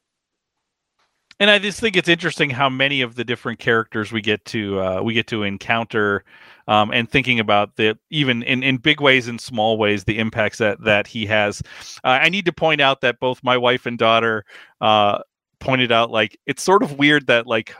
And 1.43 1.51
I 1.51 1.59
just 1.59 1.81
think 1.81 1.97
it's 1.97 2.07
interesting 2.07 2.49
how 2.49 2.69
many 2.69 3.01
of 3.01 3.15
the 3.15 3.25
different 3.25 3.59
characters 3.59 4.13
we 4.13 4.21
get 4.21 4.45
to 4.45 4.79
uh, 4.79 5.01
we 5.01 5.13
get 5.13 5.27
to 5.27 5.43
encounter, 5.43 6.23
um, 6.69 6.89
and 6.93 7.11
thinking 7.11 7.37
about 7.37 7.75
the 7.75 7.99
even 8.09 8.43
in, 8.43 8.63
in 8.63 8.77
big 8.77 9.01
ways 9.01 9.27
and 9.27 9.41
small 9.41 9.77
ways 9.77 10.05
the 10.05 10.19
impacts 10.19 10.59
that 10.59 10.81
that 10.85 11.05
he 11.05 11.25
has. 11.25 11.61
Uh, 12.05 12.19
I 12.21 12.29
need 12.29 12.45
to 12.45 12.53
point 12.53 12.79
out 12.79 13.01
that 13.01 13.19
both 13.19 13.43
my 13.43 13.57
wife 13.57 13.85
and 13.85 13.97
daughter 13.97 14.45
uh, 14.79 15.19
pointed 15.59 15.91
out 15.91 16.11
like 16.11 16.39
it's 16.45 16.63
sort 16.63 16.81
of 16.81 16.97
weird 16.97 17.27
that 17.27 17.45
like 17.45 17.75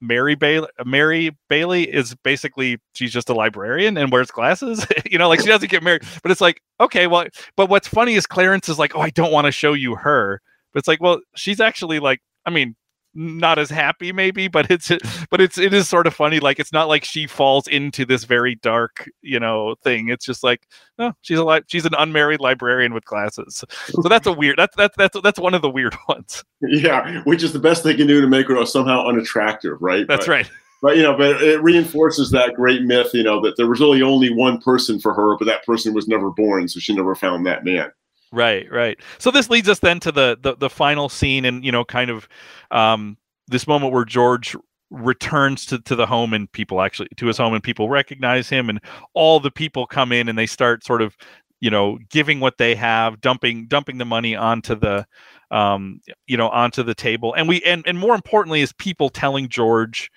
Mary 0.00 0.34
Bailey 0.34 0.66
Mary 0.84 1.30
Bailey 1.48 1.84
is 1.84 2.12
basically 2.24 2.80
she's 2.94 3.12
just 3.12 3.30
a 3.30 3.34
librarian 3.34 3.96
and 3.96 4.10
wears 4.10 4.32
glasses. 4.32 4.84
you 5.08 5.16
know, 5.16 5.28
like 5.28 5.38
she 5.38 5.46
doesn't 5.46 5.70
get 5.70 5.84
married. 5.84 6.02
But 6.24 6.32
it's 6.32 6.40
like, 6.40 6.60
okay, 6.80 7.06
well, 7.06 7.26
but 7.56 7.70
what's 7.70 7.86
funny 7.86 8.14
is 8.14 8.26
Clarence 8.26 8.68
is 8.68 8.80
like, 8.80 8.96
oh, 8.96 9.00
I 9.00 9.10
don't 9.10 9.30
want 9.30 9.44
to 9.44 9.52
show 9.52 9.74
you 9.74 9.94
her. 9.94 10.40
But 10.72 10.80
it's 10.80 10.88
like, 10.88 11.00
well, 11.00 11.20
she's 11.36 11.60
actually 11.60 12.00
like, 12.00 12.20
I 12.44 12.50
mean, 12.50 12.74
not 13.16 13.58
as 13.58 13.70
happy 13.70 14.12
maybe 14.12 14.46
but 14.46 14.70
it's 14.70 14.92
but 15.30 15.40
it's 15.40 15.56
it 15.56 15.72
is 15.72 15.88
sort 15.88 16.06
of 16.06 16.14
funny 16.14 16.38
like 16.38 16.60
it's 16.60 16.72
not 16.72 16.86
like 16.86 17.02
she 17.04 17.26
falls 17.26 17.66
into 17.66 18.04
this 18.04 18.24
very 18.24 18.54
dark 18.56 19.08
you 19.22 19.40
know 19.40 19.74
thing. 19.82 20.08
It's 20.08 20.24
just 20.24 20.44
like 20.44 20.66
no 20.98 21.08
oh, 21.08 21.12
she's 21.22 21.38
a 21.38 21.44
li- 21.44 21.62
she's 21.66 21.86
an 21.86 21.94
unmarried 21.98 22.40
librarian 22.40 22.92
with 22.92 23.04
glasses. 23.06 23.64
So 23.86 24.08
that's 24.08 24.26
a 24.26 24.32
weird 24.32 24.58
that's 24.58 24.76
that's 24.76 24.96
that's 24.96 25.20
that's 25.22 25.38
one 25.38 25.54
of 25.54 25.62
the 25.62 25.70
weird 25.70 25.96
ones. 26.08 26.44
Yeah 26.60 27.22
which 27.24 27.42
is 27.42 27.52
the 27.52 27.58
best 27.58 27.84
they 27.84 27.94
can 27.94 28.06
do 28.06 28.20
to 28.20 28.28
make 28.28 28.48
her 28.48 28.66
somehow 28.66 29.06
unattractive 29.06 29.78
right? 29.80 30.06
That's 30.06 30.26
but, 30.26 30.32
right. 30.32 30.50
but 30.82 30.96
you 30.96 31.02
know 31.02 31.16
but 31.16 31.42
it 31.42 31.62
reinforces 31.62 32.30
that 32.32 32.54
great 32.54 32.82
myth 32.82 33.10
you 33.14 33.22
know 33.22 33.40
that 33.40 33.56
there 33.56 33.66
was 33.66 33.80
really 33.80 34.02
only 34.02 34.32
one 34.32 34.60
person 34.60 35.00
for 35.00 35.14
her 35.14 35.36
but 35.38 35.46
that 35.46 35.64
person 35.64 35.94
was 35.94 36.06
never 36.06 36.30
born 36.30 36.68
so 36.68 36.80
she 36.80 36.94
never 36.94 37.14
found 37.14 37.46
that 37.46 37.64
man 37.64 37.90
Right, 38.32 38.70
right. 38.70 38.98
So 39.18 39.30
this 39.30 39.48
leads 39.50 39.68
us 39.68 39.78
then 39.78 40.00
to 40.00 40.12
the 40.12 40.36
the, 40.40 40.56
the 40.56 40.70
final 40.70 41.08
scene, 41.08 41.44
and 41.44 41.64
you 41.64 41.70
know, 41.72 41.84
kind 41.84 42.10
of 42.10 42.28
um, 42.70 43.16
this 43.46 43.66
moment 43.66 43.92
where 43.92 44.04
George 44.04 44.56
returns 44.90 45.66
to, 45.66 45.78
to 45.80 45.96
the 45.96 46.06
home 46.06 46.32
and 46.32 46.50
people 46.52 46.80
actually 46.80 47.08
to 47.16 47.26
his 47.26 47.38
home 47.38 47.54
and 47.54 47.62
people 47.62 47.88
recognize 47.88 48.48
him 48.48 48.68
and 48.68 48.80
all 49.14 49.40
the 49.40 49.50
people 49.50 49.84
come 49.86 50.12
in 50.12 50.28
and 50.28 50.38
they 50.38 50.46
start 50.46 50.84
sort 50.84 51.02
of 51.02 51.16
you 51.60 51.68
know 51.70 51.98
giving 52.08 52.38
what 52.38 52.56
they 52.58 52.72
have 52.74 53.20
dumping 53.20 53.66
dumping 53.66 53.98
the 53.98 54.04
money 54.04 54.36
onto 54.36 54.76
the 54.76 55.04
um 55.50 56.00
you 56.28 56.36
know 56.36 56.48
onto 56.50 56.84
the 56.84 56.94
table 56.94 57.34
and 57.34 57.48
we 57.48 57.60
and, 57.62 57.82
and 57.84 57.98
more 57.98 58.14
importantly 58.14 58.60
is 58.60 58.72
people 58.74 59.08
telling 59.08 59.48
george 59.48 60.08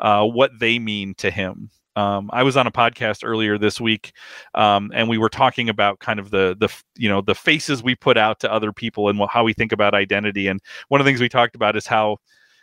uh 0.00 0.22
what 0.22 0.50
they 0.60 0.78
mean 0.78 1.14
to 1.14 1.30
him 1.30 1.70
um, 1.98 2.30
I 2.32 2.44
was 2.44 2.56
on 2.56 2.68
a 2.68 2.70
podcast 2.70 3.22
earlier 3.24 3.58
this 3.58 3.80
week, 3.80 4.12
um, 4.54 4.92
and 4.94 5.08
we 5.08 5.18
were 5.18 5.28
talking 5.28 5.68
about 5.68 5.98
kind 5.98 6.20
of 6.20 6.30
the 6.30 6.56
the 6.60 6.72
you 6.96 7.08
know 7.08 7.20
the 7.20 7.34
faces 7.34 7.82
we 7.82 7.96
put 7.96 8.16
out 8.16 8.38
to 8.40 8.52
other 8.52 8.72
people 8.72 9.08
and 9.08 9.20
how 9.28 9.42
we 9.42 9.52
think 9.52 9.72
about 9.72 9.94
identity. 9.94 10.46
And 10.46 10.60
one 10.88 11.00
of 11.00 11.04
the 11.04 11.08
things 11.08 11.20
we 11.20 11.28
talked 11.28 11.56
about 11.56 11.74
is 11.74 11.88
how 11.88 12.18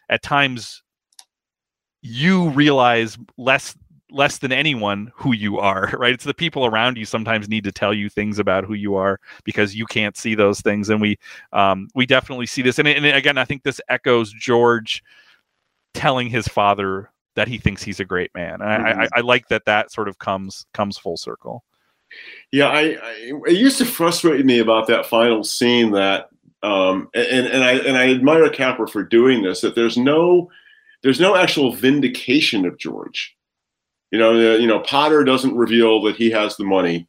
at 0.07 0.23
times 0.23 0.83
you 2.01 2.47
realize 2.51 3.17
less 3.35 3.75
less 4.09 4.37
than 4.37 4.53
anyone 4.53 5.11
who 5.13 5.33
you 5.33 5.59
are 5.59 5.91
right? 5.97 6.13
It's 6.13 6.23
the 6.23 6.33
people 6.33 6.65
around 6.65 6.97
you 6.97 7.03
sometimes 7.03 7.49
need 7.49 7.65
to 7.65 7.73
tell 7.73 7.93
you 7.93 8.07
things 8.07 8.39
about 8.39 8.63
who 8.63 8.73
you 8.73 8.95
are 8.95 9.19
because 9.43 9.75
you 9.75 9.85
can't 9.85 10.15
see 10.15 10.35
those 10.35 10.61
things. 10.61 10.89
And 10.89 11.01
we 11.01 11.19
um, 11.51 11.89
we 11.93 12.05
definitely 12.05 12.45
see 12.45 12.61
this. 12.61 12.79
And, 12.79 12.87
and 12.87 13.05
again 13.05 13.37
i 13.37 13.43
think 13.43 13.63
this 13.63 13.81
echoes 13.89 14.31
george 14.31 15.03
telling 15.93 16.29
his 16.29 16.47
father 16.47 17.09
that 17.35 17.47
he 17.47 17.57
thinks 17.57 17.83
he's 17.83 17.99
a 17.99 18.05
great 18.05 18.31
man. 18.33 18.61
And 18.61 18.85
mm-hmm. 18.85 18.99
I, 18.99 19.03
I, 19.03 19.07
I, 19.15 19.21
like 19.21 19.47
that 19.49 19.65
that 19.65 19.91
sort 19.91 20.07
of 20.07 20.19
comes 20.19 20.65
comes 20.73 20.97
full 20.97 21.17
circle. 21.17 21.63
Yeah, 22.51 22.67
I, 22.67 22.97
I, 23.01 23.31
it 23.47 23.57
used 23.57 23.77
to 23.79 23.85
frustrate 23.85 24.45
me 24.45 24.59
about 24.59 24.87
that 24.87 25.05
final 25.05 25.43
scene 25.43 25.91
that 25.91 26.29
um, 26.63 27.09
and 27.13 27.47
and 27.47 27.63
I 27.63 27.73
and 27.73 27.97
I 27.97 28.09
admire 28.09 28.49
Capra 28.49 28.87
for 28.87 29.03
doing 29.03 29.43
this 29.43 29.61
that 29.61 29.75
there's 29.75 29.97
no 29.97 30.49
there's 31.03 31.19
no 31.19 31.35
actual 31.35 31.73
vindication 31.73 32.65
of 32.65 32.77
George. 32.79 33.35
You 34.11 34.19
know, 34.19 34.37
the, 34.37 34.61
you 34.61 34.67
know 34.67 34.79
Potter 34.79 35.23
doesn't 35.23 35.55
reveal 35.55 36.01
that 36.03 36.15
he 36.15 36.31
has 36.31 36.55
the 36.55 36.63
money, 36.63 37.07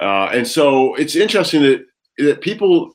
uh, 0.00 0.30
and 0.32 0.46
so 0.46 0.94
it's 0.94 1.16
interesting 1.16 1.62
that 1.62 1.84
that 2.18 2.40
people 2.40 2.92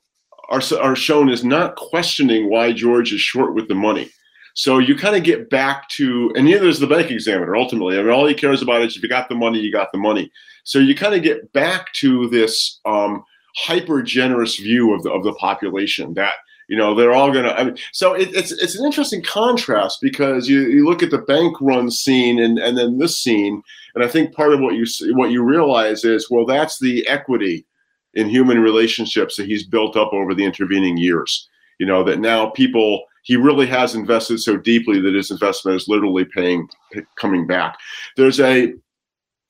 are 0.50 0.62
are 0.80 0.96
shown 0.96 1.30
as 1.30 1.44
not 1.44 1.76
questioning 1.76 2.50
why 2.50 2.72
George 2.72 3.14
is 3.14 3.22
short 3.22 3.54
with 3.54 3.68
the 3.68 3.76
money. 3.76 4.10
So 4.56 4.78
you 4.78 4.96
kind 4.96 5.16
of 5.16 5.24
get 5.24 5.50
back 5.50 5.90
to, 5.90 6.32
and 6.36 6.46
neither 6.46 6.68
is 6.68 6.80
the 6.80 6.88
bank 6.88 7.10
examiner 7.10 7.56
ultimately. 7.56 7.98
I 7.98 8.04
mean, 8.04 8.12
all 8.12 8.28
he 8.28 8.36
cares 8.36 8.62
about 8.62 8.84
is 8.84 8.96
if 8.96 9.02
you 9.02 9.10
got 9.10 9.28
the 9.28 9.36
money, 9.36 9.60
you 9.60 9.72
got 9.72 9.92
the 9.92 9.98
money. 9.98 10.32
So 10.64 10.80
you 10.80 10.96
kind 10.96 11.16
of 11.16 11.24
get 11.24 11.52
back 11.54 11.92
to 11.94 12.30
this 12.30 12.80
um, 12.86 13.24
hyper 13.56 14.02
generous 14.02 14.58
view 14.58 14.94
of 14.94 15.04
the 15.04 15.12
of 15.12 15.24
the 15.24 15.34
population 15.34 16.14
that 16.14 16.34
you 16.70 16.78
know 16.78 16.96
they're 16.96 17.12
all 17.12 17.32
going 17.32 17.46
to. 17.46 17.60
I 17.60 17.64
mean, 17.66 17.78
so 17.92 18.14
it, 18.14 18.34
it's 18.34 18.52
it's 18.52 18.78
an 18.78 18.86
interesting 18.86 19.22
contrast 19.24 20.00
because 20.02 20.48
you, 20.48 20.62
you 20.62 20.86
look 20.86 21.04
at 21.04 21.12
the 21.12 21.20
bank 21.20 21.58
run 21.60 21.92
scene 21.92 22.40
and 22.40 22.58
and 22.60 22.78
then 22.78 23.00
this 23.00 23.20
scene, 23.20 23.62
and 23.96 24.04
I 24.04 24.08
think 24.08 24.34
part 24.34 24.54
of 24.54 24.60
what 24.60 24.76
you 24.76 24.86
what 25.16 25.32
you 25.32 25.44
realize 25.44 26.04
is 26.06 26.30
well 26.30 26.46
that's 26.46 26.80
the 26.80 27.08
equity 27.08 27.66
in 28.14 28.30
human 28.30 28.60
relationships 28.60 29.36
that 29.36 29.48
he's 29.48 29.66
built 29.66 29.98
up 29.98 30.14
over 30.14 30.34
the 30.34 30.46
intervening 30.46 30.98
years. 30.98 31.50
You 31.80 31.86
know 31.86 32.04
that 32.04 32.20
now 32.20 32.48
people 32.48 33.06
he 33.24 33.36
really 33.36 33.66
has 33.66 33.96
invested 33.96 34.40
so 34.40 34.58
deeply 34.58 35.00
that 35.02 35.16
his 35.16 35.32
investment 35.32 35.78
is 35.78 35.88
literally 35.88 36.26
paying 36.26 36.68
coming 37.18 37.48
back. 37.48 37.78
There's 38.16 38.40
a 38.40 38.74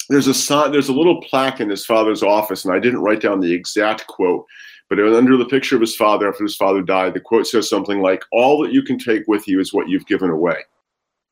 there's 0.10 0.28
a 0.28 0.34
sign 0.34 0.72
there's 0.72 0.90
a 0.90 0.94
little 0.94 1.22
plaque 1.22 1.60
in 1.60 1.70
his 1.70 1.86
father's 1.86 2.24
office, 2.24 2.66
and 2.66 2.74
I 2.74 2.80
didn't 2.80 3.02
write 3.02 3.22
down 3.22 3.40
the 3.40 3.54
exact 3.54 4.08
quote, 4.08 4.46
but 4.90 5.00
it 5.00 5.04
was 5.04 5.18
under 5.18 5.38
the 5.38 5.46
picture 5.46 5.76
of 5.76 5.82
his 5.82 5.96
father 5.96 6.30
after 6.30 6.44
his 6.44 6.56
father 6.56 6.82
died, 6.82 7.14
the 7.14 7.20
quote 7.20 7.48
says 7.48 7.70
something 7.70 8.02
like, 8.02 8.24
"All 8.32 8.62
that 8.62 8.74
you 8.74 8.84
can 8.84 8.98
take 8.98 9.24
with 9.28 9.48
you 9.48 9.60
is 9.60 9.74
what 9.74 9.90
you've 9.90 10.08
given 10.08 10.30
away." 10.30 10.58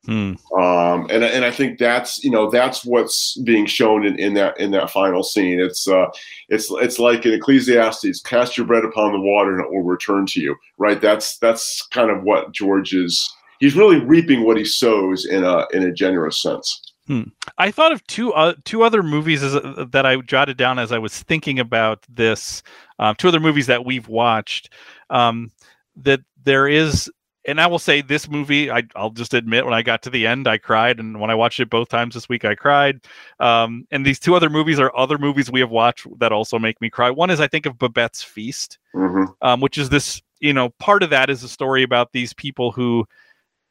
Hmm. 0.06 0.34
Um, 0.58 1.06
and 1.10 1.22
and 1.22 1.44
I 1.44 1.52
think 1.52 1.78
that's 1.78 2.24
you 2.24 2.30
know 2.30 2.50
that's 2.50 2.84
what's 2.84 3.36
being 3.38 3.66
shown 3.66 4.04
in, 4.04 4.18
in 4.18 4.34
that 4.34 4.58
in 4.58 4.72
that 4.72 4.90
final 4.90 5.22
scene. 5.22 5.60
It's 5.60 5.86
uh, 5.86 6.06
it's 6.48 6.66
it's 6.72 6.98
like 6.98 7.24
in 7.24 7.34
Ecclesiastes, 7.34 8.20
cast 8.22 8.56
your 8.56 8.66
bread 8.66 8.84
upon 8.84 9.12
the 9.12 9.20
water 9.20 9.54
and 9.54 9.64
it 9.64 9.70
will 9.70 9.84
return 9.84 10.26
to 10.26 10.40
you. 10.40 10.56
Right? 10.76 11.00
That's 11.00 11.38
that's 11.38 11.86
kind 11.88 12.10
of 12.10 12.24
what 12.24 12.52
George 12.52 12.94
is. 12.94 13.32
He's 13.60 13.76
really 13.76 14.00
reaping 14.00 14.44
what 14.44 14.56
he 14.56 14.64
sows 14.64 15.24
in 15.24 15.44
a 15.44 15.66
in 15.72 15.84
a 15.84 15.92
generous 15.92 16.42
sense. 16.42 16.80
Hmm. 17.06 17.22
I 17.58 17.70
thought 17.70 17.92
of 17.92 18.04
two 18.08 18.32
uh, 18.32 18.54
two 18.64 18.82
other 18.82 19.04
movies 19.04 19.44
as, 19.44 19.54
uh, 19.54 19.86
that 19.90 20.04
I 20.04 20.16
jotted 20.16 20.56
down 20.56 20.80
as 20.80 20.90
I 20.90 20.98
was 20.98 21.22
thinking 21.22 21.60
about 21.60 22.04
this. 22.08 22.64
Uh, 22.98 23.14
two 23.14 23.28
other 23.28 23.40
movies 23.40 23.68
that 23.68 23.84
we've 23.84 24.08
watched. 24.08 24.72
Um, 25.10 25.52
that 25.94 26.20
there 26.42 26.66
is 26.66 27.10
and 27.44 27.60
I 27.60 27.66
will 27.66 27.78
say 27.78 28.02
this 28.02 28.28
movie, 28.28 28.70
I, 28.70 28.82
will 28.94 29.10
just 29.10 29.34
admit 29.34 29.64
when 29.64 29.74
I 29.74 29.82
got 29.82 30.02
to 30.02 30.10
the 30.10 30.26
end, 30.26 30.46
I 30.46 30.58
cried, 30.58 31.00
and 31.00 31.20
when 31.20 31.30
I 31.30 31.34
watched 31.34 31.60
it 31.60 31.70
both 31.70 31.88
times 31.88 32.14
this 32.14 32.28
week, 32.28 32.44
I 32.44 32.54
cried. 32.54 33.00
Um, 33.40 33.86
and 33.90 34.06
these 34.06 34.20
two 34.20 34.34
other 34.34 34.48
movies 34.48 34.78
are 34.78 34.96
other 34.96 35.18
movies 35.18 35.50
we 35.50 35.60
have 35.60 35.70
watched 35.70 36.06
that 36.18 36.32
also 36.32 36.58
make 36.58 36.80
me 36.80 36.88
cry. 36.88 37.10
One 37.10 37.30
is 37.30 37.40
I 37.40 37.48
think 37.48 37.66
of 37.66 37.78
Babette's 37.78 38.22
Feast, 38.22 38.78
mm-hmm. 38.94 39.24
um, 39.42 39.60
which 39.60 39.76
is 39.76 39.88
this, 39.88 40.22
you 40.40 40.52
know, 40.52 40.70
part 40.78 41.02
of 41.02 41.10
that 41.10 41.30
is 41.30 41.42
a 41.42 41.48
story 41.48 41.82
about 41.82 42.12
these 42.12 42.32
people 42.32 42.70
who 42.70 43.04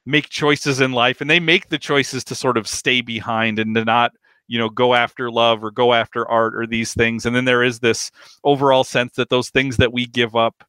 make 0.05 0.29
choices 0.29 0.81
in 0.81 0.91
life, 0.91 1.21
and 1.21 1.29
they 1.29 1.39
make 1.39 1.69
the 1.69 1.79
choices 1.79 2.23
to 2.25 2.35
sort 2.35 2.57
of 2.57 2.67
stay 2.67 3.01
behind 3.01 3.59
and 3.59 3.75
to 3.75 3.85
not 3.85 4.11
you 4.47 4.59
know 4.59 4.69
go 4.69 4.93
after 4.93 5.31
love 5.31 5.63
or 5.63 5.71
go 5.71 5.93
after 5.93 6.27
art 6.27 6.55
or 6.55 6.67
these 6.67 6.93
things 6.93 7.25
and 7.25 7.33
then 7.33 7.45
there 7.45 7.63
is 7.63 7.79
this 7.79 8.11
overall 8.43 8.83
sense 8.83 9.13
that 9.13 9.29
those 9.29 9.49
things 9.49 9.77
that 9.77 9.93
we 9.93 10.05
give 10.05 10.35
up 10.35 10.65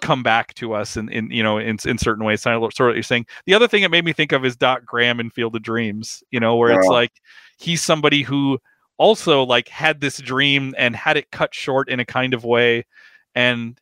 come 0.00 0.22
back 0.22 0.54
to 0.54 0.74
us 0.74 0.96
in, 0.96 1.08
in 1.10 1.30
you 1.30 1.42
know 1.42 1.58
in, 1.58 1.78
in 1.84 1.98
certain 1.98 2.24
ways. 2.24 2.42
So 2.42 2.50
sort 2.50 2.64
of 2.64 2.86
what 2.90 2.94
you're 2.94 3.02
saying. 3.02 3.26
The 3.46 3.54
other 3.54 3.68
thing 3.68 3.82
it 3.82 3.90
made 3.90 4.04
me 4.04 4.12
think 4.12 4.32
of 4.32 4.44
is 4.44 4.56
Doc 4.56 4.84
Graham 4.84 5.20
in 5.20 5.30
Field 5.30 5.56
of 5.56 5.62
Dreams. 5.62 6.22
You 6.30 6.40
know, 6.40 6.56
where 6.56 6.72
it's 6.78 6.88
like 6.88 7.12
he's 7.58 7.82
somebody 7.82 8.22
who 8.22 8.58
also 8.96 9.42
like 9.42 9.68
had 9.68 10.00
this 10.00 10.18
dream 10.18 10.74
and 10.78 10.94
had 10.94 11.16
it 11.16 11.30
cut 11.30 11.54
short 11.54 11.88
in 11.88 12.00
a 12.00 12.04
kind 12.04 12.34
of 12.34 12.44
way, 12.44 12.84
and 13.34 13.80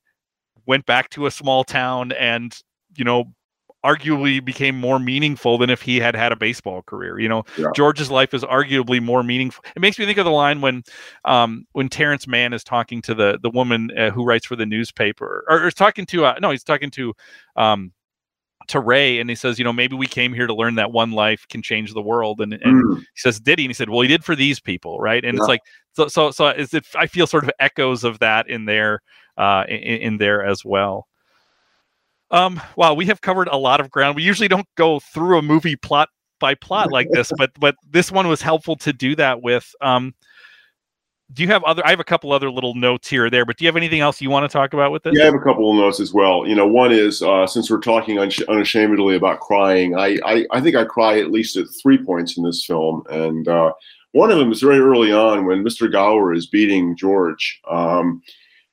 went 0.66 0.86
back 0.86 1.10
to 1.10 1.26
a 1.26 1.30
small 1.30 1.64
town 1.64 2.12
and 2.12 2.62
you 2.96 3.04
know 3.04 3.32
arguably 3.84 4.44
became 4.44 4.78
more 4.78 4.98
meaningful 4.98 5.58
than 5.58 5.70
if 5.70 5.82
he 5.82 5.98
had 5.98 6.14
had 6.14 6.32
a 6.32 6.36
baseball 6.36 6.82
career. 6.82 7.18
You 7.18 7.28
know, 7.28 7.44
yeah. 7.58 7.66
George's 7.74 8.10
life 8.10 8.32
is 8.32 8.42
arguably 8.44 9.02
more 9.02 9.22
meaningful. 9.22 9.64
It 9.74 9.80
makes 9.80 9.98
me 9.98 10.06
think 10.06 10.18
of 10.18 10.24
the 10.24 10.30
line 10.30 10.60
when, 10.60 10.84
um, 11.24 11.66
when 11.72 11.88
Terrence 11.88 12.26
Mann 12.26 12.52
is 12.52 12.64
talking 12.64 13.02
to 13.02 13.14
the 13.14 13.38
the 13.42 13.50
woman 13.50 13.90
uh, 13.98 14.10
who 14.10 14.24
writes 14.24 14.46
for 14.46 14.56
the 14.56 14.66
newspaper, 14.66 15.44
or, 15.48 15.66
or 15.66 15.70
talking 15.70 16.06
to 16.06 16.24
uh, 16.26 16.38
no, 16.40 16.50
he's 16.50 16.64
talking 16.64 16.90
to, 16.92 17.12
um, 17.56 17.92
to 18.68 18.78
Ray, 18.78 19.18
and 19.18 19.28
he 19.28 19.34
says, 19.34 19.58
you 19.58 19.64
know, 19.64 19.72
maybe 19.72 19.96
we 19.96 20.06
came 20.06 20.32
here 20.32 20.46
to 20.46 20.54
learn 20.54 20.76
that 20.76 20.92
one 20.92 21.10
life 21.10 21.46
can 21.48 21.62
change 21.62 21.92
the 21.92 22.02
world, 22.02 22.40
and, 22.40 22.52
and 22.52 22.84
mm. 22.84 22.98
he 22.98 23.04
says, 23.16 23.40
did 23.40 23.58
he? 23.58 23.64
And 23.64 23.70
he 23.70 23.74
said, 23.74 23.90
well, 23.90 24.02
he 24.02 24.08
did 24.08 24.24
for 24.24 24.36
these 24.36 24.60
people, 24.60 25.00
right? 25.00 25.24
And 25.24 25.34
yeah. 25.34 25.42
it's 25.42 25.48
like, 25.48 25.62
so, 25.94 26.06
so, 26.06 26.30
so, 26.30 26.48
is 26.48 26.72
it? 26.72 26.86
I 26.94 27.08
feel 27.08 27.26
sort 27.26 27.42
of 27.42 27.50
echoes 27.58 28.04
of 28.04 28.20
that 28.20 28.48
in 28.48 28.66
there, 28.66 29.02
uh, 29.36 29.64
in, 29.68 29.76
in 29.76 30.16
there 30.18 30.44
as 30.44 30.64
well. 30.64 31.08
Um, 32.32 32.60
wow, 32.76 32.94
we 32.94 33.06
have 33.06 33.20
covered 33.20 33.48
a 33.48 33.56
lot 33.56 33.80
of 33.80 33.90
ground. 33.90 34.16
We 34.16 34.22
usually 34.22 34.48
don't 34.48 34.66
go 34.76 35.00
through 35.00 35.38
a 35.38 35.42
movie 35.42 35.76
plot 35.76 36.08
by 36.40 36.54
plot 36.54 36.90
like 36.90 37.08
this, 37.12 37.30
but 37.38 37.50
but 37.60 37.76
this 37.88 38.10
one 38.10 38.26
was 38.26 38.42
helpful 38.42 38.76
to 38.76 38.92
do 38.92 39.14
that 39.16 39.42
with. 39.42 39.70
Um, 39.80 40.14
do 41.32 41.42
you 41.42 41.48
have 41.48 41.62
other? 41.64 41.84
I 41.86 41.90
have 41.90 42.00
a 42.00 42.04
couple 42.04 42.32
other 42.32 42.50
little 42.50 42.74
notes 42.74 43.08
here 43.08 43.26
or 43.26 43.30
there, 43.30 43.46
but 43.46 43.56
do 43.56 43.64
you 43.64 43.68
have 43.68 43.76
anything 43.76 44.00
else 44.00 44.20
you 44.20 44.30
want 44.30 44.50
to 44.50 44.52
talk 44.52 44.74
about 44.74 44.92
with 44.92 45.02
this? 45.02 45.14
Yeah, 45.16 45.22
I 45.22 45.26
have 45.26 45.34
a 45.34 45.38
couple 45.38 45.70
of 45.70 45.76
notes 45.76 46.00
as 46.00 46.12
well. 46.12 46.46
You 46.46 46.54
know, 46.54 46.66
one 46.66 46.92
is 46.92 47.22
uh, 47.22 47.46
since 47.46 47.70
we're 47.70 47.80
talking 47.80 48.18
unashamedly 48.18 49.16
about 49.16 49.40
crying, 49.40 49.96
I, 49.96 50.18
I, 50.24 50.46
I 50.50 50.60
think 50.60 50.76
I 50.76 50.84
cry 50.84 51.20
at 51.20 51.30
least 51.30 51.56
at 51.56 51.66
three 51.82 52.02
points 52.02 52.36
in 52.36 52.44
this 52.44 52.64
film, 52.66 53.02
and 53.08 53.48
uh, 53.48 53.72
one 54.12 54.30
of 54.30 54.38
them 54.38 54.52
is 54.52 54.60
very 54.60 54.78
early 54.78 55.10
on 55.10 55.46
when 55.46 55.64
Mr. 55.64 55.90
Gower 55.90 56.34
is 56.34 56.46
beating 56.46 56.96
George. 56.96 57.60
Um, 57.70 58.22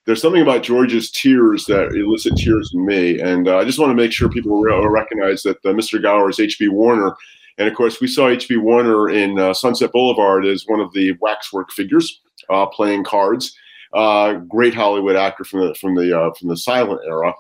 there's 0.10 0.22
something 0.22 0.41
about 0.41 0.64
George's 0.64 1.12
tears 1.12 1.66
that 1.66 1.93
elicit 1.93 2.36
tears 2.36 2.72
in 2.74 2.84
me, 2.84 3.20
and 3.20 3.47
uh, 3.47 3.57
I 3.57 3.64
just 3.64 3.78
want 3.78 3.91
to 3.91 3.95
make 3.95 4.12
sure 4.12 4.28
people 4.28 4.60
re- 4.60 4.86
recognize 4.88 5.43
that 5.43 5.57
uh, 5.57 5.70
Mr. 5.70 6.01
Gower 6.01 6.30
is 6.30 6.39
H.B. 6.39 6.70
Warner 6.70 7.16
and 7.60 7.68
of 7.68 7.76
course, 7.76 7.99
we 7.99 8.07
saw 8.07 8.30
H.B. 8.30 8.55
Warner 8.55 9.10
in 9.10 9.38
uh, 9.38 9.53
Sunset 9.53 9.91
Boulevard 9.91 10.45
as 10.45 10.64
one 10.66 10.80
of 10.80 10.93
the 10.93 11.12
waxwork 11.20 11.72
figures 11.72 12.22
uh, 12.49 12.66
playing 12.66 13.03
cards. 13.03 13.53
Uh, 13.93 14.36
great 14.36 14.74
Hollywood 14.74 15.18
actor 15.18 15.43
from 15.43 15.68
the 15.68 15.76
from 15.76 15.93
the 15.93 16.18
uh, 16.18 16.34
from 16.36 16.47
the 16.47 16.55
silent 16.55 17.01
era. 17.05 17.34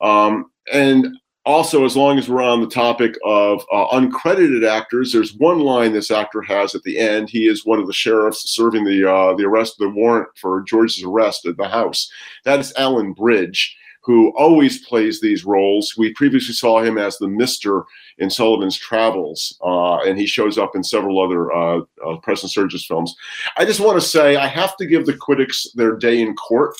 Um, 0.00 0.50
and 0.72 1.08
also, 1.46 1.84
as 1.84 1.96
long 1.96 2.18
as 2.18 2.28
we're 2.28 2.42
on 2.42 2.60
the 2.60 2.68
topic 2.68 3.16
of 3.24 3.64
uh, 3.72 3.86
uncredited 3.92 4.68
actors, 4.68 5.12
there's 5.12 5.34
one 5.34 5.60
line 5.60 5.92
this 5.92 6.10
actor 6.10 6.42
has 6.42 6.74
at 6.74 6.82
the 6.82 6.98
end. 6.98 7.30
He 7.30 7.46
is 7.46 7.64
one 7.64 7.78
of 7.78 7.86
the 7.86 7.92
sheriffs 7.92 8.50
serving 8.50 8.84
the 8.84 9.08
uh, 9.08 9.34
the 9.34 9.44
arrest, 9.44 9.78
the 9.78 9.88
warrant 9.88 10.28
for 10.36 10.62
George's 10.62 11.04
arrest 11.04 11.46
at 11.46 11.56
the 11.56 11.68
house. 11.68 12.10
That 12.44 12.58
is 12.58 12.74
Alan 12.76 13.12
Bridge 13.12 13.76
who 14.06 14.32
always 14.36 14.86
plays 14.86 15.20
these 15.20 15.44
roles. 15.44 15.94
We 15.98 16.14
previously 16.14 16.54
saw 16.54 16.80
him 16.80 16.96
as 16.96 17.18
the 17.18 17.26
Mister 17.26 17.84
in 18.18 18.30
Sullivan's 18.30 18.78
Travels, 18.78 19.58
uh, 19.64 19.98
and 19.98 20.16
he 20.16 20.26
shows 20.26 20.58
up 20.58 20.76
in 20.76 20.84
several 20.84 21.20
other 21.20 21.52
uh, 21.52 21.80
uh, 22.06 22.16
Preston 22.22 22.48
Sturges 22.48 22.86
films. 22.86 23.14
I 23.56 23.64
just 23.64 23.80
want 23.80 24.00
to 24.00 24.06
say 24.06 24.36
I 24.36 24.46
have 24.46 24.76
to 24.76 24.86
give 24.86 25.06
the 25.06 25.16
critics 25.16 25.66
their 25.74 25.96
day 25.96 26.22
in 26.22 26.34
court. 26.36 26.76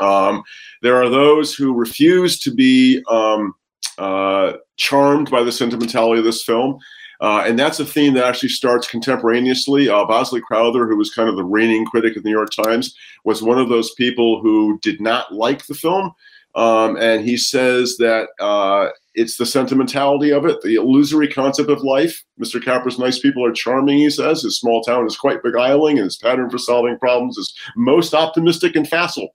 Um, 0.00 0.42
there 0.82 0.96
are 0.96 1.08
those 1.08 1.54
who 1.54 1.72
refuse 1.72 2.40
to 2.40 2.52
be 2.52 3.00
um, 3.08 3.54
uh, 3.98 4.54
charmed 4.76 5.30
by 5.30 5.42
the 5.42 5.52
sentimentality 5.52 6.18
of 6.18 6.24
this 6.24 6.42
film. 6.42 6.78
Uh, 7.20 7.44
and 7.46 7.58
that's 7.58 7.80
a 7.80 7.86
theme 7.86 8.14
that 8.14 8.24
actually 8.24 8.48
starts 8.48 8.88
contemporaneously. 8.88 9.88
Uh, 9.88 10.04
Bosley 10.04 10.40
Crowther, 10.40 10.86
who 10.86 10.96
was 10.96 11.14
kind 11.14 11.28
of 11.28 11.36
the 11.36 11.44
reigning 11.44 11.86
critic 11.86 12.16
of 12.16 12.22
the 12.22 12.28
New 12.28 12.34
York 12.34 12.50
Times, 12.50 12.94
was 13.24 13.42
one 13.42 13.58
of 13.58 13.68
those 13.68 13.94
people 13.94 14.40
who 14.40 14.78
did 14.82 15.00
not 15.00 15.32
like 15.32 15.66
the 15.66 15.74
film. 15.74 16.12
Um, 16.56 16.96
and 16.96 17.24
he 17.24 17.36
says 17.36 17.96
that 17.96 18.28
uh, 18.40 18.90
it's 19.14 19.36
the 19.36 19.46
sentimentality 19.46 20.30
of 20.30 20.44
it, 20.44 20.60
the 20.62 20.76
illusory 20.76 21.26
concept 21.28 21.68
of 21.68 21.82
life. 21.82 22.22
Mr. 22.40 22.62
Capra's 22.62 22.98
nice 22.98 23.18
people 23.18 23.44
are 23.44 23.52
charming, 23.52 23.98
he 23.98 24.10
says. 24.10 24.42
His 24.42 24.58
small 24.58 24.82
town 24.82 25.06
is 25.06 25.16
quite 25.16 25.42
beguiling, 25.42 25.98
and 25.98 26.04
his 26.04 26.16
pattern 26.16 26.50
for 26.50 26.58
solving 26.58 26.98
problems 26.98 27.38
is 27.38 27.52
most 27.76 28.14
optimistic 28.14 28.76
and 28.76 28.88
facile 28.88 29.30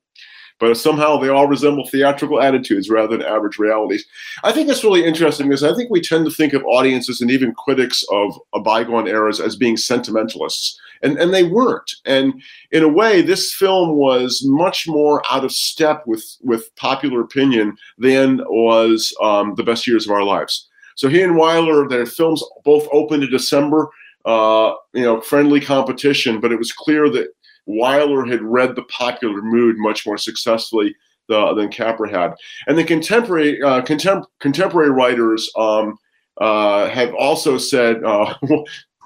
but 0.59 0.75
somehow 0.75 1.17
they 1.17 1.29
all 1.29 1.47
resemble 1.47 1.87
theatrical 1.87 2.41
attitudes 2.41 2.89
rather 2.89 3.17
than 3.17 3.25
average 3.25 3.57
realities. 3.57 4.05
I 4.43 4.51
think 4.51 4.67
that's 4.67 4.83
really 4.83 5.05
interesting 5.05 5.47
because 5.47 5.63
I 5.63 5.73
think 5.73 5.89
we 5.89 6.01
tend 6.01 6.25
to 6.25 6.31
think 6.31 6.53
of 6.53 6.63
audiences 6.65 7.21
and 7.21 7.31
even 7.31 7.55
critics 7.55 8.03
of, 8.11 8.37
bygone 8.63 9.07
eras 9.07 9.39
as 9.39 9.55
being 9.55 9.77
sentimentalists. 9.77 10.77
And, 11.01 11.17
and 11.17 11.33
they 11.33 11.43
weren't. 11.43 11.89
And 12.05 12.41
in 12.71 12.83
a 12.83 12.89
way, 12.89 13.21
this 13.21 13.53
film 13.53 13.95
was 13.95 14.41
much 14.43 14.85
more 14.85 15.23
out 15.31 15.45
of 15.45 15.53
step 15.53 16.03
with, 16.05 16.25
with 16.41 16.75
popular 16.75 17.21
opinion 17.21 17.77
than 17.97 18.39
was 18.49 19.15
um, 19.21 19.55
The 19.55 19.63
Best 19.63 19.87
Years 19.87 20.05
of 20.05 20.11
Our 20.11 20.23
Lives. 20.23 20.67
So 20.95 21.07
he 21.07 21.21
and 21.21 21.35
Wyler, 21.35 21.89
their 21.89 22.05
films 22.05 22.43
both 22.65 22.85
opened 22.91 23.23
in 23.23 23.31
December, 23.31 23.87
uh, 24.25 24.73
you 24.93 25.03
know, 25.03 25.21
friendly 25.21 25.61
competition, 25.61 26.41
but 26.41 26.51
it 26.51 26.57
was 26.57 26.73
clear 26.73 27.09
that 27.09 27.29
Wyler 27.69 28.29
had 28.29 28.41
read 28.41 28.75
the 28.75 28.83
popular 28.83 29.41
mood 29.41 29.77
much 29.77 30.05
more 30.05 30.17
successfully 30.17 30.95
uh, 31.29 31.53
than 31.53 31.69
Capra 31.69 32.09
had. 32.09 32.33
And 32.67 32.77
the 32.77 32.83
contemporary 32.83 33.61
uh, 33.61 33.81
contem- 33.81 34.25
contemporary 34.39 34.89
writers 34.89 35.51
um, 35.55 35.97
uh, 36.41 36.89
have 36.89 37.13
also 37.13 37.57
said. 37.57 38.03
Uh, 38.03 38.33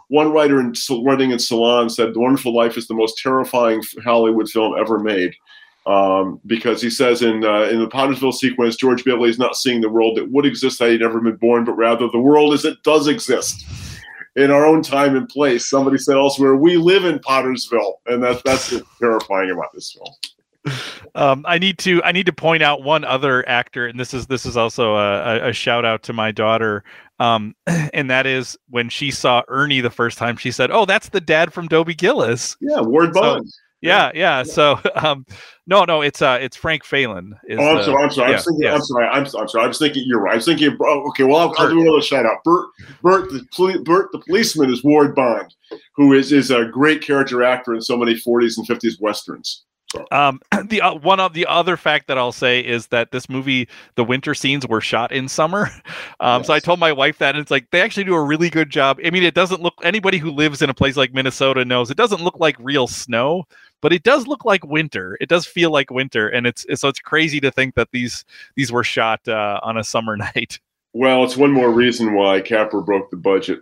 one 0.10 0.32
writer 0.32 0.60
in 0.60 0.74
writing 1.04 1.32
in 1.32 1.40
Salon 1.40 1.90
said, 1.90 2.14
"The 2.14 2.20
Wonderful 2.20 2.54
Life 2.54 2.78
is 2.78 2.88
the 2.88 2.94
most 2.94 3.18
terrifying 3.18 3.82
Hollywood 4.04 4.50
film 4.50 4.76
ever 4.78 5.00
made." 5.00 5.34
Um, 5.86 6.40
because 6.46 6.82
he 6.82 6.90
says 6.90 7.22
in 7.22 7.44
uh, 7.44 7.64
in 7.64 7.80
the 7.80 7.90
Pottersville 7.90 8.34
sequence, 8.34 8.76
George 8.76 9.04
Bailey 9.04 9.30
is 9.30 9.40
not 9.40 9.56
seeing 9.56 9.82
the 9.82 9.90
world 9.90 10.18
that 10.18 10.32
would 10.32 10.46
exist 10.46 10.80
had 10.80 10.92
he 10.92 10.98
never 10.98 11.20
been 11.20 11.38
born, 11.38 11.66
but 11.66 11.74
rather 11.74 12.08
the 12.08 12.20
world 12.20 12.54
as 12.54 12.64
it 12.64 12.82
does 12.84 13.08
exist 13.08 13.66
in 14.36 14.52
our 14.52 14.66
own 14.66 14.82
time 14.82 15.16
and 15.16 15.28
place. 15.30 15.70
Somebody 15.70 15.98
said 15.98 16.16
elsewhere, 16.16 16.56
we 16.56 16.78
live 16.78 17.06
in 17.06 17.20
Pottersville, 17.20 17.96
and 18.08 18.24
that's 18.24 18.42
that's 18.44 18.74
terrifying 19.00 19.52
about 19.52 19.74
this 19.74 19.92
film. 19.92 20.16
Um, 21.16 21.46
I 21.48 21.58
need 21.58 21.78
to 21.80 22.02
I 22.04 22.12
need 22.12 22.26
to 22.26 22.34
point 22.34 22.64
out 22.64 22.84
one 22.84 23.04
other 23.04 23.48
actor, 23.48 23.86
and 23.86 24.00
this 24.00 24.14
is 24.14 24.28
this 24.28 24.46
is 24.46 24.56
also 24.56 24.96
a, 24.96 25.50
a 25.50 25.54
shout 25.54 25.86
out 25.86 26.04
to 26.04 26.14
my 26.14 26.32
daughter, 26.32 26.84
um, 27.20 27.56
and 27.68 28.10
that 28.10 28.26
is 28.26 28.58
when 28.70 28.90
she 28.90 29.12
saw 29.12 29.44
Ernie 29.48 29.82
the 29.82 29.90
first 29.90 30.18
time, 30.18 30.38
she 30.38 30.52
said, 30.52 30.72
"Oh, 30.72 30.86
that's 30.86 31.10
the 31.10 31.22
dad 31.22 31.54
from 31.54 31.68
Dobie 31.68 31.94
Gillis." 31.94 32.58
Yeah, 32.60 32.82
Ward 32.82 33.14
Bond. 33.14 33.48
So, 33.48 33.60
yeah, 33.84 34.12
yeah. 34.14 34.44
So, 34.44 34.80
um, 34.96 35.26
no, 35.68 35.86
no, 35.86 36.02
it's 36.02 36.22
uh, 36.22 36.38
it's 36.42 36.56
Frank 36.56 36.84
Faylen. 36.84 37.32
Is, 37.48 37.60
oh, 37.60 37.78
I'm 37.78 37.84
sorry. 37.84 38.04
I'm 38.04 38.10
sorry. 38.10 38.30
Yeah, 38.30 38.34
I 38.34 38.36
was 38.36 38.46
thinking. 38.46 38.68
I'm 38.68 38.82
sorry. 38.82 39.08
I'm, 39.08 39.28
I'm 39.38 39.48
sorry. 39.48 39.64
I 39.64 39.68
was 39.68 39.80
thinking. 39.80 40.04
You're 40.06 40.22
right. 40.22 40.34
I 40.34 40.36
was 40.36 40.46
thinking. 40.46 40.78
Oh, 40.82 41.08
okay. 41.10 41.24
Well, 41.24 41.38
I'll, 41.38 41.54
I'll, 41.58 41.70
do 41.70 41.82
another 41.82 42.02
shout 42.02 42.26
out. 42.26 42.44
Bert, 42.44 42.68
Bert, 43.02 43.30
the 43.30 43.46
poli- 43.56 43.82
Bert, 43.84 44.10
the 44.12 44.20
policeman 44.20 44.72
is 44.72 44.84
Ward 44.84 45.16
Bond, 45.16 45.54
who 45.96 46.14
is 46.14 46.32
is 46.32 46.52
a 46.52 46.66
great 46.66 47.02
character 47.02 47.44
actor 47.44 47.74
in 47.74 47.82
so 47.82 47.98
many 47.98 48.16
40s 48.16 48.58
and 48.58 48.68
50s 48.68 49.00
westerns. 49.00 49.64
Um, 50.12 50.40
the 50.68 50.82
uh, 50.82 50.96
one 50.96 51.20
of 51.20 51.34
the 51.34 51.46
other 51.46 51.78
fact 51.78 52.08
that 52.08 52.18
I'll 52.18 52.32
say 52.32 52.60
is 52.60 52.88
that 52.88 53.12
this 53.12 53.30
movie, 53.30 53.68
the 53.96 54.04
winter 54.04 54.34
scenes 54.34 54.68
were 54.68 54.82
shot 54.82 55.12
in 55.12 55.28
summer. 55.28 55.70
Um, 56.20 56.40
yes. 56.40 56.48
So 56.48 56.54
I 56.54 56.60
told 56.60 56.80
my 56.80 56.94
wife 56.94 57.18
that, 57.18 57.36
and 57.36 57.42
it's 57.42 57.52
like 57.52 57.70
they 57.72 57.82
actually 57.82 58.06
do 58.06 58.14
a 58.14 58.24
really 58.24 58.50
good 58.50 58.70
job. 58.70 59.00
I 59.04 59.10
mean, 59.10 59.24
it 59.24 59.34
doesn't 59.34 59.62
look. 59.62 59.74
Anybody 59.84 60.18
who 60.18 60.32
lives 60.32 60.62
in 60.62 60.70
a 60.70 60.74
place 60.74 60.96
like 60.96 61.14
Minnesota 61.14 61.66
knows 61.66 61.92
it 61.92 61.98
doesn't 61.98 62.22
look 62.22 62.40
like 62.40 62.56
real 62.60 62.88
snow, 62.88 63.44
but 63.84 63.94
it 63.94 64.02
does 64.02 64.26
look 64.26 64.46
like 64.46 64.66
winter. 64.66 65.16
It 65.22 65.30
does 65.30 65.46
feel 65.46 65.70
like 65.70 65.92
winter, 65.92 66.28
and 66.28 66.48
it's, 66.48 66.66
it's 66.68 66.82
so 66.82 66.88
it's 66.88 67.00
crazy 67.00 67.40
to 67.42 67.52
think 67.52 67.76
that 67.76 67.90
these 67.92 68.26
these 68.56 68.72
were 68.72 68.84
shot 68.84 69.28
uh, 69.28 69.60
on 69.62 69.78
a 69.78 69.84
summer 69.84 70.18
night. 70.36 70.60
Well, 70.94 71.24
it's 71.24 71.38
one 71.38 71.52
more 71.52 71.70
reason 71.70 72.16
why 72.16 72.42
Capra 72.42 72.82
broke 72.82 73.12
the 73.12 73.18
budget 73.18 73.60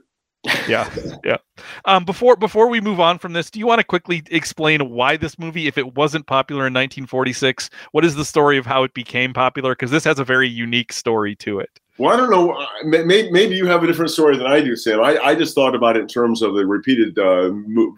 yeah, 0.68 0.90
yeah. 1.24 1.38
Um, 1.86 2.04
before 2.04 2.36
before 2.36 2.68
we 2.68 2.82
move 2.82 3.00
on 3.00 3.20
from 3.20 3.34
this, 3.34 3.52
do 3.52 3.60
you 3.60 3.68
want 3.68 3.80
to 3.80 3.86
quickly 3.86 4.24
explain 4.32 4.90
why 4.90 5.18
this 5.18 5.38
movie, 5.38 5.68
if 5.68 5.78
it 5.78 5.96
wasn't 5.96 6.26
popular 6.26 6.62
in 6.62 6.74
1946, 6.74 7.70
what 7.92 8.04
is 8.04 8.16
the 8.16 8.26
story 8.26 8.58
of 8.58 8.66
how 8.66 8.84
it 8.84 8.94
became 8.94 9.34
popular? 9.34 9.74
Because 9.74 9.92
this 9.92 10.04
has 10.04 10.20
a 10.20 10.24
very 10.24 10.50
unique 10.50 10.94
story 10.94 11.36
to 11.38 11.60
it. 11.60 11.80
Well, 11.98 12.14
I 12.14 12.18
don't 12.18 12.30
know. 12.30 12.52
Uh, 12.52 12.66
maybe, 12.86 13.30
maybe 13.32 13.56
you 13.56 13.68
have 13.68 13.84
a 13.84 13.88
different 13.88 14.12
story 14.12 14.38
than 14.38 14.48
I 14.48 14.62
do, 14.62 14.76
Sam. 14.76 15.02
I, 15.02 15.18
I 15.20 15.36
just 15.36 15.54
thought 15.54 15.76
about 15.76 15.98
it 15.98 16.02
in 16.02 16.08
terms 16.08 16.42
of 16.42 16.56
the 16.56 16.66
repeated 16.66 17.20
uh, 17.20 17.52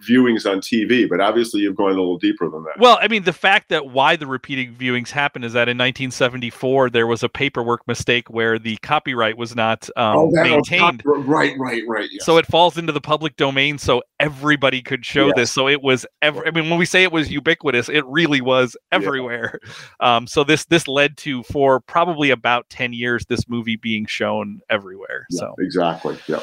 viewings 0.06 0.50
on 0.50 0.58
TV, 0.58 1.08
but 1.08 1.20
obviously 1.20 1.60
you've 1.60 1.76
gone 1.76 1.92
a 1.92 1.94
little 1.94 2.18
deeper 2.18 2.50
than 2.50 2.64
that. 2.64 2.78
Well, 2.78 2.98
I 3.00 3.06
mean, 3.06 3.22
the 3.22 3.32
fact 3.32 3.68
that 3.68 3.86
why 3.86 4.16
the 4.16 4.26
repeated 4.26 4.76
viewings 4.76 5.10
happened 5.10 5.44
is 5.44 5.52
that 5.52 5.68
in 5.68 5.78
1974 5.78 6.90
there 6.90 7.06
was 7.06 7.22
a 7.22 7.28
paperwork 7.28 7.86
mistake 7.86 8.28
where 8.28 8.58
the 8.58 8.76
copyright 8.78 9.38
was 9.38 9.54
not 9.54 9.88
um, 9.96 10.16
oh, 10.16 10.30
maintained. 10.32 11.02
right, 11.06 11.54
right, 11.56 11.82
right. 11.86 12.08
Yes. 12.10 12.26
So 12.26 12.36
it 12.36 12.46
falls 12.46 12.76
into 12.76 12.92
the 12.92 13.00
public 13.00 13.36
domain, 13.36 13.78
so 13.78 14.02
everybody 14.18 14.82
could 14.82 15.06
show 15.06 15.26
yes. 15.26 15.36
this. 15.36 15.52
So 15.52 15.68
it 15.68 15.82
was. 15.82 16.04
Ever, 16.20 16.46
I 16.46 16.50
mean, 16.50 16.68
when 16.68 16.78
we 16.78 16.86
say 16.86 17.04
it 17.04 17.12
was 17.12 17.30
ubiquitous, 17.30 17.88
it 17.88 18.04
really 18.06 18.40
was 18.40 18.76
everywhere. 18.92 19.58
Yeah. 19.64 19.72
Um, 20.00 20.26
so 20.26 20.44
this 20.44 20.64
this 20.66 20.88
led 20.88 21.16
to 21.18 21.42
for 21.44 21.80
probably 21.80 22.30
about 22.30 22.68
10 22.68 22.92
years 22.92 23.24
this 23.26 23.48
movie 23.48 23.76
being 23.84 24.06
shown 24.06 24.62
everywhere. 24.70 25.26
Yeah, 25.30 25.40
so 25.40 25.54
exactly. 25.58 26.18
Yeah. 26.26 26.40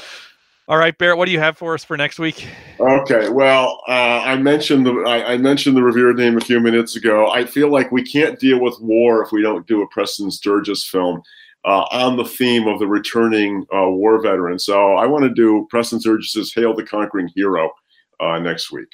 All 0.67 0.77
right, 0.77 0.95
Barrett, 0.97 1.17
what 1.17 1.25
do 1.25 1.31
you 1.31 1.39
have 1.39 1.57
for 1.57 1.73
us 1.73 1.83
for 1.83 1.97
next 1.97 2.19
week? 2.19 2.47
Okay, 2.79 3.27
well, 3.29 3.81
uh, 3.89 4.21
I 4.23 4.37
mentioned 4.37 4.85
the 4.85 4.93
I, 5.05 5.33
I, 5.33 5.37
mentioned 5.37 5.75
the 5.75 5.83
revered 5.83 6.17
name 6.17 6.37
a 6.37 6.41
few 6.41 6.61
minutes 6.61 6.95
ago. 6.95 7.29
I 7.29 7.45
feel 7.45 7.69
like 7.69 7.91
we 7.91 8.03
can't 8.03 8.39
deal 8.39 8.61
with 8.61 8.79
war 8.79 9.23
if 9.23 9.31
we 9.31 9.41
don't 9.41 9.67
do 9.67 9.81
a 9.81 9.87
Preston 9.87 10.31
Sturges 10.31 10.85
film 10.85 11.23
uh, 11.65 11.85
on 11.91 12.15
the 12.15 12.23
theme 12.23 12.67
of 12.67 12.79
the 12.79 12.87
returning 12.87 13.65
uh, 13.75 13.89
war 13.89 14.21
veteran. 14.21 14.59
So 14.59 14.93
I 14.93 15.07
want 15.07 15.23
to 15.23 15.33
do 15.33 15.67
Preston 15.69 15.99
Sturges's 15.99 16.53
"Hail 16.53 16.75
the 16.75 16.83
Conquering 16.83 17.29
Hero" 17.35 17.71
uh, 18.19 18.39
next 18.39 18.71
week. 18.71 18.89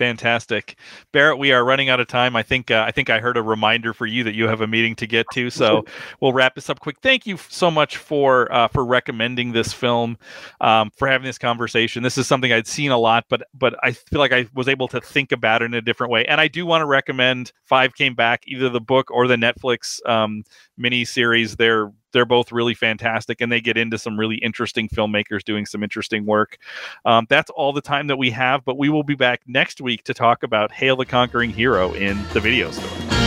Fantastic, 0.00 0.78
Barrett. 1.12 1.36
We 1.36 1.52
are 1.52 1.62
running 1.62 1.90
out 1.90 2.00
of 2.00 2.06
time. 2.06 2.34
I 2.34 2.42
think 2.42 2.70
uh, 2.70 2.84
I 2.88 2.90
think 2.90 3.10
I 3.10 3.20
heard 3.20 3.36
a 3.36 3.42
reminder 3.42 3.92
for 3.92 4.06
you 4.06 4.24
that 4.24 4.34
you 4.34 4.48
have 4.48 4.62
a 4.62 4.66
meeting 4.66 4.96
to 4.96 5.06
get 5.06 5.26
to. 5.34 5.50
So 5.50 5.84
we'll 6.22 6.32
wrap 6.32 6.54
this 6.54 6.70
up 6.70 6.80
quick. 6.80 6.96
Thank 7.02 7.26
you 7.26 7.36
so 7.36 7.70
much 7.70 7.98
for 7.98 8.50
uh, 8.50 8.68
for 8.68 8.82
recommending 8.82 9.52
this 9.52 9.74
film, 9.74 10.16
um, 10.62 10.90
for 10.96 11.06
having 11.06 11.26
this 11.26 11.36
conversation. 11.36 12.02
This 12.02 12.16
is 12.16 12.26
something 12.26 12.50
I'd 12.50 12.66
seen 12.66 12.90
a 12.92 12.96
lot, 12.96 13.26
but 13.28 13.42
but 13.52 13.74
I 13.82 13.92
feel 13.92 14.20
like 14.20 14.32
I 14.32 14.46
was 14.54 14.68
able 14.68 14.88
to 14.88 15.02
think 15.02 15.32
about 15.32 15.60
it 15.60 15.66
in 15.66 15.74
a 15.74 15.82
different 15.82 16.10
way. 16.10 16.24
And 16.24 16.40
I 16.40 16.48
do 16.48 16.64
want 16.64 16.80
to 16.80 16.86
recommend 16.86 17.52
Five 17.64 17.94
Came 17.94 18.14
Back, 18.14 18.44
either 18.46 18.70
the 18.70 18.80
book 18.80 19.10
or 19.10 19.26
the 19.26 19.36
Netflix 19.36 20.00
um, 20.08 20.44
mini 20.78 21.04
series. 21.04 21.56
They're 21.56 21.92
they're 22.12 22.24
both 22.24 22.52
really 22.52 22.74
fantastic 22.74 23.40
and 23.40 23.50
they 23.50 23.60
get 23.60 23.76
into 23.76 23.98
some 23.98 24.18
really 24.18 24.36
interesting 24.36 24.88
filmmakers 24.88 25.42
doing 25.42 25.66
some 25.66 25.82
interesting 25.82 26.26
work. 26.26 26.58
Um, 27.04 27.26
that's 27.28 27.50
all 27.50 27.72
the 27.72 27.80
time 27.80 28.06
that 28.08 28.16
we 28.16 28.30
have, 28.30 28.64
but 28.64 28.78
we 28.78 28.88
will 28.88 29.04
be 29.04 29.14
back 29.14 29.42
next 29.46 29.80
week 29.80 30.04
to 30.04 30.14
talk 30.14 30.42
about 30.42 30.72
Hail 30.72 30.96
the 30.96 31.06
Conquering 31.06 31.50
Hero 31.50 31.92
in 31.92 32.22
the 32.32 32.40
video 32.40 32.70
store. 32.70 33.19